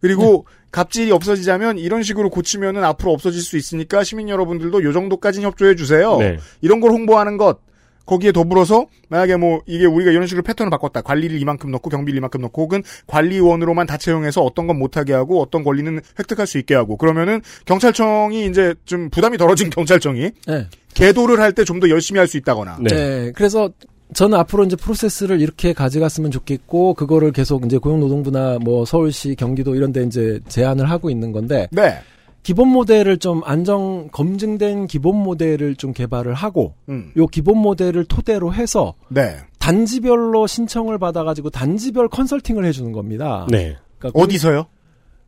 그리고 0.03 0.45
갑질이 0.73 1.11
없어지자면 1.13 1.79
이런 1.79 2.03
식으로 2.03 2.29
고치면은 2.29 2.85
앞으로 2.85 3.13
없어질 3.13 3.41
수 3.41 3.57
있으니까 3.57 4.05
시민 4.05 4.29
여러분들도 4.29 4.83
요 4.85 4.93
정도까지는 4.93 5.47
협조해 5.49 5.77
주세요. 5.77 6.19
네. 6.19 6.39
이런 6.61 6.81
걸 6.81 6.91
홍보하는 6.91 7.37
것. 7.39 7.61
거기에 8.05 8.33
더불어서 8.33 8.87
만약에 9.11 9.37
뭐 9.37 9.63
이게 9.65 9.87
우리가 9.87 10.11
이런 10.11 10.27
식으로 10.27 10.43
패턴을 10.43 10.71
바꿨다. 10.71 11.03
관리를 11.03 11.41
이만큼 11.41 11.71
넣고 11.71 11.89
경비를 11.89 12.19
이만큼 12.19 12.41
넣고 12.41 12.63
혹은 12.63 12.83
관리원으로만 13.07 13.87
다 13.87 13.97
채용해서 13.97 14.43
어떤 14.43 14.67
건 14.67 14.77
못하게 14.77 15.13
하고 15.13 15.41
어떤 15.41 15.63
권리는 15.63 16.01
획득할 16.19 16.49
수 16.49 16.59
있게 16.59 16.75
하고 16.75 16.97
그러면은 16.97 17.41
경찰청이 17.65 18.47
이제 18.47 18.75
좀 18.87 19.09
부담이 19.09 19.39
덜어진 19.39 19.71
경찰청이 19.71 20.31
예. 20.49 20.67
계도를 20.95 21.39
할 21.41 21.53
때 21.53 21.65
좀 21.65 21.79
더 21.79 21.89
열심히 21.89 22.19
할 22.19 22.27
수 22.27 22.37
있다거나. 22.39 22.79
네. 22.81 22.95
네, 22.95 23.33
그래서 23.37 23.71
저는 24.15 24.39
앞으로 24.39 24.65
이제 24.65 24.77
프로세스를 24.77 25.41
이렇게 25.41 25.73
가져갔으면 25.73 26.31
좋겠고 26.31 26.95
그거를 26.95 27.33
계속 27.33 27.65
이제 27.65 27.79
고용노동부나 27.79 28.59
뭐 28.61 28.85
서울시, 28.85 29.35
경기도 29.35 29.75
이런 29.75 29.93
데 29.93 30.03
이제 30.03 30.41
제안을 30.49 30.91
하고 30.91 31.11
있는 31.11 31.33
건데 31.33 31.69
네. 31.71 31.99
기본 32.43 32.69
모델을 32.69 33.19
좀 33.19 33.43
안정 33.45 34.09
검증된 34.11 34.89
기본 34.89 35.17
모델을 35.17 35.77
좀 35.77 35.93
개발을 35.93 36.35
하고 36.35 36.75
음. 36.89 37.13
요 37.17 37.27
기본 37.27 37.59
모델을 37.59 38.05
토대로 38.05 38.53
해서 38.53 38.95
네. 39.09 39.37
단지별로 39.59 40.47
신청을 40.47 40.99
받아 40.99 41.23
가지고 41.23 41.51
단지별 41.51 42.09
컨설팅을 42.09 42.65
해 42.65 42.73
주는 42.73 42.91
겁니다. 42.91 43.47
네. 43.49 43.77
그러니까 43.99 44.21
어디서요? 44.21 44.67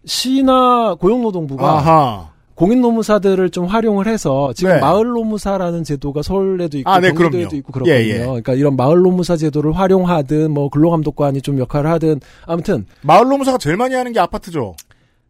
시나 0.04 0.96
고용노동부가 0.96 1.78
아하. 1.78 2.33
공인노무사들을 2.54 3.50
좀 3.50 3.66
활용을 3.66 4.06
해서 4.06 4.52
지금 4.54 4.74
네. 4.74 4.80
마을노무사라는 4.80 5.84
제도가 5.84 6.22
서울에도 6.22 6.78
있고 6.78 6.90
아, 6.90 7.00
네, 7.00 7.12
경기도에도. 7.12 7.56
있고 7.56 7.72
그렇거든요. 7.72 7.96
예, 7.96 8.08
예. 8.08 8.18
그러니까 8.18 8.54
이런 8.54 8.76
마을노무사 8.76 9.36
제도를 9.36 9.72
활용하든 9.76 10.50
뭐 10.52 10.68
근로감독관이 10.70 11.42
좀 11.42 11.58
역할을 11.58 11.90
하든 11.90 12.20
아무튼 12.46 12.86
마을노무사가 13.02 13.58
제일 13.58 13.76
많이 13.76 13.94
하는 13.94 14.12
게 14.12 14.20
아파트죠. 14.20 14.74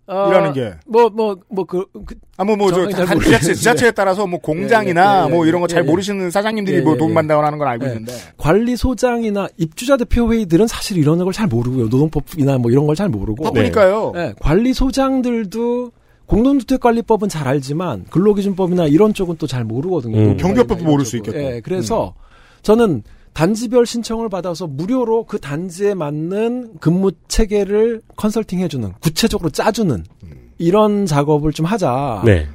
어, 0.06 0.28
일하는 0.28 0.52
게. 0.52 0.74
뭐 0.86 1.08
뭐 1.08 1.34
뭐 1.48 1.64
그 1.64 1.86
그, 2.04 2.14
아, 2.36 2.44
뭐, 2.44 2.56
뭐, 2.56 2.70
저, 2.70 2.80
모르겠는데. 2.82 3.24
지자체, 3.24 3.54
지자체에 3.54 3.90
따라서 3.92 4.26
뭐 4.26 4.38
공장이나 4.38 5.20
예, 5.20 5.20
예, 5.22 5.26
예, 5.26 5.34
뭐 5.34 5.46
이런 5.46 5.62
거잘 5.62 5.78
예, 5.80 5.82
예. 5.86 5.90
모르시는 5.90 6.30
사장님들이 6.30 6.76
예, 6.76 6.80
뭐 6.82 6.92
예, 6.92 6.98
돈 6.98 7.08
예. 7.08 7.14
받는다고 7.14 7.42
하는 7.42 7.58
건 7.58 7.68
알고 7.68 7.86
예. 7.86 7.88
있는데. 7.88 8.12
관리소장이나 8.36 9.48
입주자 9.56 9.96
대표 9.96 10.30
회의들은 10.30 10.66
사실 10.66 10.98
이런 10.98 11.16
걸 11.24 11.32
잘 11.32 11.46
모르고요. 11.46 11.84
노동법이나 11.84 12.58
뭐 12.58 12.70
이런 12.70 12.86
걸 12.86 12.94
잘 12.96 13.08
모르고. 13.08 13.44
바쁘니까요. 13.44 14.12
예, 14.16 14.34
관리소장들도 14.40 15.90
공동주택관리법은 16.26 17.28
잘 17.28 17.46
알지만 17.48 18.04
근로기준법이나 18.10 18.86
이런 18.86 19.12
쪽은 19.14 19.36
또 19.36 19.46
잘 19.46 19.64
모르거든요. 19.64 20.16
음. 20.16 20.36
이런 20.38 20.84
모를 20.84 21.04
수. 21.04 21.16
있겠고. 21.18 21.38
예, 21.38 21.60
그래서 21.62 22.14
저는 22.62 23.02
단지별 23.34 23.84
신청을 23.84 24.28
받아서 24.28 24.66
무료로 24.66 25.24
그 25.24 25.38
단지에 25.38 25.94
맞는 25.94 26.78
근무 26.80 27.10
체계를 27.28 28.00
컨설팅 28.16 28.60
해주는 28.60 28.92
구체적으로 29.00 29.50
짜주는 29.50 30.04
이런 30.58 31.04
작업을 31.04 31.52
좀 31.52 31.66
하자. 31.66 32.22
네. 32.24 32.46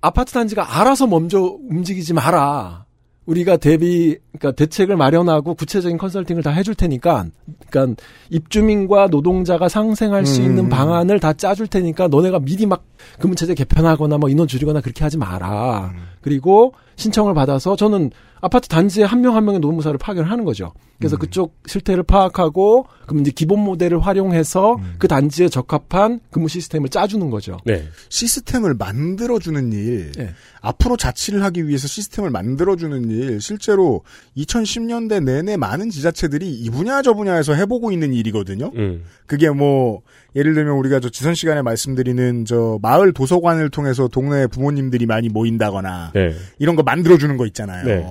아파트 0.00 0.32
단지가 0.32 0.80
알아서 0.80 1.06
먼저 1.06 1.40
움직이지 1.68 2.14
마라. 2.14 2.86
우리가 3.26 3.58
대비, 3.58 4.16
그러니까 4.32 4.52
대책을 4.52 4.96
마련하고 4.96 5.54
구체적인 5.54 5.98
컨설팅을 5.98 6.42
다 6.42 6.50
해줄 6.50 6.74
테니까, 6.74 7.26
그러니까 7.68 8.02
입주민과 8.30 9.08
노동자가 9.08 9.68
상생할 9.68 10.24
수 10.24 10.40
음. 10.40 10.46
있는 10.46 10.68
방안을 10.68 11.18
다 11.20 11.32
짜줄 11.32 11.66
테니까 11.66 12.08
너네가 12.08 12.38
미리 12.40 12.66
막 12.66 12.84
근무체제 13.18 13.54
개편하거나 13.54 14.18
뭐 14.18 14.28
인원 14.28 14.46
줄이거나 14.46 14.80
그렇게 14.80 15.02
하지 15.04 15.18
마라. 15.18 15.92
그리고 16.20 16.74
신청을 16.96 17.34
받아서 17.34 17.74
저는 17.76 18.10
아파트 18.42 18.68
단지에 18.68 19.04
한 19.04 19.20
명 19.20 19.34
한 19.36 19.44
명의 19.44 19.60
노무사를 19.60 19.96
파견을 19.98 20.30
하는 20.30 20.44
거죠. 20.44 20.72
그래서 20.98 21.16
그쪽 21.16 21.56
실태를 21.66 22.02
파악하고 22.02 22.84
그럼 23.06 23.22
이제 23.22 23.30
기본 23.34 23.60
모델을 23.60 24.00
활용해서 24.00 24.78
그 24.98 25.08
단지에 25.08 25.48
적합한 25.48 26.20
근무 26.30 26.48
시스템을 26.48 26.90
짜주는 26.90 27.30
거죠. 27.30 27.56
네. 27.64 27.88
시스템을 28.10 28.74
만들어주는 28.74 29.72
일, 29.72 30.12
네. 30.12 30.34
앞으로 30.60 30.98
자치를 30.98 31.42
하기 31.44 31.68
위해서 31.68 31.88
시스템을 31.88 32.28
만들어주는 32.30 33.10
일, 33.10 33.40
실제로 33.40 34.02
2010년대 34.36 35.22
내내 35.22 35.56
많은 35.56 35.90
지자체들이 35.90 36.50
이 36.50 36.70
분야 36.70 37.02
저 37.02 37.14
분야에서 37.14 37.54
해보고 37.54 37.92
있는 37.92 38.14
일이거든요. 38.14 38.70
음. 38.76 39.04
그게 39.26 39.50
뭐 39.50 40.02
예를 40.36 40.54
들면 40.54 40.74
우리가 40.76 41.00
저 41.00 41.08
지선 41.08 41.34
시간에 41.34 41.62
말씀드리는 41.62 42.44
저 42.44 42.78
마을 42.82 43.12
도서관을 43.12 43.70
통해서 43.70 44.08
동네 44.08 44.46
부모님들이 44.46 45.06
많이 45.06 45.28
모인다거나 45.28 46.12
네. 46.14 46.34
이런 46.58 46.76
거 46.76 46.82
만들어 46.82 47.18
주는 47.18 47.36
거 47.36 47.46
있잖아요. 47.46 47.84
네. 47.86 48.06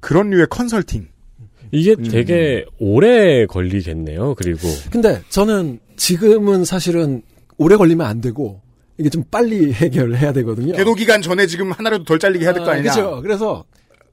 그런 0.00 0.30
류의 0.30 0.46
컨설팅. 0.50 1.08
이게 1.70 1.92
음. 1.98 2.02
되게 2.04 2.64
오래 2.78 3.46
걸리겠네요. 3.46 4.34
그리고 4.34 4.68
근데 4.90 5.22
저는 5.30 5.78
지금은 5.96 6.64
사실은 6.64 7.22
오래 7.56 7.76
걸리면 7.76 8.06
안 8.06 8.20
되고 8.20 8.60
이게 8.98 9.08
좀 9.08 9.24
빨리 9.30 9.72
해결을 9.74 10.18
해야 10.18 10.32
되거든요. 10.34 10.74
계도 10.74 10.94
기간 10.94 11.22
전에 11.22 11.46
지금 11.46 11.72
하나라도 11.72 12.04
덜 12.04 12.18
잘리게 12.18 12.44
해야 12.44 12.52
될 12.52 12.62
거 12.64 12.70
아니냐. 12.72 12.92
그렇죠. 12.92 13.22
그래서 13.22 13.64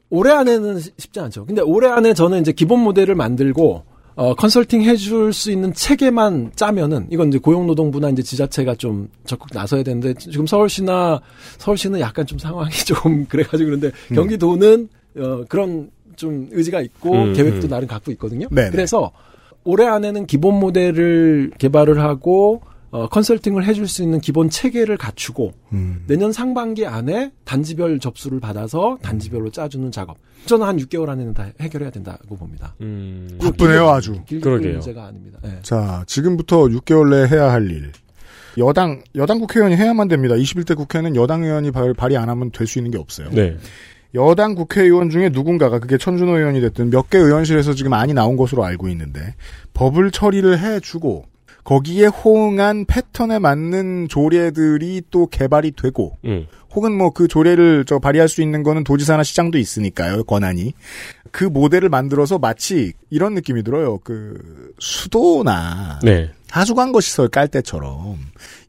올해 0.09 0.31
안에는 0.31 0.79
시- 0.79 0.91
쉽지 0.97 1.19
않죠. 1.19 1.45
근데 1.45 1.61
올해 1.61 1.87
안에 1.89 2.13
저는 2.13 2.41
이제 2.41 2.51
기본 2.51 2.79
모델을 2.81 3.15
만들고 3.15 3.83
어, 4.15 4.35
컨설팅 4.35 4.81
해줄 4.81 5.31
수 5.31 5.49
있는 5.51 5.73
체계만 5.73 6.51
짜면은 6.55 7.07
이건 7.09 7.29
이제 7.29 7.37
고용노동부나 7.37 8.09
이제 8.09 8.21
지자체가 8.21 8.75
좀 8.75 9.07
적극 9.25 9.49
나서야 9.53 9.83
되는데 9.83 10.13
지금 10.15 10.45
서울시나 10.45 11.21
서울시는 11.57 11.99
약간 12.01 12.25
좀 12.25 12.37
상황이 12.37 12.71
좀 12.85 13.25
그래가지고 13.29 13.65
그런데 13.67 13.91
음. 14.11 14.15
경기도는 14.15 14.89
어, 15.19 15.43
그런 15.47 15.89
좀 16.17 16.49
의지가 16.51 16.81
있고 16.81 17.13
음, 17.13 17.33
계획도 17.33 17.67
음. 17.67 17.69
나름 17.69 17.87
갖고 17.87 18.11
있거든요. 18.11 18.47
네네. 18.49 18.71
그래서 18.71 19.11
올해 19.63 19.85
안에는 19.85 20.25
기본 20.25 20.59
모델을 20.59 21.51
개발을 21.57 21.99
하고 22.01 22.61
어, 22.91 23.07
컨설팅을 23.07 23.65
해줄 23.65 23.87
수 23.87 24.01
있는 24.01 24.19
기본 24.19 24.49
체계를 24.49 24.97
갖추고 24.97 25.53
음. 25.73 26.03
내년 26.07 26.31
상반기 26.31 26.85
안에 26.87 27.31
단지별 27.45 27.99
접수를 27.99 28.39
받아서 28.39 28.97
단지별로 29.01 29.51
짜주는 29.51 29.91
작업. 29.91 30.17
저는 30.45 30.65
한 30.65 30.77
6개월 30.77 31.09
안에는 31.09 31.33
다 31.33 31.49
해결해야 31.61 31.91
된다고 31.91 32.35
봅니다. 32.35 32.73
음. 32.81 33.37
바쁘네요, 33.41 33.89
아주. 33.89 34.13
길게 34.25 34.39
그러게요. 34.39 34.61
끌 34.61 34.71
문제가 34.73 35.05
아닙니다. 35.05 35.39
예. 35.45 35.59
자, 35.61 36.03
지금부터 36.07 36.63
6개월 36.63 37.09
내에 37.09 37.27
해야 37.27 37.51
할 37.51 37.69
일. 37.69 37.91
여당, 38.57 39.03
여당 39.15 39.39
국회의원이 39.39 39.75
해야만 39.75 40.07
됩니다. 40.07 40.35
21대 40.35 40.75
국회는 40.75 41.15
여당 41.15 41.43
의원이 41.43 41.71
발, 41.71 41.93
발의 41.93 42.17
안 42.17 42.29
하면 42.29 42.51
될 42.51 42.65
수 42.67 42.79
있는 42.79 42.91
게 42.91 42.97
없어요. 42.97 43.29
네. 43.31 43.55
여당 44.15 44.55
국회의원 44.55 45.11
중에 45.11 45.29
누군가가 45.29 45.77
그게 45.79 45.97
천준호 45.99 46.35
의원이 46.37 46.61
됐든 46.61 46.89
몇 46.89 47.09
개 47.11 47.19
의원실에서 47.19 47.75
지금 47.75 47.93
안이 47.93 48.13
나온 48.15 48.37
것으로 48.37 48.65
알고 48.65 48.89
있는데 48.89 49.35
법을 49.75 50.09
처리를 50.09 50.57
해주고 50.57 51.25
거기에 51.63 52.07
호응한 52.07 52.85
패턴에 52.85 53.39
맞는 53.39 54.07
조례들이 54.09 55.03
또 55.11 55.27
개발이 55.27 55.71
되고 55.71 56.17
음. 56.25 56.47
혹은 56.75 56.97
뭐 56.97 57.09
그 57.11 57.27
조례를 57.27 57.85
저 57.85 57.99
발의할 57.99 58.29
수 58.29 58.41
있는 58.41 58.63
거는 58.63 58.83
도지사나 58.83 59.23
시장도 59.23 59.57
있으니까요 59.57 60.23
권한이 60.23 60.73
그 61.31 61.43
모델을 61.43 61.89
만들어서 61.89 62.39
마치 62.39 62.93
이런 63.09 63.33
느낌이 63.33 63.63
들어요 63.63 63.99
그 64.03 64.73
수도나 64.79 65.99
네. 66.03 66.31
하수관거 66.49 67.01
시설 67.01 67.27
깔 67.27 67.47
때처럼 67.47 68.17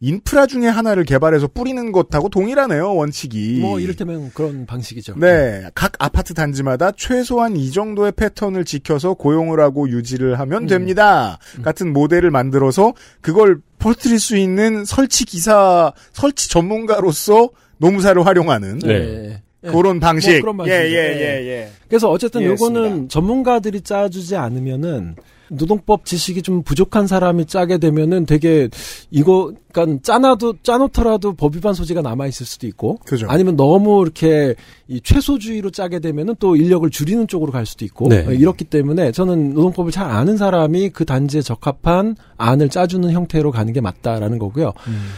인프라 0.01 0.47
중에 0.47 0.67
하나를 0.67 1.05
개발해서 1.05 1.49
뿌리는 1.49 1.93
것하고 1.93 2.29
동일하네요 2.29 2.95
원칙이 2.95 3.59
뭐 3.61 3.81
이를테면 3.81 4.31
그런 4.35 4.67
방식이죠. 4.67 5.15
네, 5.17 5.63
각 5.75 5.93
아파트 5.99 6.35
단지마다 6.35 6.93
최소한 6.93 7.57
이 7.57 7.71
정도의 7.71 8.13
패턴을 8.13 8.65
지켜서 8.65 9.15
고용을 9.15 9.61
하고 9.61 9.89
유지를 9.89 10.39
하면 10.41 10.65
음. 10.65 10.67
됩니다. 10.67 11.39
같은 11.63 11.93
모델을 11.93 12.31
만들어서 12.31 12.95
그걸 13.21 13.61
퍼뜨릴 13.79 14.19
수 14.21 14.37
있는 14.37 14.85
설치 14.85 15.25
기사, 15.25 15.93
설치 16.13 16.51
전문가로서 16.51 17.51
노무사를 17.81 18.25
활용하는 18.25 18.79
네. 18.81 19.41
예. 19.65 19.69
그런 19.71 20.01
방식. 20.01 20.31
뭐 20.33 20.41
그런 20.41 20.57
방식이죠. 20.59 20.85
예, 20.85 20.91
예, 20.91 21.21
예, 21.21 21.47
예. 21.49 21.71
그래서 21.89 22.11
어쨌든 22.11 22.43
예, 22.43 22.47
요거는. 22.47 23.09
전문가들이 23.09 23.81
짜주지 23.83 24.37
않으면은 24.37 25.17
노동법 25.51 26.05
지식이 26.05 26.43
좀 26.43 26.63
부족한 26.63 27.07
사람이 27.07 27.47
짜게 27.47 27.79
되면은 27.79 28.27
되게 28.27 28.69
이거 29.11 29.53
그러니까 29.73 30.03
짜놔도 30.03 30.55
짜놓더라도 30.63 31.35
법 31.35 31.55
위반 31.57 31.75
소지가 31.75 32.03
남아 32.03 32.27
있을 32.27 32.47
수도 32.47 32.67
있고 32.67 32.99
그죠. 33.05 33.27
아니면 33.29 33.57
너무 33.57 34.03
이렇게 34.03 34.55
이 34.89 35.01
최소주의로 35.01 35.71
짜게 35.71 36.01
되면은 36.01 36.37
또 36.39 36.57
인력을 36.57 36.89
줄이는 36.91 37.29
쪽으로 37.29 37.53
갈 37.53 37.67
수도 37.67 37.85
있고 37.85 38.09
네. 38.09 38.27
어, 38.27 38.33
이렇기 38.33 38.65
때문에 38.65 39.13
저는 39.13 39.55
노동법을 39.55 39.93
잘 39.93 40.11
아는 40.11 40.37
사람이 40.37 40.91
그 40.91 41.05
단지에 41.05 41.43
적합한 41.43 42.17
안을 42.37 42.69
짜주는 42.69 43.09
형태로 43.11 43.51
가는 43.51 43.73
게 43.73 43.81
맞다라는 43.81 44.39
거고요. 44.39 44.73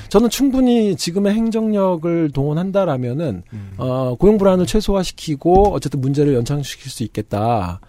저는 0.08 0.28
충분히 0.28 0.96
지금의 0.96 1.34
행정력을 1.34 2.30
동원한다라면은 2.32 3.42
어, 3.78 4.16
고용 4.18 4.38
불안을 4.38 4.66
최소화시키고 4.66 5.72
어쨌든 5.72 6.00
문제를 6.00 6.34
연장시킬 6.34 6.90
수 6.90 7.02
있겠다. 7.04 7.80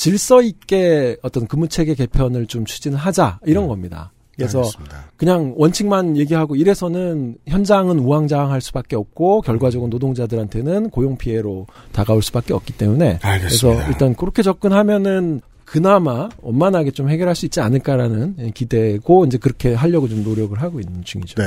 질서 0.00 0.40
있게 0.40 1.18
어떤 1.20 1.46
근무 1.46 1.68
체계 1.68 1.94
개편을 1.94 2.46
좀 2.46 2.64
추진하자 2.64 3.40
이런 3.44 3.68
겁니다. 3.68 4.12
그래서 4.34 4.60
알겠습니다. 4.60 5.10
그냥 5.18 5.52
원칙만 5.58 6.16
얘기하고 6.16 6.56
이래서는 6.56 7.36
현장은 7.46 7.98
우왕좌왕할 7.98 8.62
수밖에 8.62 8.96
없고 8.96 9.42
결과적으로 9.42 9.90
노동자들한테는 9.90 10.88
고용 10.88 11.18
피해로 11.18 11.66
다가올 11.92 12.22
수밖에 12.22 12.54
없기 12.54 12.78
때문에 12.78 13.18
알겠습니다. 13.20 13.76
그래서 13.76 13.90
일단 13.90 14.14
그렇게 14.14 14.42
접근하면은 14.42 15.42
그나마 15.66 16.30
원만하게 16.40 16.92
좀 16.92 17.10
해결할 17.10 17.34
수 17.34 17.44
있지 17.44 17.60
않을까라는 17.60 18.52
기대고 18.54 19.26
이제 19.26 19.36
그렇게 19.36 19.74
하려고 19.74 20.08
좀 20.08 20.24
노력을 20.24 20.58
하고 20.62 20.80
있는 20.80 21.04
중이죠. 21.04 21.34
네. 21.42 21.44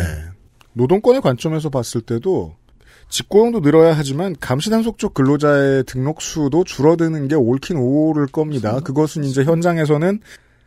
노동권의 0.74 1.22
관점에서 1.22 1.72
봤을 1.72 2.02
때도 2.02 2.54
직고용도 3.14 3.62
늘어야 3.62 3.96
하지만 3.96 4.36
감시단속 4.40 4.98
쪽 4.98 5.14
근로자의 5.14 5.84
등록 5.84 6.20
수도 6.20 6.64
줄어드는 6.64 7.28
게 7.28 7.36
옳긴 7.36 7.78
옳을 7.78 8.26
겁니다. 8.26 8.80
그것은 8.80 9.24
이제 9.24 9.44
현장에서는 9.44 10.20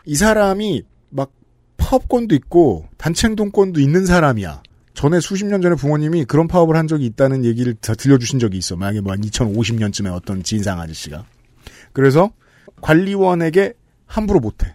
이 0.05 0.15
사람이 0.15 0.85
막 1.11 1.33
파업권도 1.77 2.37
있고 2.37 2.87
단체행동권도 2.99 3.81
있는 3.81 4.07
사람이야. 4.07 4.63
전에 4.95 5.19
수십 5.19 5.45
년 5.45 5.61
전에 5.61 5.75
부모님이 5.75 6.25
그런 6.25 6.47
파업을 6.47 6.77
한 6.77 6.87
적이 6.87 7.07
있다는 7.07 7.45
얘기를 7.45 7.75
다 7.75 7.95
들려주신 7.97 8.39
적이 8.39 8.59
있어. 8.59 8.77
만약에 8.77 9.01
뭐 9.01 9.13
한 9.13 9.23
2050년쯤에 9.23 10.15
어떤 10.15 10.45
진상 10.45 10.81
아저씨가. 10.81 11.25
그래서 11.93 12.31
관리원에게 12.81 13.73
함부로 14.07 14.39
못해. 14.39 14.73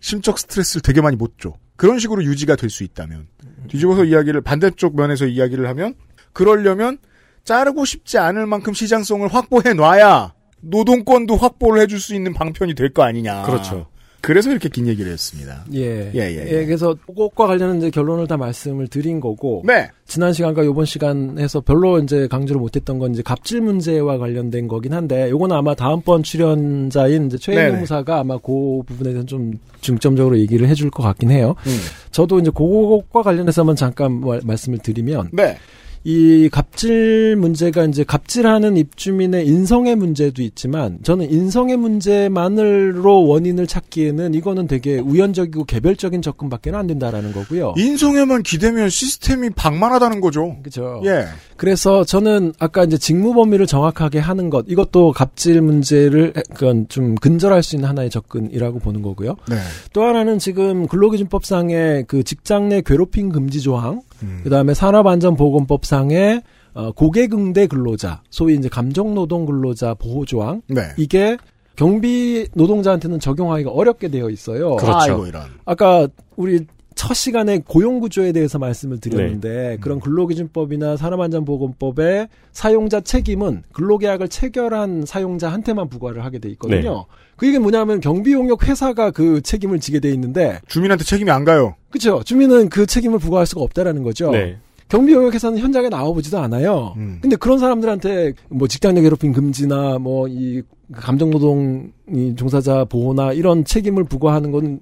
심적 0.00 0.38
스트레스를 0.38 0.80
되게 0.80 1.02
많이 1.02 1.16
못 1.16 1.38
줘. 1.38 1.52
그런 1.76 1.98
식으로 1.98 2.24
유지가 2.24 2.56
될 2.56 2.70
수 2.70 2.84
있다면. 2.84 3.26
뒤집어서 3.68 4.04
이야기를 4.04 4.40
반대쪽 4.40 4.96
면에서 4.96 5.26
이야기를 5.26 5.68
하면 5.68 5.94
그러려면 6.32 6.98
자르고 7.44 7.84
싶지 7.84 8.18
않을 8.18 8.46
만큼 8.46 8.72
시장성을 8.72 9.26
확보해 9.28 9.74
놔야 9.74 10.34
노동권도 10.60 11.36
확보를 11.36 11.82
해줄 11.82 11.98
수 12.00 12.14
있는 12.14 12.32
방편이 12.32 12.74
될 12.74 12.92
거 12.92 13.02
아니냐. 13.02 13.42
그렇죠. 13.42 13.86
그래서 14.20 14.52
이렇게 14.52 14.68
긴 14.68 14.86
얘기를 14.86 15.10
했습니다. 15.10 15.64
예. 15.74 16.12
예, 16.14 16.20
예, 16.20 16.46
예. 16.60 16.64
그래서 16.64 16.94
그것과 17.08 17.48
관련한 17.48 17.78
이제 17.78 17.90
결론을 17.90 18.28
다 18.28 18.36
말씀을 18.36 18.86
드린 18.86 19.18
거고. 19.18 19.64
네. 19.66 19.90
지난 20.06 20.32
시간과 20.32 20.64
요번 20.64 20.84
시간에서 20.84 21.60
별로 21.60 21.98
이제 21.98 22.28
강조를 22.28 22.60
못했던 22.60 23.00
건 23.00 23.12
이제 23.14 23.22
갑질 23.24 23.60
문제와 23.62 24.18
관련된 24.18 24.68
거긴 24.68 24.92
한데, 24.92 25.28
요거는 25.30 25.56
아마 25.56 25.74
다음번 25.74 26.22
출연자인 26.22 27.26
이제. 27.26 27.36
최인영 27.36 27.80
무사가 27.80 28.20
아마 28.20 28.38
그 28.38 28.82
부분에 28.86 29.10
대해서 29.10 29.26
좀 29.26 29.54
중점적으로 29.80 30.38
얘기를 30.38 30.68
해줄 30.68 30.88
것 30.90 31.02
같긴 31.02 31.32
해요. 31.32 31.56
음. 31.66 31.76
저도 32.12 32.38
이제 32.38 32.52
그것과 32.54 33.22
관련해서만 33.22 33.74
잠깐 33.74 34.20
말- 34.20 34.40
말씀을 34.44 34.78
드리면, 34.78 35.30
네. 35.32 35.58
이 36.04 36.48
갑질 36.50 37.36
문제가 37.36 37.84
이제 37.84 38.02
갑질하는 38.02 38.76
입주민의 38.76 39.46
인성의 39.46 39.96
문제도 39.96 40.42
있지만 40.42 40.98
저는 41.02 41.30
인성의 41.30 41.76
문제만으로 41.76 43.26
원인을 43.26 43.66
찾기에는 43.68 44.34
이거는 44.34 44.66
되게 44.66 44.98
우연적이고 44.98 45.64
개별적인 45.64 46.20
접근밖에 46.20 46.72
안 46.72 46.86
된다라는 46.86 47.32
거고요. 47.32 47.74
인성에만 47.76 48.42
기대면 48.42 48.88
시스템이 48.88 49.50
방만하다는 49.50 50.20
거죠. 50.20 50.56
그죠. 50.62 51.02
예. 51.04 51.26
그래서 51.56 52.02
저는 52.02 52.54
아까 52.58 52.82
이제 52.82 52.98
직무 52.98 53.34
범위를 53.34 53.66
정확하게 53.66 54.18
하는 54.18 54.50
것 54.50 54.64
이것도 54.68 55.12
갑질 55.12 55.60
문제를 55.60 56.32
그건 56.54 56.86
좀 56.88 57.14
근절할 57.14 57.62
수 57.62 57.76
있는 57.76 57.88
하나의 57.88 58.10
접근이라고 58.10 58.80
보는 58.80 59.02
거고요. 59.02 59.36
네. 59.48 59.56
또 59.92 60.02
하나는 60.02 60.38
지금 60.38 60.86
근로기준법상의 60.88 62.06
그 62.08 62.24
직장 62.24 62.68
내 62.68 62.80
괴롭힘 62.80 63.30
금지 63.30 63.60
조항, 63.60 64.00
음. 64.22 64.40
그다음에 64.44 64.74
산업안전보건법상의 64.74 66.42
어, 66.74 66.92
고객응대 66.92 67.66
근로자, 67.66 68.22
소위 68.30 68.54
이제 68.54 68.68
감정노동 68.68 69.46
근로자 69.46 69.94
보호 69.94 70.24
조항, 70.24 70.62
네. 70.68 70.82
이게 70.96 71.36
경비 71.76 72.46
노동자한테는 72.54 73.20
적용하기가 73.20 73.70
어렵게 73.70 74.08
되어 74.08 74.30
있어요. 74.30 74.76
그렇죠. 74.76 75.26
이런. 75.26 75.42
아까 75.64 76.08
우리 76.36 76.66
첫 76.94 77.14
시간에 77.14 77.58
고용 77.58 78.00
구조에 78.00 78.32
대해서 78.32 78.58
말씀을 78.58 79.00
드렸는데 79.00 79.68
네. 79.70 79.76
그런 79.80 79.98
근로기준법이나 80.00 80.96
산업안전보건법의 80.96 82.28
사용자 82.52 83.00
책임은 83.00 83.62
근로계약을 83.72 84.28
체결한 84.28 85.04
사용자한테만 85.06 85.88
부과를 85.88 86.24
하게 86.24 86.38
돼 86.38 86.48
있거든요. 86.50 87.06
네. 87.08 87.16
그 87.42 87.46
얘기는 87.48 87.60
뭐냐면 87.60 87.98
경비용역 87.98 88.68
회사가 88.68 89.10
그 89.10 89.40
책임을 89.42 89.80
지게 89.80 89.98
돼 89.98 90.10
있는데 90.12 90.60
주민한테 90.68 91.02
책임이 91.02 91.28
안 91.28 91.44
가요. 91.44 91.74
그렇죠. 91.90 92.22
주민은 92.22 92.68
그 92.68 92.86
책임을 92.86 93.18
부과할 93.18 93.46
수가 93.46 93.62
없다라는 93.62 94.04
거죠. 94.04 94.30
네. 94.30 94.58
경비용역 94.88 95.34
회사는 95.34 95.58
현장에 95.58 95.88
나와보지도 95.88 96.38
않아요. 96.38 96.94
음. 96.98 97.18
근데 97.20 97.34
그런 97.34 97.58
사람들한테 97.58 98.34
뭐 98.48 98.68
직장 98.68 98.94
내 98.94 99.00
괴롭힘 99.00 99.32
금지나 99.32 99.98
뭐 99.98 100.28
이 100.28 100.62
감정노동 100.92 101.90
이 102.14 102.34
종사자 102.36 102.84
보호나 102.84 103.32
이런 103.32 103.64
책임을 103.64 104.04
부과하는 104.04 104.52
건 104.52 104.78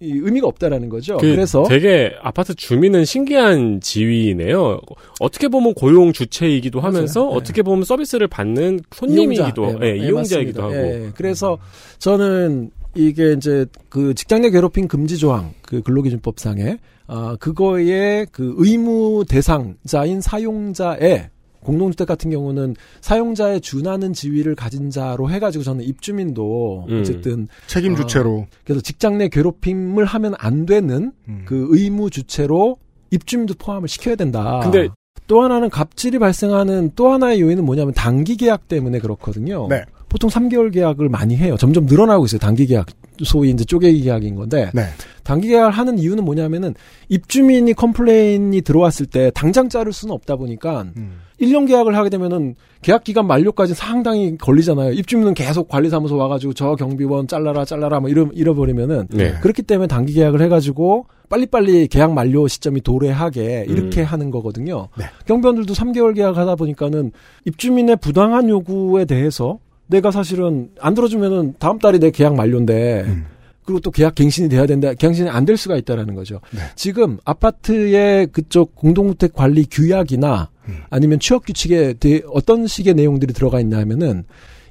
의미가 0.00 0.46
없다라는 0.46 0.88
거죠. 0.88 1.16
그 1.18 1.30
그래서 1.30 1.64
되게 1.68 2.12
아파트 2.22 2.54
주민은 2.54 3.04
신기한 3.04 3.80
지위네요. 3.80 4.80
어떻게 5.20 5.48
보면 5.48 5.74
고용 5.74 6.12
주체이기도 6.12 6.80
하면서 6.80 7.20
맞아요. 7.20 7.32
네. 7.32 7.36
어떻게 7.36 7.62
보면 7.62 7.84
서비스를 7.84 8.28
받는 8.28 8.80
손님이기도 8.92 9.64
이용자, 9.64 9.86
예, 9.86 9.88
예, 9.88 9.92
예, 9.92 10.06
이용자이기도. 10.06 10.62
하고. 10.62 10.74
예, 10.74 11.10
그래서 11.14 11.58
저는 11.98 12.70
이게 12.94 13.32
이제 13.32 13.66
그 13.88 14.14
직장 14.14 14.42
내 14.42 14.50
괴롭힘 14.50 14.88
금지 14.88 15.18
조항 15.18 15.52
그 15.62 15.82
근로기준법상에 15.82 16.78
아 17.08 17.36
그거의 17.38 18.26
그 18.32 18.54
의무 18.56 19.24
대상자인 19.28 20.20
사용자의 20.20 21.28
공동주택 21.66 22.06
같은 22.06 22.30
경우는 22.30 22.76
사용자의 23.00 23.60
준하는 23.60 24.12
지위를 24.12 24.54
가진 24.54 24.90
자로 24.90 25.30
해가지고 25.30 25.64
저는 25.64 25.84
입주민도 25.84 26.86
음. 26.88 27.00
어쨌든 27.00 27.48
책임 27.66 27.94
아, 27.94 27.96
주체로. 27.96 28.46
그래서 28.64 28.80
직장 28.80 29.18
내 29.18 29.28
괴롭힘을 29.28 30.04
하면 30.04 30.34
안 30.38 30.64
되는 30.64 31.12
음. 31.28 31.42
그 31.44 31.66
의무 31.70 32.10
주체로 32.10 32.78
입주민도 33.10 33.54
포함을 33.58 33.88
시켜야 33.88 34.14
된다. 34.14 34.60
근데 34.62 34.88
또 35.26 35.42
하나는 35.42 35.70
갑질이 35.70 36.18
발생하는 36.18 36.92
또 36.94 37.10
하나의 37.10 37.40
요인은 37.40 37.64
뭐냐면 37.64 37.92
단기 37.94 38.36
계약 38.36 38.68
때문에 38.68 39.00
그렇거든요. 39.00 39.66
네. 39.68 39.82
보통 40.08 40.30
3개월 40.30 40.72
계약을 40.72 41.08
많이 41.08 41.36
해요. 41.36 41.56
점점 41.58 41.86
늘어나고 41.86 42.26
있어요. 42.26 42.38
단기 42.38 42.66
계약. 42.66 42.86
소위 43.24 43.50
이제 43.50 43.64
쪼개기 43.64 44.02
계약인 44.02 44.34
건데 44.36 44.70
네. 44.74 44.82
단기 45.26 45.48
계약을 45.48 45.72
하는 45.72 45.98
이유는 45.98 46.24
뭐냐면은 46.24 46.74
입주민이 47.08 47.74
complain이 47.74 48.60
들어왔을 48.62 49.06
때 49.06 49.32
당장 49.34 49.68
자를 49.68 49.92
수는 49.92 50.14
없다 50.14 50.36
보니까 50.36 50.86
음. 50.96 51.18
1년 51.40 51.66
계약을 51.66 51.96
하게 51.96 52.10
되면은 52.10 52.54
계약 52.80 53.02
기간 53.02 53.26
만료까지 53.26 53.74
상당히 53.74 54.38
걸리잖아요. 54.38 54.92
입주민은 54.92 55.34
계속 55.34 55.68
관리사무소 55.68 56.16
와가지고 56.16 56.54
저 56.54 56.76
경비원 56.76 57.26
잘라라 57.26 57.64
잘라라 57.64 57.98
뭐 57.98 58.08
이러 58.08 58.28
이래 58.32 58.50
버리면은 58.50 59.08
네. 59.10 59.34
그렇기 59.42 59.62
때문에 59.62 59.88
단기 59.88 60.12
계약을 60.12 60.40
해가지고 60.42 61.06
빨리빨리 61.28 61.88
계약 61.88 62.12
만료 62.12 62.46
시점이 62.46 62.82
도래하게 62.82 63.66
이렇게 63.68 64.02
음. 64.02 64.06
하는 64.06 64.30
거거든요. 64.30 64.88
네. 64.96 65.06
경비원들도 65.26 65.74
3개월 65.74 66.14
계약하다 66.14 66.54
보니까는 66.54 67.10
입주민의 67.46 67.96
부당한 67.96 68.48
요구에 68.48 69.06
대해서 69.06 69.58
내가 69.88 70.12
사실은 70.12 70.70
안 70.80 70.94
들어주면은 70.94 71.54
다음 71.58 71.80
달이 71.80 71.98
내 71.98 72.12
계약 72.12 72.36
만료인데 72.36 73.04
음. 73.06 73.26
그리고 73.66 73.80
또 73.80 73.90
계약 73.90 74.14
갱신이 74.14 74.48
돼야 74.48 74.64
된다. 74.64 74.94
갱신이 74.94 75.28
안 75.28 75.44
될 75.44 75.56
수가 75.56 75.76
있다라는 75.76 76.14
거죠. 76.14 76.40
네. 76.52 76.60
지금 76.76 77.18
아파트의 77.24 78.28
그쪽 78.28 78.74
공동주택 78.74 79.32
관리 79.34 79.66
규약이나 79.70 80.50
음. 80.68 80.76
아니면 80.90 81.18
취업 81.20 81.44
규칙에 81.46 81.94
대- 81.94 82.22
어떤 82.32 82.66
식의 82.66 82.94
내용들이 82.94 83.32
들어가 83.34 83.60
있나 83.60 83.78
하면은 83.78 84.24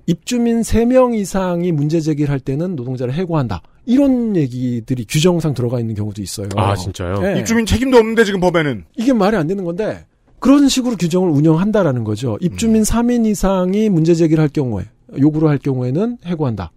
입주민 0.07 0.61
3명 0.61 1.15
이상이 1.15 1.71
문제 1.71 1.99
제기를 1.99 2.29
할 2.31 2.39
때는 2.39 2.75
노동자를 2.75 3.13
해고한다. 3.13 3.61
이런 3.85 4.35
얘기들이 4.35 5.05
규정상 5.07 5.53
들어가 5.53 5.79
있는 5.79 5.95
경우도 5.95 6.21
있어요. 6.21 6.47
아 6.55 6.75
진짜요? 6.75 7.19
네. 7.21 7.39
입주민 7.39 7.65
책임도 7.65 7.97
없는데 7.97 8.23
지금 8.23 8.39
법에는. 8.39 8.85
이게 8.97 9.13
말이 9.13 9.35
안 9.37 9.47
되는 9.47 9.63
건데 9.63 10.05
그런 10.39 10.67
식으로 10.69 10.95
규정을 10.95 11.29
운영한다라는 11.29 12.03
거죠. 12.03 12.37
입주민 12.41 12.81
음. 12.81 12.83
3인 12.83 13.25
이상이 13.25 13.89
문제 13.89 14.13
제기를 14.13 14.41
할 14.41 14.49
경우에 14.49 14.85
요구를 15.19 15.47
할 15.49 15.57
경우에는 15.57 16.17
해고한다. 16.25 16.71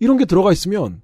이런 0.00 0.16
게 0.16 0.24
들어가 0.24 0.50
있으면 0.52 1.00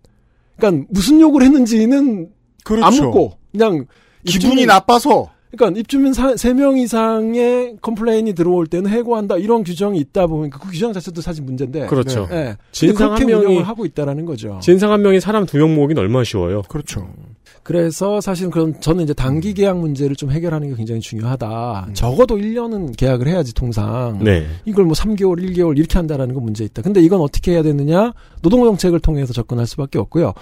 그러니까 0.58 0.86
무슨 0.90 1.20
요구를 1.20 1.46
했는지는 1.46 2.28
그렇죠. 2.64 2.84
안 2.86 2.94
묻고 2.94 3.32
그냥 3.52 3.86
기분이 4.26 4.62
입주민- 4.62 4.66
나빠서. 4.66 5.30
그러니까 5.50 5.80
입주민 5.80 6.12
3명 6.12 6.76
이상의 6.78 7.76
complain이 7.80 8.34
들어올 8.34 8.66
때는 8.66 8.90
해고한다 8.90 9.38
이런 9.38 9.64
규정이 9.64 9.98
있다 9.98 10.26
보면 10.26 10.50
그 10.50 10.58
규정 10.70 10.92
자체도 10.92 11.22
사실 11.22 11.42
문제인데 11.42 11.86
그렇죠. 11.86 12.26
네. 12.30 12.36
예. 12.36 12.56
진상 12.70 13.12
한 13.14 13.18
명이- 13.20 13.62
하고 13.62 13.86
있다라는 13.86 14.26
거죠. 14.26 14.58
진상 14.62 14.92
한 14.92 15.00
명이 15.00 15.20
사람 15.20 15.46
두 15.46 15.56
명 15.56 15.74
모으기는 15.74 16.02
얼마나 16.02 16.22
쉬워요. 16.22 16.60
그렇죠. 16.68 17.08
그래서 17.68 18.18
사실 18.22 18.48
그런 18.48 18.80
저는 18.80 19.04
이제 19.04 19.12
단기 19.12 19.52
계약 19.52 19.78
문제를 19.78 20.16
좀 20.16 20.30
해결하는 20.30 20.70
게 20.70 20.74
굉장히 20.74 21.02
중요하다. 21.02 21.84
음. 21.88 21.92
적어도 21.92 22.38
1년은 22.38 22.96
계약을 22.96 23.28
해야지 23.28 23.52
통상. 23.52 24.20
네. 24.24 24.46
이걸 24.64 24.86
뭐 24.86 24.94
3개월, 24.94 25.38
1개월 25.38 25.76
이렇게 25.76 25.98
한다라는 25.98 26.34
건 26.34 26.44
문제 26.44 26.64
있다. 26.64 26.80
근데 26.80 27.02
이건 27.02 27.20
어떻게 27.20 27.52
해야 27.52 27.62
되느냐? 27.62 28.14
노동 28.40 28.64
정책을 28.64 29.00
통해서 29.00 29.34
접근할 29.34 29.66
수밖에 29.66 29.98
없고요. 29.98 30.32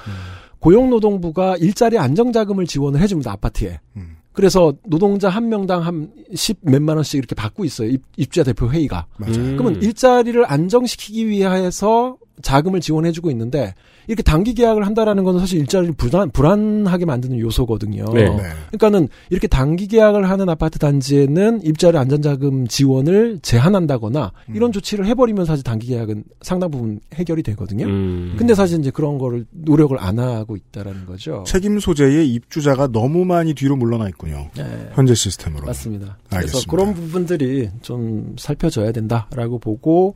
고용노동부가 0.61 1.57
일자리 1.57 1.99
안정자금을 1.99 2.65
지원을 2.65 3.01
해줍니다. 3.01 3.33
아파트에. 3.33 3.81
음. 3.97 4.19
그래서 4.33 4.73
노동자 4.85 5.29
한 5.29 5.49
명당 5.49 5.83
한10 5.83 6.59
몇만 6.61 6.95
원씩 6.95 7.19
이렇게 7.19 7.35
받고 7.35 7.65
있어요. 7.65 7.89
입, 7.89 8.03
입주자 8.17 8.45
대표 8.45 8.71
회의가. 8.71 9.07
맞아요. 9.17 9.35
음. 9.35 9.57
그러면 9.57 9.83
일자리를 9.83 10.45
안정시키기 10.47 11.27
위해서 11.27 12.19
자금을 12.43 12.81
지원해주고 12.81 13.33
있는데 13.33 13.75
이렇게 14.07 14.23
단기 14.23 14.55
계약을 14.55 14.87
한다라는 14.87 15.25
건 15.25 15.39
사실 15.39 15.61
일자리를 15.61 15.95
불안, 15.95 16.31
불안하게 16.31 17.05
만드는 17.05 17.39
요소거든요. 17.39 18.05
네. 18.15 18.25
네. 18.25 18.43
그러니까는 18.69 19.09
이렇게 19.31 19.47
단기 19.47 19.87
계약을 19.87 20.29
하는 20.29 20.49
아파트 20.49 20.79
단지에는 20.79 21.63
일자리 21.63 21.99
안전자금 21.99 22.67
지원을 22.67 23.41
제한한다거나 23.43 24.33
이런 24.55 24.71
음. 24.71 24.73
조치를 24.73 25.07
해버리면 25.07 25.45
사실 25.45 25.65
단기 25.65 25.89
계약은 25.89 26.25
상당 26.43 26.71
부분 26.71 27.01
해결이 27.15 27.43
되거든요. 27.43 27.87
음. 27.87 28.35
근데 28.39 28.55
사실 28.55 28.79
이제 28.79 28.91
그런 28.91 29.19
거를 29.19 29.47
노력을 29.51 29.97
안 29.99 30.19
하고 30.19 30.57
있다라는 30.57 31.07
거죠. 31.07 31.45
책임 31.47 31.79
소재의 31.79 32.33
입주자가 32.33 32.89
너무 32.89 33.25
많이 33.25 33.55
뒤로 33.55 33.77
물러나 33.77 34.09
있군요. 34.09 34.51
네. 34.57 34.91
현재 34.95 35.15
시스템으로. 35.15 35.67
맞습니다. 35.67 36.19
그래서 36.29 36.37
알겠습니다. 36.37 36.71
그런 36.71 36.95
부분들이 36.95 37.69
좀 37.83 38.35
살펴져야 38.39 38.93
된다라고 38.93 39.59
보고 39.59 40.15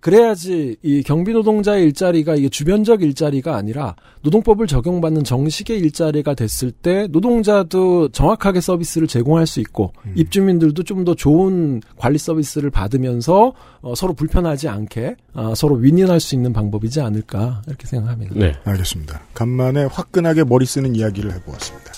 그래야지 0.00 0.76
이 0.82 1.02
경비 1.02 1.32
노동자의 1.32 1.84
일자리가 1.84 2.34
이게 2.34 2.48
주변적 2.48 3.02
일자 3.02 3.19
리가 3.28 3.56
아니라 3.56 3.96
노동법을 4.22 4.66
적용받는 4.66 5.24
정식의 5.24 5.78
일자리가 5.80 6.34
됐을 6.34 6.70
때 6.70 7.08
노동자도 7.10 8.08
정확하게 8.10 8.60
서비스를 8.60 9.08
제공할 9.08 9.46
수 9.46 9.60
있고 9.60 9.92
음. 10.06 10.12
입주민들도 10.16 10.82
좀 10.84 11.00
더 11.00 11.14
좋은 11.14 11.80
관리 11.96 12.18
서비스를 12.18 12.70
받으면서 12.70 13.54
어, 13.80 13.94
서로 13.94 14.12
불편하지 14.12 14.68
않게 14.68 15.16
어, 15.32 15.54
서로 15.56 15.76
윈윈할 15.76 16.20
수 16.20 16.34
있는 16.34 16.52
방법이지 16.52 17.00
않을까 17.00 17.62
이렇게 17.66 17.86
생각합니다. 17.86 18.34
네. 18.36 18.54
알겠습니다. 18.64 19.20
간만에 19.32 19.84
화끈하게 19.84 20.44
머리 20.44 20.66
쓰는 20.66 20.94
이야기를 20.94 21.32
해보았습니다. 21.32 21.92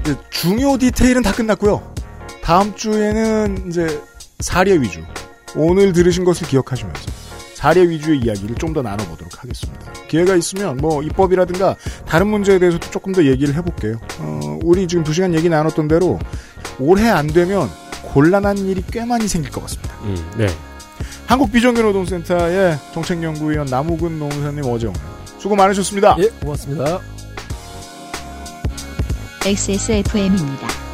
이제 0.00 0.16
중요 0.30 0.78
디테일은 0.78 1.22
다 1.22 1.32
끝났고요. 1.32 1.92
다음 2.42 2.74
주에는 2.74 3.68
이제 3.68 3.86
사례 4.40 4.80
위주. 4.80 5.00
오늘 5.54 5.92
들으신 5.92 6.24
것을 6.24 6.46
기억하시면서 6.48 7.25
사례 7.56 7.88
위주의 7.88 8.18
이야기를 8.20 8.56
좀 8.56 8.74
더 8.76 8.82
나눠보도록 8.82 9.42
하겠습니다. 9.42 9.90
기회가 10.08 10.36
있으면 10.36 10.76
뭐 10.76 11.02
입법이라든가 11.02 11.76
다른 12.06 12.26
문제에 12.26 12.58
대해서도 12.58 12.90
조금 12.90 13.12
더 13.12 13.24
얘기를 13.24 13.54
해볼게요. 13.54 13.98
어, 14.18 14.58
우리 14.62 14.86
지금 14.86 15.02
두 15.02 15.14
시간 15.14 15.32
얘기 15.34 15.48
나눴던 15.48 15.88
대로 15.88 16.18
올해 16.78 17.08
안 17.08 17.26
되면 17.26 17.70
곤란한 18.02 18.58
일이 18.58 18.84
꽤 18.90 19.06
많이 19.06 19.26
생길 19.28 19.50
것 19.50 19.62
같습니다. 19.62 19.94
음, 20.02 20.30
네. 20.36 20.46
한국 21.26 21.50
비정규노동센터의 21.52 22.78
정책연구위원 22.92 23.66
남우근 23.68 24.18
노무사님 24.18 24.64
어제 24.66 24.88
오늘 24.88 25.00
수고 25.38 25.56
많으셨습니다. 25.56 26.16
예, 26.18 26.28
고맙습니다. 26.42 27.00
XSFM입니다. 29.46 30.85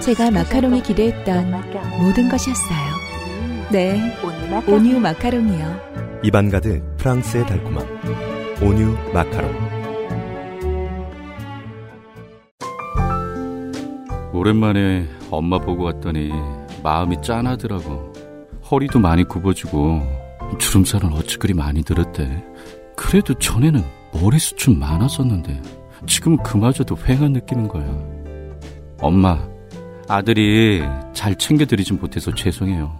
제가 0.00 0.30
마카롱이 0.30 0.82
기대했던 0.82 1.50
모든 1.98 2.28
것이었어요. 2.28 2.78
네, 3.70 4.00
온유 4.66 5.00
마카롱이요. 5.00 6.20
입안 6.22 6.48
가득 6.50 6.82
프랑스의 6.96 7.46
달콤함. 7.46 7.86
온유 8.62 8.96
마카롱. 9.12 9.68
오랜만에 14.32 15.08
엄마 15.30 15.58
보고 15.58 15.84
왔더니 15.84 16.30
마음이 16.82 17.20
짠하더라고. 17.22 18.12
허리도 18.70 19.00
많이 19.00 19.24
굽어지고 19.24 20.02
주름살은 20.58 21.12
어찌 21.12 21.38
그리 21.38 21.54
많이 21.54 21.82
들었대. 21.82 22.44
그래도 22.96 23.34
전에는 23.34 23.82
머리숱 24.12 24.56
좀 24.58 24.78
많았었는데 24.78 25.60
지금은 26.06 26.38
그마저도 26.42 26.94
휑한 26.94 27.32
느끼는 27.32 27.68
거야. 27.68 28.17
엄마, 29.00 29.38
아들이 30.08 30.82
잘 31.12 31.36
챙겨드리진 31.36 31.98
못해서 32.00 32.34
죄송해요. 32.34 32.98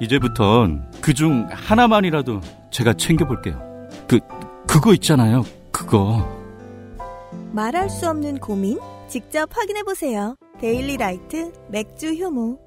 이제부턴 0.00 0.90
그중 1.00 1.46
하나만이라도 1.50 2.40
제가 2.70 2.94
챙겨볼게요. 2.94 3.60
그, 4.06 4.20
그거 4.66 4.94
있잖아요. 4.94 5.44
그거. 5.70 6.26
말할 7.52 7.90
수 7.90 8.08
없는 8.08 8.38
고민? 8.38 8.78
직접 9.08 9.48
확인해보세요. 9.56 10.36
데일리 10.60 10.96
라이트 10.96 11.52
맥주 11.68 12.14
효모. 12.14 12.58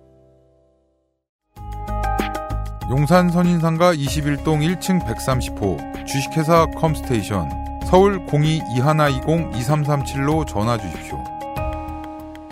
용산 2.90 3.30
선인상가 3.30 3.94
21동 3.94 4.80
1층 4.80 5.06
130호 5.06 6.06
주식회사 6.06 6.66
컴스테이션 6.76 7.50
서울 7.86 8.26
02-2120-2337로 8.26 10.46
전화 10.46 10.78
주십시오. 10.78 11.24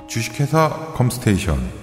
주식회사 0.09 0.93
컴스테이션. 0.95 1.79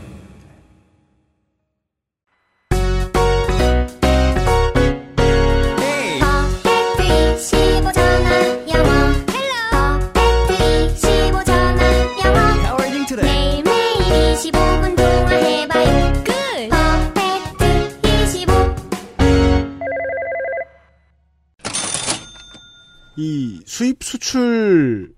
이 23.18 23.62
수입 23.64 24.04
수출 24.04 25.14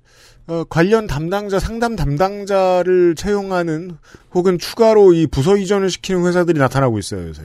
어, 0.49 0.65
관련 0.65 1.07
담당자, 1.07 1.59
상담 1.59 1.95
담당자를 1.95 3.15
채용하는 3.15 3.99
혹은 4.35 4.59
추가로 4.59 5.13
이 5.13 5.27
부서 5.27 5.59
이전을 5.59 5.91
시키는 5.91 6.27
회사들이 6.27 6.59
나타나고 6.59 6.99
있어요, 6.99 7.29
요새. 7.29 7.43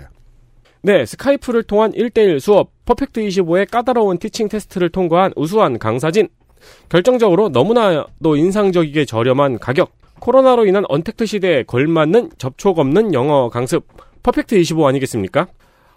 네, 0.81 1.05
스카이프를 1.05 1.63
통한 1.63 1.91
1대1 1.91 2.39
수업, 2.39 2.71
퍼펙트 2.85 3.19
25의 3.21 3.69
까다로운 3.69 4.19
teaching 4.19 4.47
테스트를 4.47 4.89
통과한 4.89 5.33
우수한 5.35 5.79
강사진. 5.79 6.29
결정적으로 6.87 7.49
너무나도 7.49 8.37
인상적이게 8.37 9.03
저렴한 9.03 9.59
가격. 9.59 9.91
코로나로 10.19 10.65
인한 10.65 10.85
언택트 10.87 11.25
시대에 11.25 11.63
걸맞는 11.63 12.31
접촉 12.37 12.79
없는 12.79 13.13
영어 13.13 13.49
강습. 13.49 13.85
퍼펙트 14.23 14.55
25 14.55 14.87
아니겠습니까? 14.87 15.47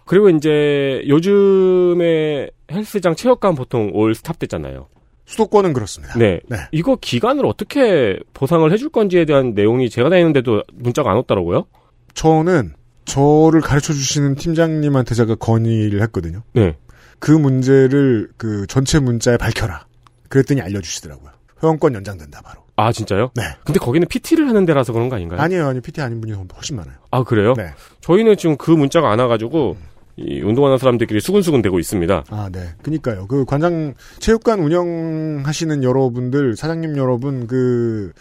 그리고 0.07 0.29
이제 0.29 1.05
요즘에 1.07 2.51
헬스장 2.71 3.15
체육관 3.15 3.55
보통 3.55 3.91
올 3.95 4.17
스탑 4.17 4.41
됐잖아요. 4.41 4.89
수도권은 5.27 5.73
그렇습니다. 5.73 6.17
네. 6.19 6.41
이거 6.73 6.97
기간을 6.97 7.45
어떻게 7.47 8.19
보상을 8.33 8.71
해줄 8.73 8.89
건지에 8.89 9.25
대한 9.25 9.55
내용이 9.55 9.91
제가 9.91 10.09
다니는데도 10.09 10.63
문자가 10.73 11.11
안 11.11 11.17
왔더라고요. 11.17 11.67
저는 12.15 12.75
저를 13.05 13.61
가르쳐 13.61 13.93
주시는 13.93 14.37
팀장님한테 14.37 15.15
제가 15.15 15.35
건의를 15.35 16.01
했거든요. 16.03 16.43
네. 16.55 16.77
그 17.19 17.31
문제를 17.31 18.31
그 18.37 18.67
전체 18.69 18.99
문자에 18.99 19.37
밝혀라. 19.37 19.87
그랬더니 20.29 20.61
알려주시더라고요. 20.61 21.31
회원권 21.63 21.95
연장된다 21.95 22.41
바로. 22.43 22.63
아 22.77 22.93
진짜요? 22.93 23.31
네. 23.35 23.43
근데 23.65 23.79
거기는 23.79 24.07
PT를 24.07 24.49
하는 24.49 24.67
데라서 24.67 24.93
그런 24.93 25.09
거 25.09 25.17
아닌가요? 25.17 25.41
아니에요, 25.41 25.67
아니 25.67 25.81
PT 25.81 26.03
아닌 26.03 26.21
분이 26.21 26.35
훨씬 26.55 26.77
많아요. 26.77 26.97
아 27.11 27.23
그래요? 27.23 27.55
네. 27.57 27.71
저희는 28.01 28.37
지금 28.37 28.57
그 28.57 28.71
문자가 28.71 29.11
안 29.11 29.19
와가지고 29.19 29.77
이 30.17 30.41
운동하는 30.41 30.79
사람들끼리 30.79 31.21
수근수근 31.21 31.63
되고 31.63 31.79
있습니다. 31.79 32.25
아, 32.31 32.49
네. 32.51 32.61
그니까요. 32.83 33.27
그 33.27 33.45
관장, 33.45 33.95
체육관 34.19 34.61
운영하시는 34.61 35.85
여러분들, 35.85 36.57
사장님 36.57 36.97
여러분, 36.97 37.47
그, 37.47 38.13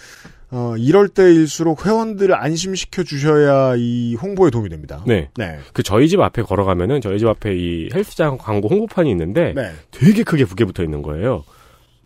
어, 0.52 0.76
이럴 0.78 1.08
때일수록 1.10 1.86
회원들을 1.86 2.36
안심시켜 2.36 3.04
주셔야 3.04 3.76
이 3.78 4.16
홍보에 4.16 4.50
도움이 4.50 4.70
됩니다. 4.70 5.04
네. 5.08 5.30
네. 5.38 5.58
그 5.74 5.84
저희 5.84 6.08
집 6.08 6.20
앞에 6.20 6.44
걸어가면은 6.44 7.02
저희 7.02 7.18
집 7.20 7.28
앞에 7.28 7.56
이 7.56 7.90
헬스장 7.94 8.38
광고 8.38 8.68
홍보판이 8.68 9.10
있는데 9.12 9.54
네. 9.54 9.72
되게 9.92 10.24
크게 10.24 10.46
붙게 10.46 10.66
붙어 10.66 10.84
있는 10.84 11.02
거예요. 11.02 11.44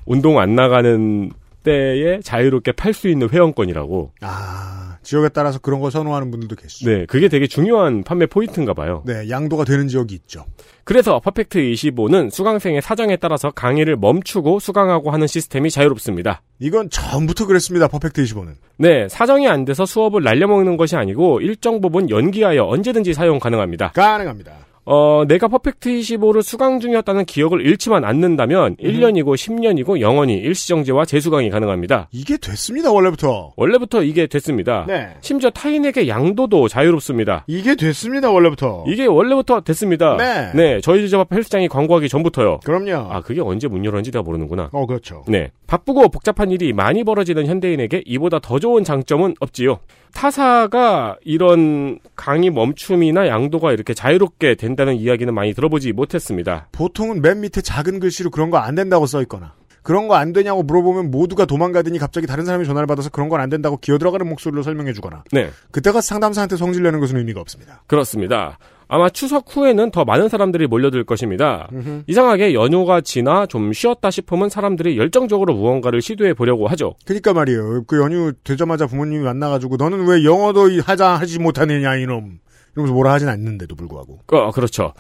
운동 0.05 0.39
안 0.39 0.55
나가는 0.55 1.31
때에 1.63 2.21
자유롭게 2.21 2.71
팔 2.71 2.93
수 2.93 3.09
있는 3.09 3.29
회원권이라고. 3.29 4.13
아, 4.21 4.88
지역에 5.09 5.29
따라서 5.29 5.57
그런 5.57 5.79
걸 5.79 5.89
선호하는 5.89 6.29
분들도 6.29 6.55
계시죠. 6.55 6.87
네, 6.87 7.05
그게 7.07 7.29
되게 7.29 7.47
중요한 7.47 8.03
판매 8.03 8.27
포인트인가 8.27 8.75
봐요. 8.75 9.01
네, 9.07 9.27
양도가 9.27 9.63
되는 9.63 9.87
지역이 9.87 10.13
있죠. 10.13 10.45
그래서 10.83 11.19
퍼펙트 11.19 11.57
25는 11.59 12.29
수강생의 12.29 12.83
사정에 12.83 13.17
따라서 13.17 13.49
강의를 13.49 13.97
멈추고 13.97 14.59
수강하고 14.59 15.09
하는 15.09 15.25
시스템이 15.25 15.71
자유롭습니다. 15.71 16.43
이건 16.59 16.91
처음부터 16.91 17.47
그랬습니다. 17.47 17.87
퍼펙트 17.87 18.21
25는. 18.21 18.53
네, 18.77 19.09
사정이 19.09 19.47
안 19.47 19.65
돼서 19.65 19.83
수업을 19.83 20.21
날려먹는 20.21 20.77
것이 20.77 20.95
아니고 20.95 21.41
일정 21.41 21.81
부분 21.81 22.11
연기하여 22.11 22.65
언제든지 22.65 23.15
사용 23.15 23.39
가능합니다. 23.39 23.93
가능합니다. 23.93 24.68
어, 24.91 25.23
내가 25.27 25.47
퍼펙트 25.47 25.87
25를 25.87 26.41
수강 26.41 26.79
중이었다는 26.79 27.25
기억을 27.25 27.63
잃지만 27.63 28.03
않는다면 28.03 28.75
1년이고 28.77 29.35
10년이고 29.35 29.99
영원히 29.99 30.33
일시정지와 30.33 31.05
재수강이 31.05 31.51
가능합니다. 31.51 32.07
이게 32.11 32.37
됐습니다, 32.37 32.91
원래부터. 32.91 33.53
원래부터 33.55 34.01
이게 34.01 34.25
됐습니다. 34.25 34.85
네. 34.87 35.09
심지어 35.21 35.51
타인에게 35.51 36.07
양도도 36.07 36.67
자유롭습니다. 36.69 37.43
이게 37.45 37.75
됐습니다, 37.75 38.31
원래부터. 38.31 38.85
이게 38.87 39.05
원래부터 39.05 39.61
됐습니다. 39.61 40.17
네. 40.55 40.81
저희 40.81 41.07
집앞 41.07 41.31
헬스장이 41.31 41.67
광고하기 41.67 42.09
전부터요. 42.09 42.61
그럼요. 42.65 43.11
아, 43.11 43.21
그게 43.21 43.41
언제 43.41 43.67
문 43.67 43.85
열었는지 43.85 44.09
내가 44.09 44.23
모르는구나. 44.23 44.71
어, 44.71 44.87
그렇죠. 44.87 45.23
네. 45.27 45.51
바쁘고 45.67 46.09
복잡한 46.09 46.49
일이 46.49 46.73
많이 46.73 47.03
벌어지는 47.03 47.45
현대인에게 47.45 48.01
이보다 48.07 48.39
더 48.39 48.57
좋은 48.57 48.83
장점은 48.83 49.35
없지요. 49.39 49.77
타사가 50.15 51.17
이런 51.23 51.99
강의 52.15 52.49
멈춤이나 52.49 53.27
양도가 53.27 53.71
이렇게 53.71 53.93
자유롭게 53.93 54.55
된다 54.55 54.78
는 54.85 54.95
이야기는 54.95 55.33
많이 55.33 55.53
들어보지 55.53 55.91
못했습니다. 55.93 56.67
보통은 56.71 57.21
맨 57.21 57.41
밑에 57.41 57.61
작은 57.61 57.99
글씨로 57.99 58.29
그런 58.31 58.49
거 58.49 58.57
안 58.57 58.75
된다고 58.75 59.05
써 59.05 59.21
있거나 59.23 59.53
그런 59.83 60.07
거 60.07 60.15
안 60.15 60.33
되냐고 60.33 60.61
물어보면 60.63 61.09
모두가 61.11 61.45
도망가더니 61.45 61.97
갑자기 61.99 62.27
다른 62.27 62.45
사람이 62.45 62.65
전화를 62.65 62.85
받아서 62.87 63.09
그런 63.09 63.29
건 63.29 63.39
안 63.41 63.49
된다고 63.49 63.77
기어 63.77 63.97
들어가는 63.97 64.27
목소리로 64.27 64.61
설명해 64.63 64.93
주거나 64.93 65.23
네. 65.31 65.49
그때가 65.71 66.01
상담사한테 66.01 66.57
성질 66.57 66.83
내는 66.83 66.99
것은 66.99 67.17
의미가 67.17 67.39
없습니다. 67.41 67.83
그렇습니다. 67.87 68.57
아마 68.91 69.07
추석 69.09 69.45
후에는 69.55 69.91
더 69.91 70.03
많은 70.03 70.29
사람들이 70.29 70.65
몰려들 70.65 71.03
것입니다. 71.03 71.69
이상하게 72.07 72.55
연휴가 72.55 73.01
지나 73.01 73.45
좀 73.45 73.71
쉬었다 73.71 74.09
싶으면 74.09 74.49
사람들이 74.49 74.97
열정적으로 74.97 75.53
무언가를 75.53 76.01
시도해 76.01 76.33
보려고 76.33 76.67
하죠. 76.69 76.95
그러니까 77.05 77.33
말이에요. 77.33 77.83
그 77.85 77.99
연휴 77.99 78.33
되자마자 78.43 78.87
부모님이 78.87 79.23
만나가지고 79.23 79.75
너는 79.77 80.07
왜 80.07 80.23
영어도 80.23 80.69
하자 80.81 81.07
하지 81.09 81.37
못하느냐 81.37 81.97
이놈 81.97 82.39
이러면서 82.75 82.93
뭐라 82.93 83.13
하진 83.13 83.27
않는데도 83.29 83.75
불구하고. 83.75 84.19
어, 84.27 84.51
그렇죠. 84.51 84.93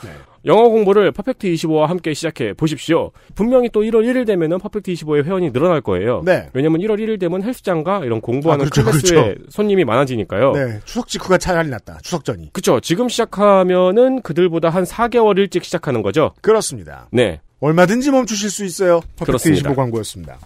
영어 0.45 0.69
공부를 0.69 1.11
퍼펙트 1.11 1.47
25와 1.47 1.85
함께 1.87 2.13
시작해 2.13 2.53
보십시오. 2.53 3.11
분명히 3.35 3.69
또 3.69 3.81
1월 3.81 4.05
1일 4.05 4.25
되면은 4.25 4.59
퍼펙트 4.59 4.91
25의 4.93 5.25
회원이 5.25 5.51
늘어날 5.51 5.81
거예요. 5.81 6.21
네. 6.25 6.49
왜냐면 6.53 6.79
1월 6.81 6.97
1일 6.99 7.19
되면 7.19 7.43
헬스장과 7.43 8.05
이런 8.05 8.21
공부하는 8.21 8.65
아, 8.65 8.69
그렇죠, 8.69 8.89
클래스에 8.89 9.21
그렇죠. 9.21 9.41
손님이 9.49 9.83
많아지니까요. 9.83 10.53
네, 10.53 10.79
추석 10.85 11.07
직후가 11.07 11.37
차라리 11.37 11.69
낫다. 11.69 11.99
추석 12.01 12.23
전이. 12.23 12.51
그쵸. 12.53 12.79
지금 12.79 13.09
시작하면은 13.09 14.21
그들보다 14.21 14.69
한 14.69 14.83
4개월 14.85 15.37
일찍 15.37 15.63
시작하는 15.65 16.01
거죠. 16.01 16.31
그렇습니다. 16.41 17.07
네. 17.11 17.41
얼마든지 17.59 18.11
멈추실 18.11 18.49
수 18.49 18.63
있어요. 18.63 19.01
퍼펙트 19.17 19.25
그렇습니다. 19.25 19.69
25 19.69 19.75
광고였습니다. 19.75 20.37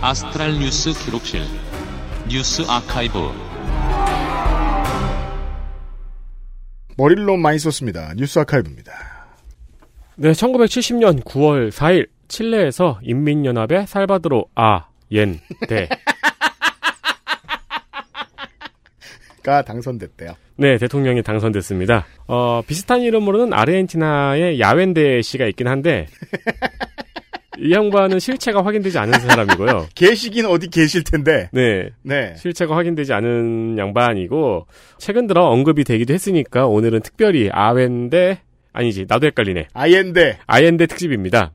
아스트랄 0.00 0.58
뉴스 0.58 0.92
기록실 1.04 1.42
뉴스 2.30 2.62
아카이브 2.68 3.18
너무 7.26 7.38
많이 7.38 7.58
썼습니다. 7.58 8.14
뉴스 8.16 8.38
아카이브입니다. 8.38 8.92
네, 10.14 10.30
1970년 10.30 11.24
9월 11.24 11.72
4일 11.72 12.08
칠레에서 12.28 13.00
인민연합의 13.02 13.88
살바드로 13.88 14.46
아, 14.54 14.86
옌, 15.10 15.40
데. 15.68 15.88
가 19.42 19.62
당선됐대요. 19.62 20.36
네, 20.54 20.78
대통령이 20.78 21.24
당선됐습니다. 21.24 22.06
어, 22.28 22.62
비슷한 22.64 23.00
이름으로는 23.00 23.52
아르헨티나의 23.52 24.60
야웬데 24.60 25.22
씨가 25.22 25.46
있긴 25.46 25.66
한데, 25.66 26.06
이 27.60 27.72
양반은 27.72 28.18
실체가 28.18 28.64
확인되지 28.64 28.98
않은 28.98 29.12
사람이고요. 29.20 29.88
계시긴 29.94 30.46
어디 30.46 30.68
계실 30.68 31.04
텐데. 31.04 31.48
네. 31.52 31.90
네. 32.02 32.34
실체가 32.36 32.76
확인되지 32.76 33.12
않은 33.12 33.76
양반이고 33.78 34.66
최근 34.98 35.26
들어 35.26 35.44
언급이 35.46 35.84
되기도 35.84 36.14
했으니까 36.14 36.66
오늘은 36.66 37.00
특별히 37.00 37.50
아웬데 37.52 38.40
아니지 38.72 39.06
나도 39.08 39.26
헷갈리네. 39.26 39.68
아옌데. 39.74 40.38
아옌데 40.46 40.86
특집입니다. 40.86 41.52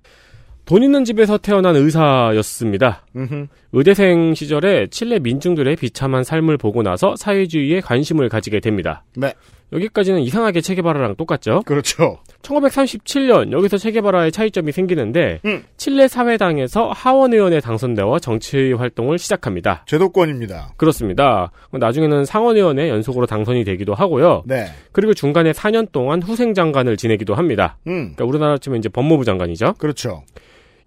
돈 0.65 0.81
있는 0.81 1.05
집에서 1.05 1.37
태어난 1.37 1.75
의사였습니다. 1.75 3.05
음흠. 3.15 3.47
의대생 3.71 4.33
시절에 4.33 4.87
칠레 4.87 5.19
민중들의 5.19 5.75
비참한 5.75 6.23
삶을 6.23 6.57
보고 6.57 6.81
나서 6.81 7.15
사회주의에 7.15 7.81
관심을 7.81 8.29
가지게 8.29 8.59
됩니다. 8.59 9.03
네. 9.15 9.33
여기까지는 9.73 10.21
이상하게 10.21 10.61
체게바라랑 10.61 11.15
똑같죠? 11.15 11.63
그렇죠. 11.65 12.19
1937년 12.41 13.51
여기서 13.51 13.77
체게바라의 13.77 14.31
차이점이 14.31 14.71
생기는데 14.71 15.39
음. 15.45 15.63
칠레 15.77 16.07
사회당에서 16.07 16.91
하원 16.91 17.33
의원에 17.33 17.59
당선되어 17.59 18.19
정치 18.19 18.73
활동을 18.73 19.17
시작합니다. 19.17 19.83
제도권입니다. 19.87 20.73
그렇습니다. 20.77 21.51
나중에는 21.71 22.25
상원 22.25 22.57
의원에 22.57 22.89
연속으로 22.89 23.25
당선이 23.25 23.63
되기도 23.63 23.93
하고요. 23.93 24.43
네. 24.45 24.67
그리고 24.91 25.13
중간에 25.13 25.51
4년 25.51 25.91
동안 25.91 26.21
후생 26.21 26.53
장관을 26.53 26.97
지내기도 26.97 27.33
합니다. 27.33 27.77
음. 27.87 28.13
그러니까 28.15 28.25
우리나라 28.25 28.57
치면 28.57 28.79
이제 28.79 28.89
법무부 28.89 29.25
장관이죠. 29.25 29.73
그렇죠. 29.77 30.23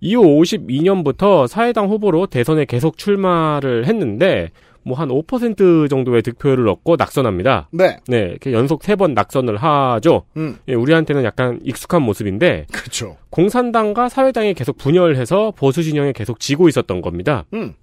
이후 0.00 0.22
52년부터 0.22 1.48
사회당 1.48 1.88
후보로 1.88 2.26
대선에 2.26 2.64
계속 2.66 2.98
출마를 2.98 3.86
했는데 3.86 4.50
뭐 4.84 4.98
한 4.98 5.08
5% 5.08 5.88
정도의 5.88 6.22
득표율을 6.22 6.68
얻고 6.68 6.96
낙선합니다. 6.96 7.68
네. 7.72 7.98
네, 8.08 8.18
이렇게 8.30 8.52
연속 8.52 8.82
세번 8.82 9.14
낙선을 9.14 9.56
하죠. 9.56 10.24
음. 10.36 10.58
예, 10.68 10.74
우리한테는 10.74 11.24
약간 11.24 11.60
익숙한 11.62 12.02
모습인데 12.02 12.66
그렇죠. 12.72 13.16
공산당과 13.30 14.08
사회당이 14.08 14.54
계속 14.54 14.76
분열해서 14.76 15.52
보수 15.56 15.82
진영에 15.82 16.12
계속 16.12 16.40
지고 16.40 16.68
있었던 16.68 17.00
겁니다. 17.00 17.44
음. 17.54 17.74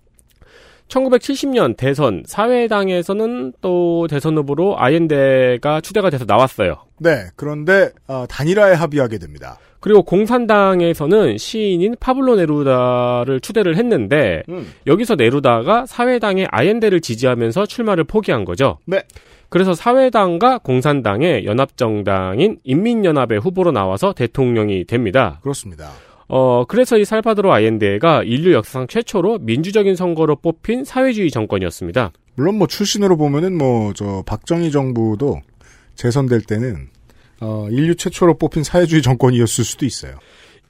1970년 0.89 1.75
대선 1.77 2.23
사회당에서는 2.27 3.53
또 3.61 4.07
대선 4.07 4.37
후보로 4.37 4.75
아옌데가 4.79 5.81
추대가 5.81 6.09
돼서 6.09 6.25
나왔어요. 6.27 6.75
네. 6.99 7.25
그런데 7.35 7.89
어, 8.07 8.25
단일화에 8.29 8.73
합의하게 8.73 9.17
됩니다. 9.17 9.57
그리고 9.85 10.01
공산당에서는 10.01 11.37
시인인 11.37 11.95
파블로 11.99 12.37
네루다를 12.37 13.39
추대를 13.39 13.77
했는데 13.77 14.41
음. 14.49 14.65
여기서 14.87 15.13
네루다가 15.13 15.85
사회당의 15.85 16.47
아옌데를 16.49 17.01
지지하면서 17.01 17.67
출마를 17.67 18.03
포기한 18.05 18.45
거죠. 18.45 18.79
네. 18.85 19.03
그래서 19.47 19.75
사회당과 19.75 20.57
공산당의 20.57 21.45
연합정당인 21.45 22.57
인민연합의 22.63 23.39
후보로 23.41 23.71
나와서 23.73 24.11
대통령이 24.13 24.85
됩니다. 24.85 25.37
그렇습니다. 25.43 25.91
어, 26.27 26.65
그래서 26.67 26.97
이 26.97 27.05
살바도르 27.05 27.51
아옌데가 27.51 28.23
인류 28.23 28.53
역사상 28.53 28.87
최초로 28.87 29.37
민주적인 29.41 29.95
선거로 29.95 30.35
뽑힌 30.37 30.83
사회주의 30.83 31.29
정권이었습니다. 31.29 32.11
물론 32.33 32.55
뭐 32.55 32.65
출신으로 32.65 33.17
보면은 33.17 33.55
뭐 33.55 33.93
저 33.93 34.23
박정희 34.25 34.71
정부도 34.71 35.41
재선될 35.93 36.41
때는 36.41 36.87
어, 37.41 37.67
인류 37.69 37.95
최초로 37.95 38.37
뽑힌 38.37 38.63
사회주의 38.63 39.01
정권이었을 39.01 39.63
수도 39.63 39.85
있어요. 39.85 40.17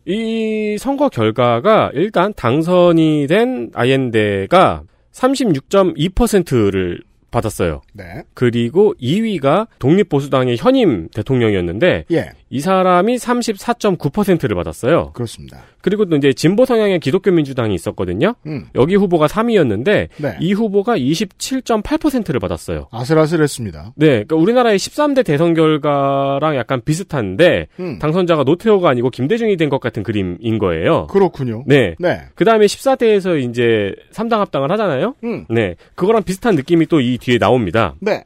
이 0.06 0.78
선거 0.80 1.10
결과가 1.10 1.92
일단 1.94 2.34
당선이 2.36 3.28
된 3.28 3.72
아옌데가 3.74 4.84
36.2%를 5.12 7.02
받았어요. 7.32 7.82
네. 7.94 8.24
그리고 8.34 8.94
2위가 9.02 9.68
독립보수당의 9.80 10.58
현임 10.58 11.10
대통령이었는데 11.10 12.06
예. 12.12 12.32
이 12.56 12.62
사람이 12.62 13.18
34.9%를 13.18 14.56
받았어요. 14.56 15.12
그렇습니다. 15.14 15.58
그리고 15.82 16.06
또 16.06 16.16
이제 16.16 16.32
진보 16.32 16.64
성향의 16.66 17.02
기독교 17.02 17.30
민주당이 17.32 17.76
있었거든요. 17.76 18.34
음. 18.48 18.68
여기 18.76 18.96
후보가 18.96 19.28
3위였는데 19.28 20.08
네. 20.18 20.38
이 20.40 20.54
후보가 20.54 20.98
27.8%를 20.98 22.40
받았어요. 22.40 22.88
아슬아슬했습니다. 22.92 23.94
네, 23.98 24.08
그러니까 24.08 24.36
우리나라의 24.38 24.78
13대 24.80 25.26
대선 25.26 25.54
결과랑 25.54 26.56
약간 26.56 26.82
비슷한데 26.84 27.68
음. 27.80 28.00
당선자가 28.00 28.44
노태우가 28.44 28.90
아니고 28.90 29.10
김대중이 29.10 29.58
된 29.58 29.66
것 29.70 29.80
같은 29.82 30.04
그림인 30.04 30.60
거예요. 30.60 31.08
그렇군요. 31.08 31.64
네. 31.66 31.96
네. 32.00 32.22
그 32.36 32.46
다음에 32.46 32.68
14대에서 32.68 33.42
이제 33.50 33.94
3당 34.14 34.38
합당을 34.38 34.72
하잖아요. 34.72 35.16
음. 35.24 35.46
네. 35.50 35.76
그거랑 35.96 36.22
비슷한 36.24 36.56
느낌이 36.56 36.86
또 36.86 37.02
이 37.02 37.18
뒤에 37.18 37.38
나옵니다. 37.38 37.94
네. 38.00 38.24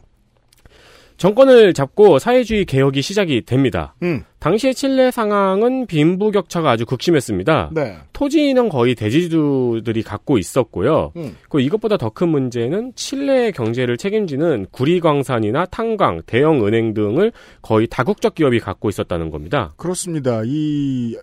정권을 1.20 1.74
잡고 1.74 2.18
사회주의 2.18 2.64
개혁이 2.64 3.02
시작이 3.02 3.42
됩니다. 3.46 3.94
음. 4.04 4.24
당시의 4.40 4.74
칠레 4.74 5.12
상황은 5.12 5.86
빈부격차가 5.86 6.72
아주 6.72 6.86
극심했습니다. 6.86 7.72
네. 7.74 7.98
토지는 8.14 8.70
거의 8.70 8.96
대지주들이 8.96 10.02
갖고 10.02 10.38
있었고요. 10.38 11.12
음. 11.18 11.36
그 11.50 11.60
이것보다 11.60 11.98
더 11.98 12.10
큰 12.10 12.30
문제는 12.30 12.94
칠레의 12.96 13.52
경제를 13.52 13.98
책임지는 13.98 14.68
구리광산이나 14.72 15.66
탄광, 15.66 16.22
대형 16.26 16.66
은행 16.66 16.94
등을 16.94 17.32
거의 17.62 17.86
다국적 17.88 18.34
기업이 18.34 18.60
갖고 18.60 18.90
있었다는 18.90 19.30
겁니다. 19.30 19.74
그렇습니다. 19.78 20.42
이 20.46 21.16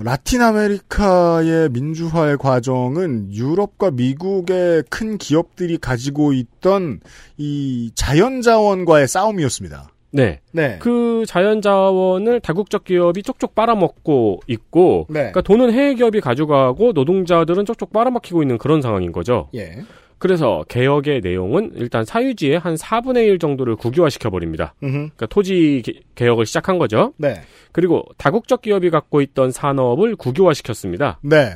라틴 0.00 0.42
아메리카의 0.42 1.70
민주화의 1.70 2.38
과정은 2.38 3.32
유럽과 3.32 3.90
미국의 3.90 4.84
큰 4.88 5.18
기업들이 5.18 5.76
가지고 5.76 6.32
있던 6.32 7.00
이 7.36 7.90
자연자원과의 7.94 9.08
싸움이었습니다. 9.08 9.90
네. 10.10 10.40
네. 10.52 10.78
그 10.80 11.24
자연자원을 11.26 12.40
다국적 12.40 12.84
기업이 12.84 13.22
쪽쪽 13.22 13.54
빨아먹고 13.54 14.40
있고, 14.46 15.06
네. 15.08 15.14
그러니까 15.20 15.40
돈은 15.42 15.72
해외 15.72 15.94
기업이 15.94 16.20
가져가고 16.20 16.92
노동자들은 16.92 17.66
쪽쪽 17.66 17.92
빨아먹히고 17.92 18.42
있는 18.42 18.56
그런 18.56 18.80
상황인 18.80 19.12
거죠. 19.12 19.48
예. 19.54 19.82
그래서 20.18 20.64
개혁의 20.68 21.20
내용은 21.22 21.72
일단 21.76 22.04
사유지의 22.04 22.58
한 22.58 22.74
4분의 22.74 23.26
1 23.28 23.38
정도를 23.38 23.76
국유화시켜 23.76 24.30
버립니다. 24.30 24.74
그러니까 24.80 25.26
토지 25.26 25.82
개- 25.84 26.00
개혁을 26.16 26.44
시작한 26.46 26.78
거죠. 26.78 27.12
네. 27.18 27.40
그리고 27.72 28.04
다국적 28.16 28.62
기업이 28.62 28.90
갖고 28.90 29.20
있던 29.20 29.50
산업을 29.52 30.16
국유화시켰습니다. 30.16 31.20
네. 31.22 31.52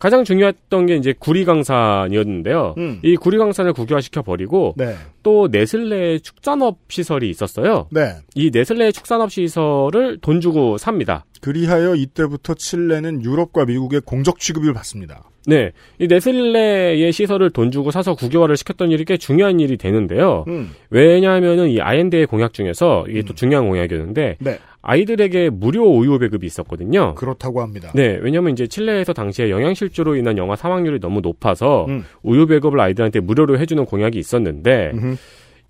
가장 0.00 0.24
중요했던 0.24 0.86
게 0.86 0.96
이제 0.96 1.14
구리강산이었는데요. 1.16 2.74
음. 2.78 2.98
이 3.04 3.14
구리강산을 3.16 3.72
국유화시켜 3.72 4.22
버리고 4.22 4.74
네. 4.76 4.96
또 5.22 5.48
네슬레 5.50 6.18
축산업 6.18 6.78
시설이 6.88 7.30
있었어요. 7.30 7.86
네. 7.92 8.16
이 8.34 8.50
네슬레 8.52 8.90
축산업 8.90 9.30
시설을 9.30 10.18
돈 10.20 10.40
주고 10.40 10.76
삽니다. 10.78 11.24
그리하여 11.40 11.94
이때부터 11.94 12.54
칠레는 12.54 13.22
유럽과 13.22 13.64
미국의 13.64 14.00
공적 14.04 14.40
취급을 14.40 14.72
받습니다. 14.74 15.22
네. 15.46 15.72
이 15.98 16.06
네슬레의 16.06 17.12
시설을 17.12 17.50
돈 17.50 17.70
주고 17.70 17.90
사서 17.90 18.14
국유화를 18.14 18.56
시켰던 18.56 18.90
일이 18.90 19.04
꽤 19.04 19.16
중요한 19.16 19.60
일이 19.60 19.76
되는데요. 19.76 20.44
음. 20.48 20.70
왜냐하면은 20.90 21.68
이 21.68 21.80
아엔데의 21.80 22.26
공약 22.26 22.52
중에서 22.52 23.04
이게 23.08 23.22
또 23.22 23.34
중요한 23.34 23.66
공약이었는데 23.68 24.36
네. 24.38 24.58
아이들에게 24.82 25.50
무료 25.50 25.84
우유 25.84 26.18
배급이 26.18 26.46
있었거든요. 26.46 27.14
그렇다고 27.14 27.62
합니다. 27.62 27.92
네, 27.94 28.18
왜냐면 28.20 28.52
이제 28.52 28.66
칠레에서 28.66 29.12
당시에 29.12 29.48
영양실조로 29.50 30.16
인한 30.16 30.36
영아 30.36 30.56
사망률이 30.56 30.98
너무 31.00 31.20
높아서 31.20 31.86
음. 31.88 32.04
우유 32.22 32.46
배급을 32.46 32.80
아이들한테 32.80 33.20
무료로 33.20 33.58
해주는 33.58 33.84
공약이 33.84 34.18
있었는데 34.18 34.90
음흠. 34.94 35.16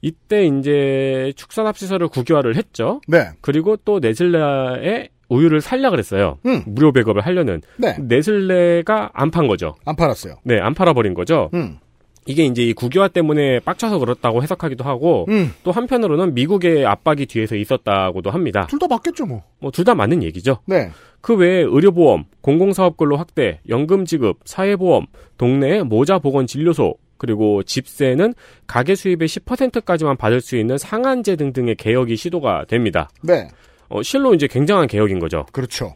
이때 0.00 0.46
이제 0.46 1.32
축산업 1.36 1.76
시설을 1.76 2.08
국유화를 2.08 2.56
했죠. 2.56 3.00
네. 3.06 3.28
그리고 3.40 3.76
또 3.76 4.00
네슬레의 4.00 5.10
우유를 5.32 5.60
살려 5.60 5.90
그랬어요. 5.90 6.38
음. 6.46 6.62
무료 6.66 6.92
배급을 6.92 7.22
하려는. 7.26 7.62
네. 7.78 7.96
네슬레가 8.00 9.10
안 9.14 9.30
판 9.30 9.46
거죠. 9.46 9.74
안 9.84 9.96
팔았어요. 9.96 10.34
네, 10.44 10.58
안 10.60 10.74
팔아버린 10.74 11.14
거죠. 11.14 11.48
음. 11.54 11.78
이게 12.26 12.44
이제 12.44 12.62
이 12.62 12.72
국유화 12.72 13.08
때문에 13.08 13.58
빡쳐서 13.60 13.98
그렇다고 13.98 14.42
해석하기도 14.44 14.84
하고 14.84 15.26
음. 15.28 15.52
또 15.64 15.72
한편으로는 15.72 16.34
미국의 16.34 16.86
압박이 16.86 17.26
뒤에서 17.26 17.56
있었다고도 17.56 18.30
합니다. 18.30 18.66
둘 18.68 18.78
다 18.78 18.86
맞겠죠, 18.86 19.26
뭐. 19.26 19.42
뭐 19.58 19.70
둘 19.72 19.84
다 19.84 19.94
맞는 19.96 20.22
얘기죠. 20.22 20.58
네. 20.66 20.90
그 21.20 21.34
외에 21.36 21.62
의료보험, 21.62 22.24
공공사업근로 22.42 23.16
확대, 23.16 23.60
연금 23.68 24.04
지급, 24.04 24.38
사회보험, 24.44 25.06
동네 25.38 25.82
모자 25.82 26.18
보건 26.20 26.46
진료소, 26.46 26.94
그리고 27.16 27.62
집세는 27.62 28.34
가계 28.66 28.94
수입의 28.96 29.28
10%까지만 29.28 30.16
받을 30.16 30.40
수 30.40 30.56
있는 30.56 30.78
상한제 30.78 31.36
등등의 31.36 31.76
개혁이 31.76 32.16
시도가 32.16 32.64
됩니다. 32.68 33.08
네. 33.22 33.48
어, 33.92 34.02
실로 34.02 34.34
이제 34.34 34.46
굉장한 34.46 34.86
개혁인 34.86 35.18
거죠. 35.18 35.44
그렇죠. 35.52 35.94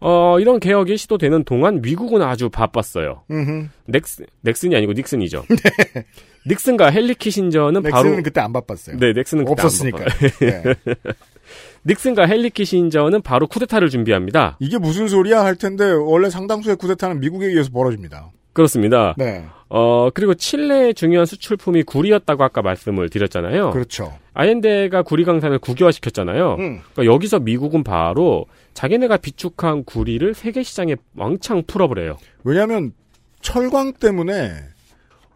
어, 0.00 0.38
이런 0.38 0.60
개혁이 0.60 0.96
시도되는 0.96 1.44
동안 1.44 1.82
미국은 1.82 2.22
아주 2.22 2.48
바빴어요. 2.48 3.24
음흠. 3.30 3.68
넥스, 3.86 4.26
넥슨이 4.42 4.76
아니고 4.76 4.92
닉슨이죠. 4.92 5.44
닉슨과 6.46 6.92
헨리 6.92 7.14
키신저는 7.14 7.82
넥슨은 7.82 7.90
바로 7.90 8.22
그때 8.22 8.40
안 8.40 8.52
바빴어요. 8.52 8.98
네, 8.98 9.12
넥슨은 9.14 9.48
없었으니까. 9.48 10.04
네. 10.40 10.62
닉슨과 11.86 12.26
헨리 12.28 12.50
키신저는 12.50 13.22
바로 13.22 13.46
쿠데타를 13.46 13.88
준비합니다. 13.88 14.58
이게 14.60 14.78
무슨 14.78 15.08
소리야 15.08 15.42
할 15.42 15.56
텐데 15.56 15.90
원래 15.90 16.30
상당수의 16.30 16.76
쿠데타는 16.76 17.20
미국에 17.20 17.46
의해서 17.46 17.70
벌어집니다. 17.70 18.30
그렇습니다. 18.52 19.14
네. 19.18 19.44
어, 19.76 20.08
그리고 20.14 20.34
칠레의 20.34 20.94
중요한 20.94 21.26
수출품이 21.26 21.82
구리였다고 21.82 22.44
아까 22.44 22.62
말씀을 22.62 23.10
드렸잖아요. 23.10 23.72
그렇죠. 23.72 24.16
아엔데가 24.32 25.02
구리 25.02 25.24
강산을 25.24 25.58
국유화시켰잖아요. 25.58 26.52
음. 26.60 26.80
그러니까 26.92 27.12
여기서 27.12 27.40
미국은 27.40 27.82
바로 27.82 28.46
자기네가 28.74 29.16
비축한 29.16 29.82
구리를 29.82 30.32
세계 30.34 30.62
시장에 30.62 30.94
왕창 31.16 31.64
풀어버려요. 31.66 32.18
왜냐하면 32.44 32.92
철광 33.40 33.94
때문에 33.94 34.52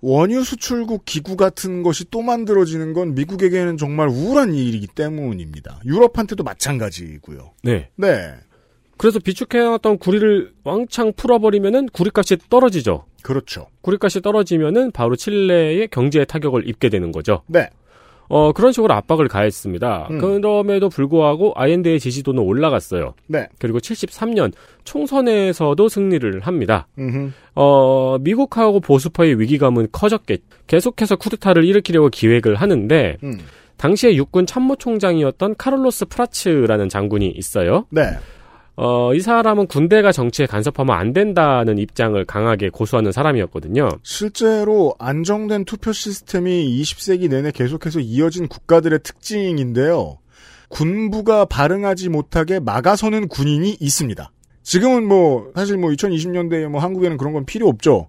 원유 0.02 0.44
수출국 0.44 1.04
기구 1.04 1.36
같은 1.36 1.82
것이 1.82 2.04
또 2.08 2.22
만들어지는 2.22 2.92
건 2.92 3.16
미국에게는 3.16 3.76
정말 3.76 4.06
우울한 4.06 4.54
일이기 4.54 4.86
때문입니다. 4.86 5.80
유럽한테도 5.84 6.44
마찬가지고요. 6.44 7.54
네. 7.64 7.88
네. 7.96 8.34
그래서 8.98 9.18
비축해놨던 9.20 9.98
구리를 9.98 10.52
왕창 10.64 11.12
풀어버리면은 11.14 11.88
구리값이 11.92 12.36
떨어지죠. 12.50 13.04
그렇죠. 13.22 13.68
구리값이 13.80 14.20
떨어지면은 14.20 14.90
바로 14.90 15.16
칠레의 15.16 15.88
경제에 15.88 16.24
타격을 16.24 16.68
입게 16.68 16.88
되는 16.88 17.12
거죠. 17.12 17.42
네. 17.46 17.70
어, 18.28 18.52
그런 18.52 18.72
식으로 18.72 18.92
압박을 18.92 19.28
가했습니다. 19.28 20.08
음. 20.10 20.18
그럼에도 20.18 20.88
불구하고 20.90 21.52
아엔데의 21.56 21.98
지지도는 21.98 22.42
올라갔어요. 22.42 23.14
네. 23.26 23.46
그리고 23.58 23.78
73년 23.78 24.52
총선에서도 24.84 25.88
승리를 25.88 26.40
합니다. 26.40 26.86
음흠. 26.98 27.30
어, 27.54 28.18
미국하고 28.20 28.80
보수파의 28.80 29.40
위기감은 29.40 29.88
커졌겠. 29.92 30.42
계속해서 30.66 31.16
쿠데타를 31.16 31.64
일으키려고 31.64 32.10
기획을 32.10 32.56
하는데 32.56 33.16
음. 33.22 33.38
당시에 33.78 34.14
육군 34.16 34.44
참모총장이었던 34.44 35.54
카를로스 35.56 36.06
프라츠라는 36.06 36.88
장군이 36.88 37.28
있어요. 37.28 37.86
네. 37.90 38.02
어, 38.80 39.12
이 39.12 39.18
사람은 39.18 39.66
군대가 39.66 40.12
정치에 40.12 40.46
간섭하면 40.46 40.96
안 40.96 41.12
된다는 41.12 41.78
입장을 41.78 42.24
강하게 42.26 42.68
고수하는 42.68 43.10
사람이었거든요. 43.10 43.88
실제로 44.04 44.94
안정된 45.00 45.64
투표 45.64 45.92
시스템이 45.92 46.80
20세기 46.80 47.28
내내 47.28 47.50
계속해서 47.50 47.98
이어진 47.98 48.46
국가들의 48.46 49.00
특징인데요. 49.02 50.18
군부가 50.68 51.44
발응하지 51.44 52.08
못하게 52.08 52.60
막아서는 52.60 53.26
군인이 53.26 53.78
있습니다. 53.80 54.30
지금은 54.62 55.08
뭐 55.08 55.50
사실 55.56 55.76
뭐 55.76 55.90
2020년대에 55.90 56.68
뭐 56.68 56.80
한국에는 56.80 57.16
그런 57.16 57.32
건 57.32 57.44
필요 57.46 57.66
없죠. 57.66 58.06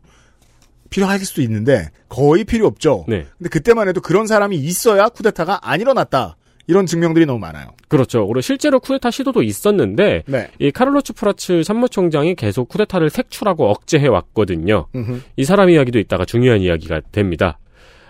필요할 0.92 1.18
수도 1.22 1.42
있는데 1.42 1.90
거의 2.10 2.44
필요 2.44 2.68
없죠. 2.68 3.06
네. 3.08 3.26
근데 3.40 3.50
그때만 3.50 3.88
해도 3.88 4.02
그런 4.02 4.28
사람이 4.28 4.56
있어야 4.56 5.10
쿠데타가 5.10 5.68
안 5.68 5.82
일어났다. 5.82 6.38
이런 6.70 6.86
증명들이 6.86 7.26
너무 7.26 7.40
많아요. 7.40 7.70
그렇죠. 7.88 8.28
그리고 8.28 8.42
실제로 8.42 8.80
쿠데타 8.80 9.10
시도도 9.10 9.42
있었는데 9.42 10.22
네. 10.28 10.48
이 10.60 10.70
카를로츠 10.70 11.14
프라츠 11.14 11.64
참모총장이 11.64 12.36
계속 12.36 12.70
쿠데타를 12.70 13.10
색출하고 13.10 13.68
억제해 13.72 14.08
왔거든요. 14.08 14.86
이 15.36 15.44
사람 15.46 15.72
이야기도 15.72 15.98
있다가 15.98 16.26
중요한 16.26 16.62
이야기가 16.62 17.02
됩니다. 17.12 17.58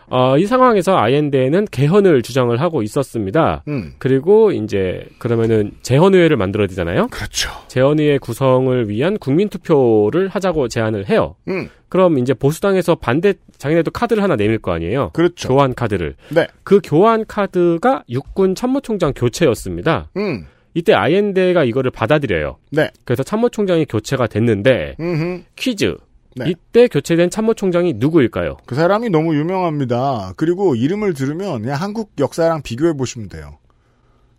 어, 0.09 0.37
이 0.37 0.45
상황에서 0.45 0.97
아옌데는 0.97 1.67
개헌을 1.71 2.21
주장을 2.21 2.59
하고 2.59 2.81
있었습니다. 2.81 3.63
음. 3.67 3.93
그리고 3.97 4.51
이제 4.51 5.05
그러면은 5.19 5.71
재헌의회를 5.81 6.37
만들어야 6.37 6.67
되잖아요. 6.67 7.07
그렇죠. 7.07 7.51
재헌의회 7.67 8.17
구성을 8.17 8.89
위한 8.89 9.17
국민투표를 9.17 10.27
하자고 10.27 10.67
제안을 10.67 11.09
해요. 11.09 11.35
음. 11.47 11.69
그럼 11.89 12.17
이제 12.19 12.33
보수당에서 12.33 12.95
반대 12.95 13.33
자기네도 13.57 13.91
카드를 13.91 14.21
하나 14.23 14.35
내밀 14.35 14.59
거 14.59 14.71
아니에요. 14.71 15.09
그렇죠. 15.13 15.47
교환 15.47 15.73
카드를. 15.73 16.15
네. 16.29 16.47
그 16.63 16.79
교환 16.83 17.25
카드가 17.27 18.03
육군 18.09 18.55
참모총장 18.55 19.13
교체였습니다. 19.15 20.09
음. 20.17 20.45
이때 20.75 20.93
아이엔데가 20.93 21.63
이거를 21.63 21.91
받아들여요. 21.91 22.57
네. 22.71 22.89
그래서 23.03 23.23
참모총장이 23.23 23.85
교체가 23.85 24.27
됐는데 24.27 24.95
음흠. 24.99 25.41
퀴즈. 25.55 25.95
네. 26.35 26.49
이때 26.49 26.87
교체된 26.87 27.29
참모총장이 27.29 27.93
누구일까요? 27.93 28.57
그 28.65 28.75
사람이 28.75 29.09
너무 29.09 29.35
유명합니다. 29.35 30.33
그리고 30.37 30.75
이름을 30.75 31.13
들으면 31.13 31.61
그냥 31.61 31.81
한국 31.81 32.11
역사랑 32.19 32.61
비교해 32.61 32.93
보시면 32.93 33.29
돼요. 33.29 33.57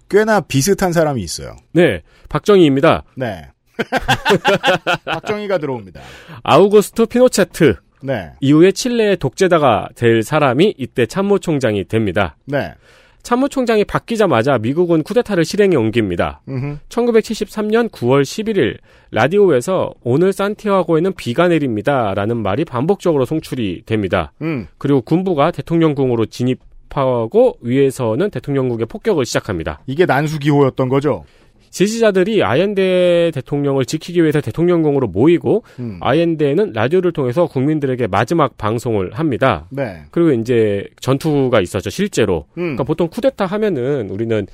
꽤나 0.09 0.41
비슷한 0.41 0.93
사람이 0.93 1.23
있어요. 1.23 1.57
네, 1.73 2.03
박정희입니다. 2.29 3.05
네. 3.17 3.49
박정희가 5.05 5.59
들어옵니다. 5.59 6.01
아우구스토 6.43 7.07
피노체트. 7.07 7.77
네. 8.03 8.33
이후에 8.41 8.73
칠레의 8.73 9.19
독재자가 9.19 9.89
될 9.95 10.23
사람이 10.23 10.75
이때 10.79 11.07
참모총장이 11.07 11.85
됩니다. 11.85 12.37
네. 12.47 12.75
참모총장이 13.23 13.85
바뀌자마자 13.85 14.59
미국은 14.59 15.03
쿠데타를 15.03 15.45
실행에 15.45 15.77
옮깁니다. 15.77 16.41
음흠. 16.49 16.79
1973년 16.89 17.91
9월 17.91 18.23
11일 18.23 18.79
라디오에서 19.11 19.95
오늘 20.03 20.33
산티아고에는 20.33 21.15
비가 21.15 21.49
내립니다. 21.49 22.15
라는 22.15 22.37
말이 22.39 22.65
반복적으로 22.65 23.25
송출이 23.25 23.83
됩니다. 23.87 24.33
음. 24.43 24.67
그리고 24.79 25.01
군부가 25.03 25.51
대통령궁으로 25.51 26.27
진입하고 26.27 27.59
위에서는 27.61 28.31
대통령궁의 28.31 28.87
폭격을 28.87 29.25
시작합니다. 29.25 29.81
이게 29.87 30.07
난수기호였던 30.07 30.89
거죠. 30.89 31.25
지지자들이 31.71 32.43
아옌데 32.43 33.31
대통령을 33.35 33.85
지키기 33.85 34.21
위해서 34.21 34.41
대통령궁으로 34.41 35.07
모이고 35.09 35.63
음. 35.79 35.99
아옌데는 36.01 36.73
라디오를 36.73 37.13
통해서 37.13 37.47
국민들에게 37.47 38.09
마지막 38.09 38.59
방송을 38.59 39.13
합니다. 39.15 39.67
네. 39.71 40.03
그리고 40.11 40.33
이제 40.33 40.87
전투가 41.01 41.61
있었죠 41.61 41.91
실제로. 41.91 42.47
음. 42.59 42.75
그러니까 42.75 42.85
보통 42.85 43.09
쿠데타 43.09 43.47
하면은 43.47 44.11
우리는 44.11 44.47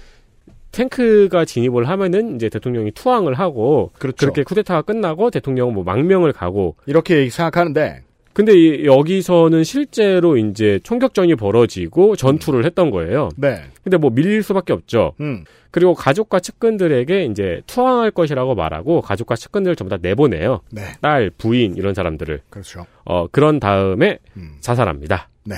탱크가 0.73 1.47
진입을 1.47 1.89
하면은 1.89 2.37
이제 2.37 2.51
대통령이 2.51 2.91
투항을 2.91 3.35
하고 3.35 3.93
그렇죠. 3.99 4.27
렇게 4.27 4.43
쿠데타가 4.43 4.83
끝나고 4.83 5.31
대통령은 5.31 5.73
뭐 5.73 5.85
망명을 5.85 6.33
가고 6.33 6.77
이렇게 6.87 7.31
생각하는데 7.31 8.03
근데 8.37 8.53
이- 8.53 8.85
여기서는 8.85 9.65
실제로 9.65 10.37
이제 10.37 10.79
총격전이 10.83 11.37
벌어지고 11.37 12.17
전투를 12.17 12.67
했던 12.67 12.91
거예요. 12.91 13.31
네. 13.39 13.63
근데 13.83 13.97
뭐 13.97 14.11
밀릴 14.11 14.43
수밖에 14.43 14.75
없죠. 14.75 15.15
음. 15.21 15.45
그리고 15.71 15.95
가족과 15.95 16.41
측근들에게 16.41 17.25
이제 17.25 17.63
투항할 17.67 18.11
것이라고 18.11 18.55
말하고 18.55 19.01
가족과 19.01 19.37
측근들을 19.37 19.75
전부 19.75 19.89
다 19.89 19.99
내보내요. 20.03 20.61
네. 20.71 20.83
딸, 21.01 21.31
부인 21.31 21.77
이런 21.77 21.95
사람들을. 21.95 22.43
그렇죠. 22.51 22.85
어 23.07 23.27
그런 23.29 23.59
다음에 23.59 24.19
음. 24.37 24.57
자살합니다. 24.61 25.31
네. 25.47 25.57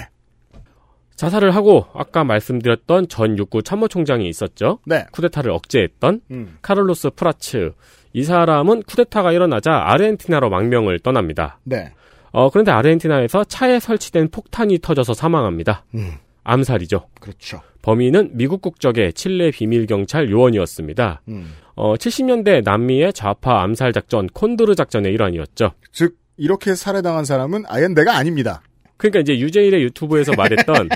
자살을 1.17 1.51
하고 1.57 1.87
아까 1.95 2.23
말씀드렸던 2.23 3.09
전 3.09 3.37
육군 3.39 3.65
참모총장이 3.65 4.29
있었죠. 4.29 4.79
네. 4.87 5.05
쿠데타를 5.11 5.51
억제했던 5.51 6.21
음. 6.31 6.59
카를로스 6.63 7.11
프라츠. 7.17 7.73
이 8.13 8.23
사람은 8.23 8.85
쿠데타가 8.85 9.33
일어나자 9.33 9.83
아르헨티나로 9.85 10.49
망명을 10.49 11.01
떠납니다. 11.01 11.59
네. 11.65 11.93
어, 12.33 12.51
그런데 12.51 12.71
아르헨티나에서 12.71 13.45
차에 13.45 13.81
설치된 13.81 14.29
폭탄이 14.31 14.79
터져서 14.81 15.15
사망합니다. 15.15 15.85
음. 15.95 16.13
암살이죠. 16.45 17.09
그렇죠. 17.21 17.61
범인은 17.83 18.31
미국 18.33 18.63
국적의 18.63 19.13
칠레 19.13 19.51
비밀경찰 19.51 20.31
요원이었습니다. 20.31 21.23
음. 21.29 21.53
어, 21.75 21.95
70년대 21.95 22.65
남미의 22.65 23.13
좌파 23.13 23.63
암살 23.63 23.93
작전 23.93 24.27
콘도르 24.29 24.75
작전의 24.75 25.13
일환이었죠. 25.13 25.73
즉 25.93 26.17
이렇게 26.37 26.75
살해당한 26.75 27.25
사람은 27.25 27.65
아옌데가 27.67 28.17
아닙니다. 28.17 28.63
그러니까 28.97 29.21
이제 29.21 29.39
유재일의 29.39 29.83
유튜브에서 29.83 30.33
말했던 30.37 30.89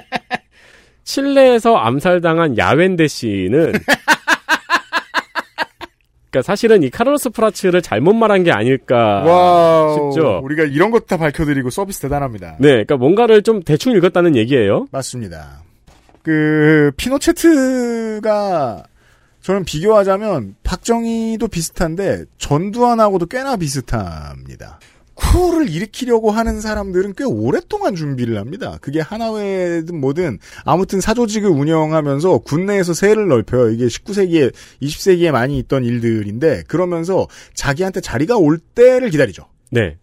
칠레에서 1.05 1.77
암살당한 1.77 2.59
아옌데 2.59 3.09
씨는 3.09 3.73
그러니까 6.33 6.43
사실은 6.43 6.83
이 6.83 6.89
카를로스 6.89 7.31
프라츠를 7.31 7.83
잘못 7.83 8.15
말한 8.15 8.43
게 8.43 8.51
아닐까 8.51 9.23
와우. 9.23 10.13
싶죠. 10.13 10.41
우리가 10.43 10.65
이런 10.65 10.91
것도 10.91 11.05
다 11.05 11.19
밝혀드리고 11.19 11.69
서비스 11.69 12.01
대단합니다. 12.01 12.57
네, 12.59 12.69
그러니까 12.71 12.97
뭔가를 12.97 13.43
좀 13.43 13.63
대충 13.63 13.95
읽었다는 13.95 14.35
얘기예요. 14.37 14.87
맞습니다. 14.91 15.63
그 16.23 16.91
피노체트가 16.97 18.85
저는 19.43 19.65
비교하자면 19.65 20.57
박정희도 20.63 21.49
비슷한데 21.49 22.25
전두환하고도 22.39 23.27
꽤나 23.27 23.57
비슷합니다. 23.57 24.81
쿠를 25.15 25.69
일으키려고 25.69 26.31
하는 26.31 26.61
사람들은 26.61 27.15
꽤 27.17 27.25
오랫동안 27.25 27.95
준비를 27.95 28.39
합니다. 28.39 28.79
그게 28.81 29.01
하나회든 29.01 30.01
뭐든 30.01 30.39
아무튼 30.65 31.01
사조직을 31.01 31.51
운영하면서 31.51 32.39
군내에서 32.39 32.95
세를 32.95 33.29
넓혀요. 33.29 33.71
이게 33.71 33.87
19세기에 33.87 34.53
20세기에 34.83 35.31
많이 35.31 35.59
있던 35.59 35.85
일들인데 35.85 36.65
그러면서 36.67 37.27
자기한테 37.55 38.01
자리가 38.01 38.37
올 38.37 38.59
때를 38.59 39.11
기다리죠. 39.11 39.47
네. 39.71 39.99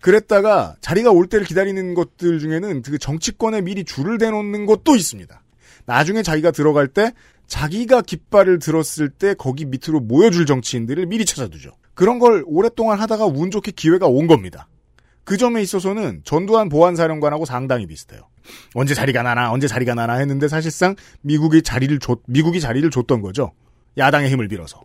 그랬다가 0.00 0.76
자리가 0.80 1.10
올 1.10 1.28
때를 1.28 1.46
기다리는 1.46 1.94
것들 1.94 2.38
중에는 2.38 2.82
그 2.82 2.98
정치권에 2.98 3.62
미리 3.62 3.84
줄을 3.84 4.18
대놓는 4.18 4.66
것도 4.66 4.96
있습니다. 4.96 5.42
나중에 5.86 6.22
자기가 6.22 6.50
들어갈 6.50 6.88
때 6.88 7.12
자기가 7.46 8.02
깃발을 8.02 8.58
들었을 8.58 9.08
때 9.10 9.34
거기 9.34 9.64
밑으로 9.64 10.00
모여줄 10.00 10.46
정치인들을 10.46 11.06
미리 11.06 11.24
찾아두죠. 11.24 11.72
그런 11.94 12.18
걸 12.18 12.44
오랫동안 12.46 13.00
하다가 13.00 13.26
운 13.26 13.50
좋게 13.50 13.72
기회가 13.72 14.06
온 14.06 14.26
겁니다. 14.26 14.68
그 15.24 15.36
점에 15.36 15.62
있어서는 15.62 16.20
전두환 16.24 16.68
보안사령관하고 16.68 17.44
상당히 17.44 17.86
비슷해요. 17.86 18.22
언제 18.74 18.94
자리가 18.94 19.22
나나 19.22 19.50
언제 19.52 19.66
자리가 19.66 19.94
나나 19.94 20.14
했는데 20.14 20.48
사실상 20.48 20.96
미국이 21.22 21.62
자리를 21.62 21.98
줬 21.98 22.20
미국이 22.26 22.60
자리를 22.60 22.88
줬던 22.90 23.22
거죠. 23.22 23.52
야당의 23.96 24.30
힘을 24.30 24.48
빌어서. 24.48 24.82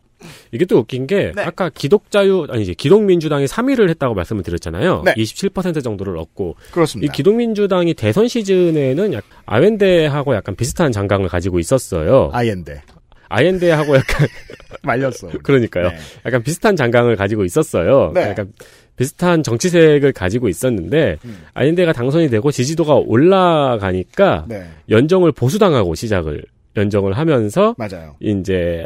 이게 0.52 0.66
또 0.66 0.80
웃긴 0.80 1.08
게 1.08 1.32
네. 1.36 1.44
아까 1.44 1.70
기독자유 1.70 2.48
아니 2.50 2.64
이제 2.64 2.74
기독민주당이 2.74 3.46
3위를 3.46 3.90
했다고 3.90 4.16
말씀을 4.16 4.44
드렸잖아요. 4.44 5.04
네. 5.06 5.14
27% 5.14 5.84
정도를 5.84 6.18
얻고 6.18 6.56
이 6.58 6.72
그렇습니다. 6.72 7.14
기독민주당이 7.14 7.94
대선 7.94 8.28
시즌에는 8.28 9.14
약 9.14 9.24
아웬데하고 9.46 10.36
약간 10.36 10.56
비슷한 10.56 10.92
장강을 10.92 11.30
가지고 11.30 11.60
있었어요. 11.60 12.30
아옌데. 12.34 12.82
아옌데하고 13.30 13.96
약간 13.96 14.28
말렸어. 14.84 15.30
그러니까요. 15.44 15.90
네. 15.90 15.96
약간 16.26 16.44
비슷한 16.44 16.76
장강을 16.76 17.16
가지고 17.16 17.46
있었어요. 17.46 18.12
네. 18.14 18.22
약간 18.30 18.52
비슷한 18.96 19.44
정치색을 19.44 20.12
가지고 20.12 20.50
있었는데 20.50 21.18
음. 21.24 21.44
아인데가 21.54 21.94
당선이 21.94 22.30
되고 22.30 22.52
지지도가 22.52 22.96
올라가니까 22.96 24.46
네. 24.50 24.66
연정을 24.90 25.32
보수당하고 25.32 25.96
시작을 25.96 26.44
연정을 26.76 27.14
하면서 27.18 27.76
맞아요. 27.78 28.16
이제 28.20 28.86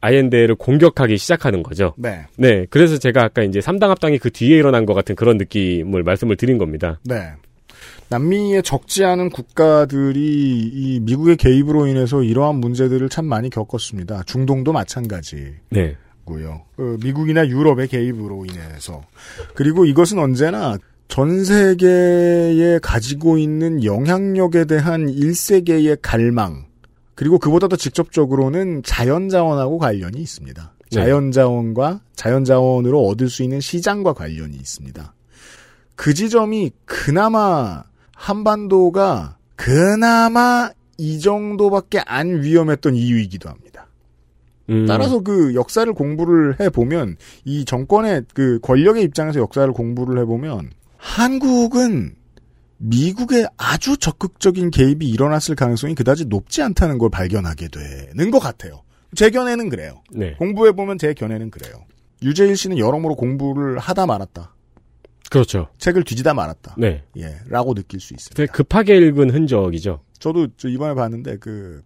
아이엔데를 0.00 0.54
공격하기 0.54 1.18
시작하는 1.18 1.62
거죠. 1.62 1.92
네. 1.98 2.20
네, 2.38 2.66
그래서 2.70 2.96
제가 2.96 3.24
아까 3.24 3.42
이제 3.42 3.60
삼당 3.60 3.90
합당이 3.90 4.18
그 4.18 4.30
뒤에 4.30 4.56
일어난 4.56 4.86
것 4.86 4.94
같은 4.94 5.14
그런 5.14 5.36
느낌을 5.36 6.02
말씀을 6.02 6.36
드린 6.36 6.56
겁니다. 6.56 6.98
네. 7.04 7.30
남미에 8.10 8.62
적지 8.62 9.04
않은 9.04 9.30
국가들이 9.30 10.70
이 10.72 11.00
미국의 11.00 11.36
개입으로 11.36 11.86
인해서 11.86 12.24
이러한 12.24 12.56
문제들을 12.56 13.08
참 13.08 13.24
많이 13.24 13.50
겪었습니다. 13.50 14.24
중동도 14.26 14.72
마찬가지. 14.72 15.54
네. 15.70 15.96
고요. 16.24 16.62
그 16.76 16.98
미국이나 17.02 17.46
유럽의 17.46 17.86
개입으로 17.86 18.46
인해서 18.46 19.02
그리고 19.54 19.84
이것은 19.84 20.18
언제나 20.18 20.76
전 21.06 21.44
세계에 21.44 22.80
가지고 22.82 23.38
있는 23.38 23.84
영향력에 23.84 24.64
대한 24.64 25.06
1세계의 25.06 25.98
갈망 26.02 26.66
그리고 27.14 27.38
그보다 27.38 27.68
더 27.68 27.76
직접적으로는 27.76 28.82
자연자원하고 28.84 29.78
관련이 29.78 30.20
있습니다. 30.20 30.74
네. 30.90 30.94
자연자원과 30.96 32.00
자연자원으로 32.16 33.06
얻을 33.06 33.28
수 33.28 33.44
있는 33.44 33.60
시장과 33.60 34.14
관련이 34.14 34.56
있습니다. 34.56 35.14
그 35.94 36.14
지점이 36.14 36.72
그나마 36.84 37.84
한반도가 38.20 39.38
그나마 39.56 40.70
이 40.98 41.20
정도밖에 41.20 42.00
안 42.04 42.42
위험했던 42.42 42.94
이유이기도 42.94 43.48
합니다. 43.48 43.86
음, 44.68 44.84
따라서 44.86 45.20
그 45.20 45.54
역사를 45.54 45.90
공부를 45.90 46.60
해보면 46.60 47.16
이 47.46 47.64
정권의 47.64 48.24
그 48.34 48.60
권력의 48.60 49.04
입장에서 49.04 49.40
역사를 49.40 49.72
공부를 49.72 50.20
해보면 50.20 50.70
한국은 50.98 52.14
미국의 52.76 53.48
아주 53.56 53.96
적극적인 53.96 54.70
개입이 54.70 55.08
일어났을 55.08 55.54
가능성이 55.54 55.94
그다지 55.94 56.26
높지 56.26 56.60
않다는 56.62 56.98
걸 56.98 57.08
발견하게 57.08 57.68
되는 57.68 58.30
것 58.30 58.38
같아요. 58.38 58.82
제 59.14 59.30
견해는 59.30 59.70
그래요. 59.70 60.02
네. 60.12 60.34
공부해보면 60.34 60.98
제 60.98 61.14
견해는 61.14 61.50
그래요. 61.50 61.84
유재일 62.22 62.54
씨는 62.54 62.76
여러모로 62.78 63.16
공부를 63.16 63.78
하다 63.78 64.04
말았다. 64.04 64.54
그렇죠. 65.30 65.68
책을 65.78 66.04
뒤지다 66.04 66.34
말았다. 66.34 66.74
네. 66.76 67.02
예, 67.16 67.38
라고 67.48 67.72
느낄 67.74 68.00
수 68.00 68.12
있습니다. 68.12 68.34
되게 68.36 68.52
급하게 68.52 68.98
읽은 68.98 69.30
흔적이죠. 69.30 70.00
저도 70.18 70.48
저 70.58 70.68
이번에 70.68 70.94
봤는데 70.94 71.38
그 71.38 71.82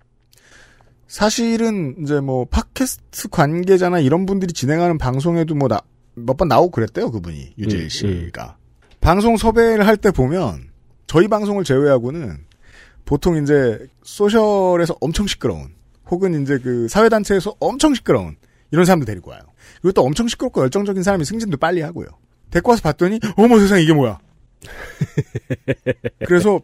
사실은 1.07 1.95
이제 2.03 2.20
뭐 2.20 2.45
팟캐스트 2.47 3.28
관계자나 3.28 4.01
이런 4.01 4.26
분들이 4.26 4.53
진행하는 4.53 4.99
방송에도 4.99 5.55
뭐 5.55 5.68
몇 6.16 6.36
번 6.36 6.47
나오고 6.49 6.70
그랬대요 6.70 7.11
그분이 7.11 7.55
유재일 7.59 7.84
음, 7.84 7.88
씨가 7.88 8.57
방송 9.01 9.36
섭외를 9.36 9.84
할 9.86 9.97
때 9.97 10.11
보면 10.12 10.70
저희 11.09 11.26
방송을 11.28 11.64
제외하고는 11.64 12.38
보통 13.05 13.36
이제 13.42 13.86
소셜에서 14.05 14.97
엄청 15.01 15.26
시끄러운 15.26 15.74
혹은 16.11 16.40
이제 16.42 16.59
그 16.59 16.86
사회단체에서 16.88 17.57
엄청 17.61 17.95
시끄러운 17.95 18.36
이런 18.70 18.84
사람들 18.84 19.07
데리고 19.07 19.30
와요. 19.32 19.40
그리고 19.82 19.92
또 19.92 20.03
엄청 20.03 20.28
시끄럽고 20.28 20.62
열정적인 20.62 21.03
사람이 21.03 21.24
승진도 21.24 21.57
빨리 21.59 21.80
하고요. 21.82 22.07
데리고 22.55 22.70
와서 22.70 22.82
봤더니 22.82 23.18
어머 23.36 23.59
세상에 23.59 23.82
이게 23.82 23.92
뭐야. 23.92 24.18
그래서 26.26 26.61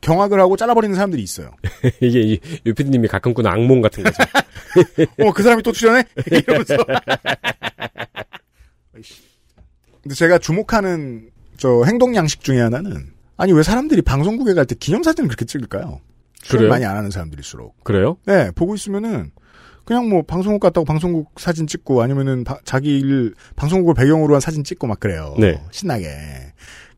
경악을 0.00 0.40
하고 0.40 0.56
잘라버리는 0.56 0.94
사람들이 0.96 1.22
있어요. 1.22 1.50
이게 2.00 2.20
이 2.20 2.40
유피디님이 2.66 3.06
가끔 3.08 3.32
꾸는 3.34 3.50
악몽 3.50 3.80
같은 3.80 4.02
거죠. 4.02 4.16
어, 5.24 5.32
그 5.32 5.42
사람이 5.42 5.62
또 5.62 5.70
출연해? 5.72 6.02
이러면서. 6.32 6.76
근데 10.02 10.14
제가 10.14 10.38
주목하는 10.38 11.30
저 11.58 11.84
행동 11.84 12.14
양식 12.16 12.42
중에 12.42 12.60
하나는 12.60 13.12
아니 13.36 13.52
왜 13.52 13.62
사람들이 13.62 14.02
방송국에 14.02 14.54
갈 14.54 14.64
때 14.64 14.74
기념사진을 14.74 15.28
그렇게 15.28 15.44
찍을까요? 15.44 16.00
그래요? 16.50 16.68
많이 16.68 16.84
안 16.84 16.96
하는 16.96 17.10
사람들일수록. 17.10 17.84
그래요? 17.84 18.16
네, 18.26 18.50
보고 18.52 18.74
있으면은 18.74 19.32
그냥 19.88 20.06
뭐 20.10 20.20
방송국 20.20 20.60
갔다고 20.60 20.84
방송국 20.84 21.32
사진 21.40 21.66
찍고 21.66 22.02
아니면은 22.02 22.44
바- 22.44 22.58
자기 22.62 22.98
일 22.98 23.32
방송국을 23.56 23.94
배경으로 23.94 24.34
한 24.34 24.40
사진 24.42 24.62
찍고 24.62 24.86
막 24.86 25.00
그래요. 25.00 25.34
네. 25.38 25.58
신나게. 25.70 26.06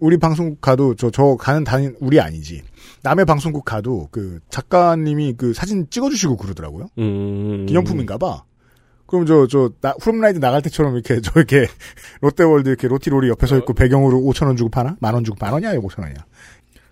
우리 0.00 0.16
방송국 0.16 0.60
가도 0.60 0.96
저 0.96 1.08
저 1.12 1.36
가는 1.38 1.62
다닌 1.62 1.94
우리 2.00 2.18
아니지. 2.20 2.62
남의 3.04 3.26
방송국 3.26 3.64
가도 3.64 4.08
그 4.10 4.40
작가님이 4.50 5.34
그 5.36 5.54
사진 5.54 5.86
찍어주시고 5.88 6.36
그러더라고요. 6.36 6.88
음. 6.98 7.66
기념품인가 7.66 8.18
봐. 8.18 8.42
그럼 9.06 9.24
저, 9.24 9.46
저, 9.46 9.70
나, 9.80 9.94
후룸라이드 10.00 10.38
나갈 10.40 10.60
때처럼 10.62 10.94
이렇게, 10.94 11.20
저, 11.20 11.30
이렇게, 11.36 11.66
롯데월드 12.22 12.68
이렇게 12.68 12.88
로티롤이 12.88 13.28
옆에 13.28 13.46
서 13.46 13.56
있고 13.58 13.72
배경으로 13.72 14.18
5천원 14.20 14.56
주고 14.56 14.68
파나? 14.68 14.96
만원 15.00 15.22
주고 15.22 15.36
만 15.40 15.52
원이야? 15.52 15.74
5천원이야? 15.74 16.16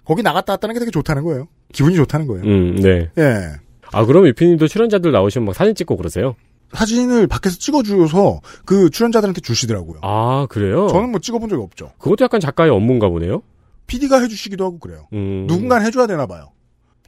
거기 0.05 0.23
나갔다 0.23 0.53
왔다는 0.53 0.75
게 0.75 0.79
되게 0.79 0.91
좋다는 0.93 1.25
거예요. 1.25 1.49
기분이 1.73 1.97
좋다는 1.97 2.29
거예요. 2.29 2.45
음, 2.45 2.77
네. 2.77 3.11
예. 3.19 3.51
아, 3.93 4.05
그럼 4.05 4.27
유피님도 4.27 4.69
출연자들 4.69 5.13
나오시면 5.13 5.47
막 5.47 5.55
사진 5.55 5.75
찍고 5.75 5.97
그러세요? 5.97 6.35
사진을 6.73 7.27
밖에서 7.27 7.57
찍어주셔서 7.59 8.41
그 8.65 8.91
출연자들한테 8.91 9.41
주시더라고요. 9.41 10.01
아, 10.03 10.47
그래요? 10.51 10.89
저는 10.89 11.11
뭐 11.11 11.21
찍어본 11.21 11.49
적이 11.49 11.63
없죠. 11.63 11.93
그것도 11.99 12.25
약간 12.25 12.41
작가의 12.41 12.71
업무인가 12.71 13.09
보네요? 13.09 13.43
PD가 13.87 14.21
해주시기도 14.21 14.65
하고 14.65 14.79
그래요. 14.79 15.09
음. 15.15 15.47
누군가 15.47 15.79
해줘야 15.81 16.07
되나 16.07 16.27
봐요. 16.27 16.53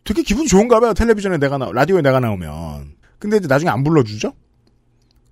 되게 0.04 0.22
기분 0.22 0.46
좋은가 0.46 0.80
봐요. 0.80 0.94
텔레비전에 0.94 1.36
내가 1.38 1.58
나, 1.58 1.70
라디오에 1.72 2.00
내가 2.00 2.20
나오면. 2.20 2.94
근데 3.18 3.36
이제 3.36 3.46
나중에 3.46 3.70
안 3.70 3.84
불러주죠? 3.84 4.32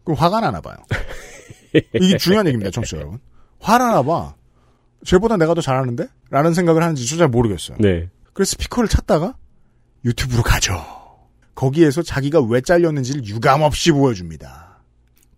그럼 0.05 0.19
화가 0.19 0.41
나나 0.41 0.61
봐요. 0.61 0.77
이게 1.95 2.19
중요한 2.19 2.47
얘기입니다, 2.47 2.71
청취자 2.71 2.99
여러분. 2.99 3.19
화나나 3.61 4.03
봐. 4.03 4.35
쟤보다 5.05 5.37
내가 5.37 5.55
더 5.55 5.61
잘하는데? 5.63 6.07
라는 6.31 6.53
생각을 6.53 6.83
하는지 6.83 7.07
저잘 7.09 7.29
모르겠어요. 7.29 7.79
네. 7.81 8.11
그래서 8.35 8.51
스피커를 8.51 8.89
찾다가 8.89 9.35
유튜브로 10.05 10.43
가죠. 10.43 10.98
거기에서 11.59 12.03
자기가 12.03 12.41
왜 12.41 12.61
잘렸는지를 12.61 13.25
유감없이 13.25 13.91
보여줍니다. 13.91 14.79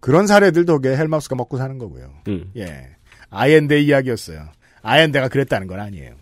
그런 0.01 0.27
사례들 0.27 0.67
덕에 0.67 0.95
헬마우스가 0.95 1.35
먹고 1.35 1.57
사는 1.57 1.79
거고요. 1.79 2.11
음. 2.29 2.51
예. 2.59 2.89
아이엔데 3.31 3.81
이야기였어요. 3.81 4.45
아이엔데가 4.83 5.29
그랬다는 5.29 5.67
건 5.67 5.81
아니에요. 5.81 6.13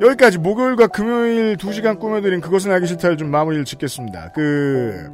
여기까지 0.00 0.38
목요일과 0.38 0.88
금요일 0.88 1.56
2시간 1.56 2.00
꾸며드린 2.00 2.40
그것은 2.40 2.72
알기 2.72 2.88
싫다를 2.88 3.16
좀 3.16 3.30
마무리를 3.30 3.64
짓겠습니다. 3.64 4.32
그, 4.32 5.08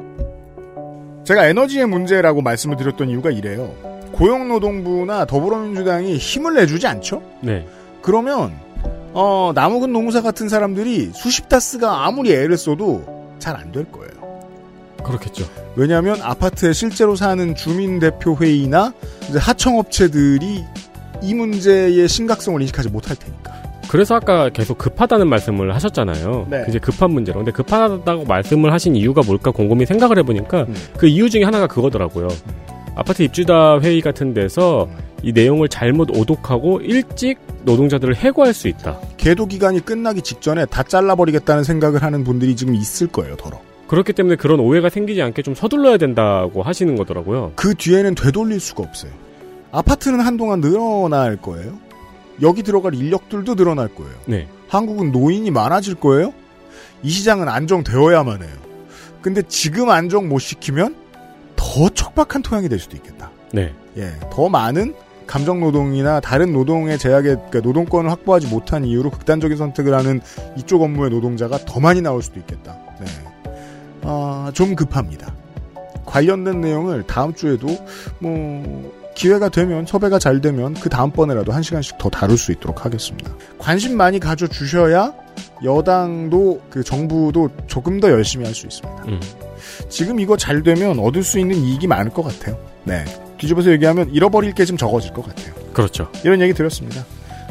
제가 1.24 1.48
에너지의 1.48 1.86
문제라고 1.86 2.40
말씀을 2.40 2.78
드렸던 2.78 3.10
이유가 3.10 3.30
이래요. 3.30 3.74
고용노동부나 4.12 5.26
더불어민주당이 5.26 6.16
힘을 6.16 6.54
내주지 6.54 6.86
않죠? 6.86 7.22
네. 7.42 7.66
그러면, 8.00 8.65
어, 9.18 9.52
남욱은 9.54 9.92
노무사 9.94 10.20
같은 10.20 10.48
사람들이 10.50 11.10
수십 11.14 11.48
다스가 11.48 12.04
아무리 12.06 12.32
애를 12.34 12.58
써도 12.58 13.02
잘 13.38 13.56
안 13.56 13.72
될 13.72 13.90
거예요. 13.90 14.10
그렇겠죠. 15.02 15.46
왜냐하면 15.74 16.20
아파트에 16.20 16.72
실제로 16.74 17.16
사는 17.16 17.54
주민 17.54 17.98
대표 17.98 18.36
회의나 18.36 18.92
이제 19.30 19.38
하청업체들이 19.38 20.64
이 21.22 21.34
문제의 21.34 22.06
심각성을 22.08 22.60
인식하지 22.60 22.90
못할 22.90 23.16
테니까. 23.16 23.54
그래서 23.88 24.16
아까 24.16 24.50
계속 24.50 24.76
급하다는 24.76 25.28
말씀을 25.28 25.74
하셨잖아요. 25.76 26.48
네. 26.50 26.64
이제 26.68 26.78
급한 26.78 27.12
문제로. 27.12 27.38
근데 27.38 27.52
급하다고 27.52 28.24
말씀을 28.24 28.72
하신 28.72 28.96
이유가 28.96 29.22
뭘까 29.24 29.50
곰곰이 29.50 29.86
생각을 29.86 30.18
해보니까 30.18 30.62
음. 30.64 30.74
그 30.98 31.06
이유 31.06 31.30
중에 31.30 31.44
하나가 31.44 31.66
그거더라고요. 31.66 32.28
아파트 32.96 33.22
입주다 33.22 33.78
회의 33.80 34.00
같은 34.02 34.34
데서 34.34 34.88
이 35.22 35.32
내용을 35.32 35.68
잘못 35.68 36.10
오독하고 36.10 36.80
일찍 36.80 37.38
노동자들을 37.64 38.14
해고할 38.16 38.54
수 38.54 38.68
있다. 38.68 38.98
계도 39.16 39.46
기간이 39.46 39.84
끝나기 39.84 40.22
직전에 40.22 40.66
다 40.66 40.82
잘라버리겠다는 40.82 41.64
생각을 41.64 42.02
하는 42.02 42.22
분들이 42.24 42.54
지금 42.54 42.74
있을 42.74 43.08
거예요, 43.08 43.36
더러. 43.36 43.60
그렇기 43.88 44.12
때문에 44.12 44.36
그런 44.36 44.60
오해가 44.60 44.88
생기지 44.88 45.22
않게 45.22 45.42
좀 45.42 45.54
서둘러야 45.54 45.96
된다고 45.96 46.62
하시는 46.62 46.96
거더라고요. 46.96 47.52
그 47.56 47.74
뒤에는 47.74 48.14
되돌릴 48.14 48.60
수가 48.60 48.82
없어요. 48.82 49.12
아파트는 49.72 50.20
한동안 50.20 50.60
늘어날 50.60 51.36
거예요. 51.36 51.78
여기 52.42 52.62
들어갈 52.62 52.94
인력들도 52.94 53.54
늘어날 53.54 53.88
거예요. 53.88 54.12
네. 54.26 54.48
한국은 54.68 55.12
노인이 55.12 55.50
많아질 55.50 55.96
거예요. 55.96 56.32
이 57.02 57.10
시장은 57.10 57.48
안정되어야만 57.48 58.42
해요. 58.42 58.52
근데 59.22 59.42
지금 59.48 59.90
안정 59.90 60.28
못 60.28 60.38
시키면 60.38 60.94
더 61.56 61.88
척박한 61.88 62.42
토양이 62.42 62.68
될 62.68 62.78
수도 62.78 62.96
있겠다. 62.96 63.30
네. 63.52 63.72
예, 63.96 64.12
더 64.30 64.48
많은 64.48 64.94
감정 65.26 65.60
노동이나 65.60 66.20
다른 66.20 66.52
노동의 66.52 66.98
제약에 66.98 67.34
그러니까 67.34 67.60
노동권을 67.60 68.10
확보하지 68.10 68.46
못한 68.48 68.84
이유로 68.84 69.10
극단적인 69.10 69.56
선택을 69.56 69.94
하는 69.94 70.20
이쪽 70.56 70.82
업무의 70.82 71.10
노동자가 71.10 71.58
더 71.58 71.80
많이 71.80 72.00
나올 72.00 72.22
수도 72.22 72.38
있겠다. 72.40 72.76
네. 73.00 73.06
아, 74.02 74.50
좀 74.54 74.74
급합니다. 74.76 75.34
관련된 76.04 76.60
내용을 76.60 77.02
다음 77.06 77.34
주에도 77.34 77.66
뭐 78.20 78.92
기회가 79.16 79.48
되면 79.48 79.86
섭외가 79.86 80.18
잘 80.18 80.40
되면 80.40 80.74
그 80.74 80.88
다음번에라도 80.88 81.52
한 81.52 81.62
시간씩 81.62 81.98
더 81.98 82.08
다룰 82.08 82.36
수 82.38 82.52
있도록 82.52 82.84
하겠습니다. 82.84 83.32
관심 83.58 83.96
많이 83.96 84.20
가져 84.20 84.46
주셔야 84.46 85.12
여당도 85.64 86.60
그 86.70 86.84
정부도 86.84 87.50
조금 87.66 87.98
더 87.98 88.10
열심히 88.10 88.44
할 88.44 88.54
수 88.54 88.66
있습니다. 88.66 89.04
음. 89.08 89.20
지금 89.88 90.20
이거 90.20 90.36
잘 90.36 90.62
되면 90.62 90.98
얻을 90.98 91.22
수 91.22 91.38
있는 91.38 91.56
이익이 91.56 91.86
많을 91.86 92.12
것 92.12 92.22
같아요. 92.22 92.58
네. 92.84 93.04
뒤집어서 93.38 93.70
얘기하면 93.72 94.10
잃어버릴 94.12 94.52
게 94.54 94.64
좀 94.64 94.76
적어질 94.76 95.12
것 95.12 95.24
같아요. 95.26 95.54
그렇죠. 95.72 96.10
이런 96.24 96.40
얘기 96.40 96.52
드렸습니다. 96.54 97.04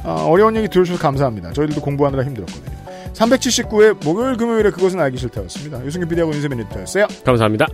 어, 0.04 0.28
어려운 0.30 0.56
얘기 0.56 0.68
들어주셔서 0.68 1.02
감사합니다. 1.02 1.54
저희들도 1.54 1.82
공부하느라 1.82 2.24
힘들었거든요. 2.24 2.76
379회 3.14 4.04
목요일 4.04 4.36
금요일에 4.36 4.72
그것은 4.72 5.00
알기 5.00 5.18
싫다였습니다. 5.18 5.86
유승규 5.86 6.08
PD하고 6.08 6.34
윤세민 6.34 6.60
리터였어요. 6.60 7.08
감사합니다. 7.24 7.66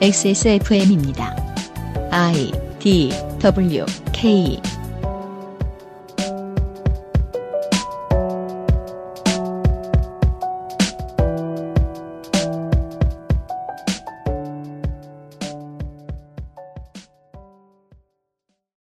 XSFM입니다. 0.00 1.36
I 2.10 2.50
D 2.78 3.10
W 3.40 3.84
K 4.12 4.60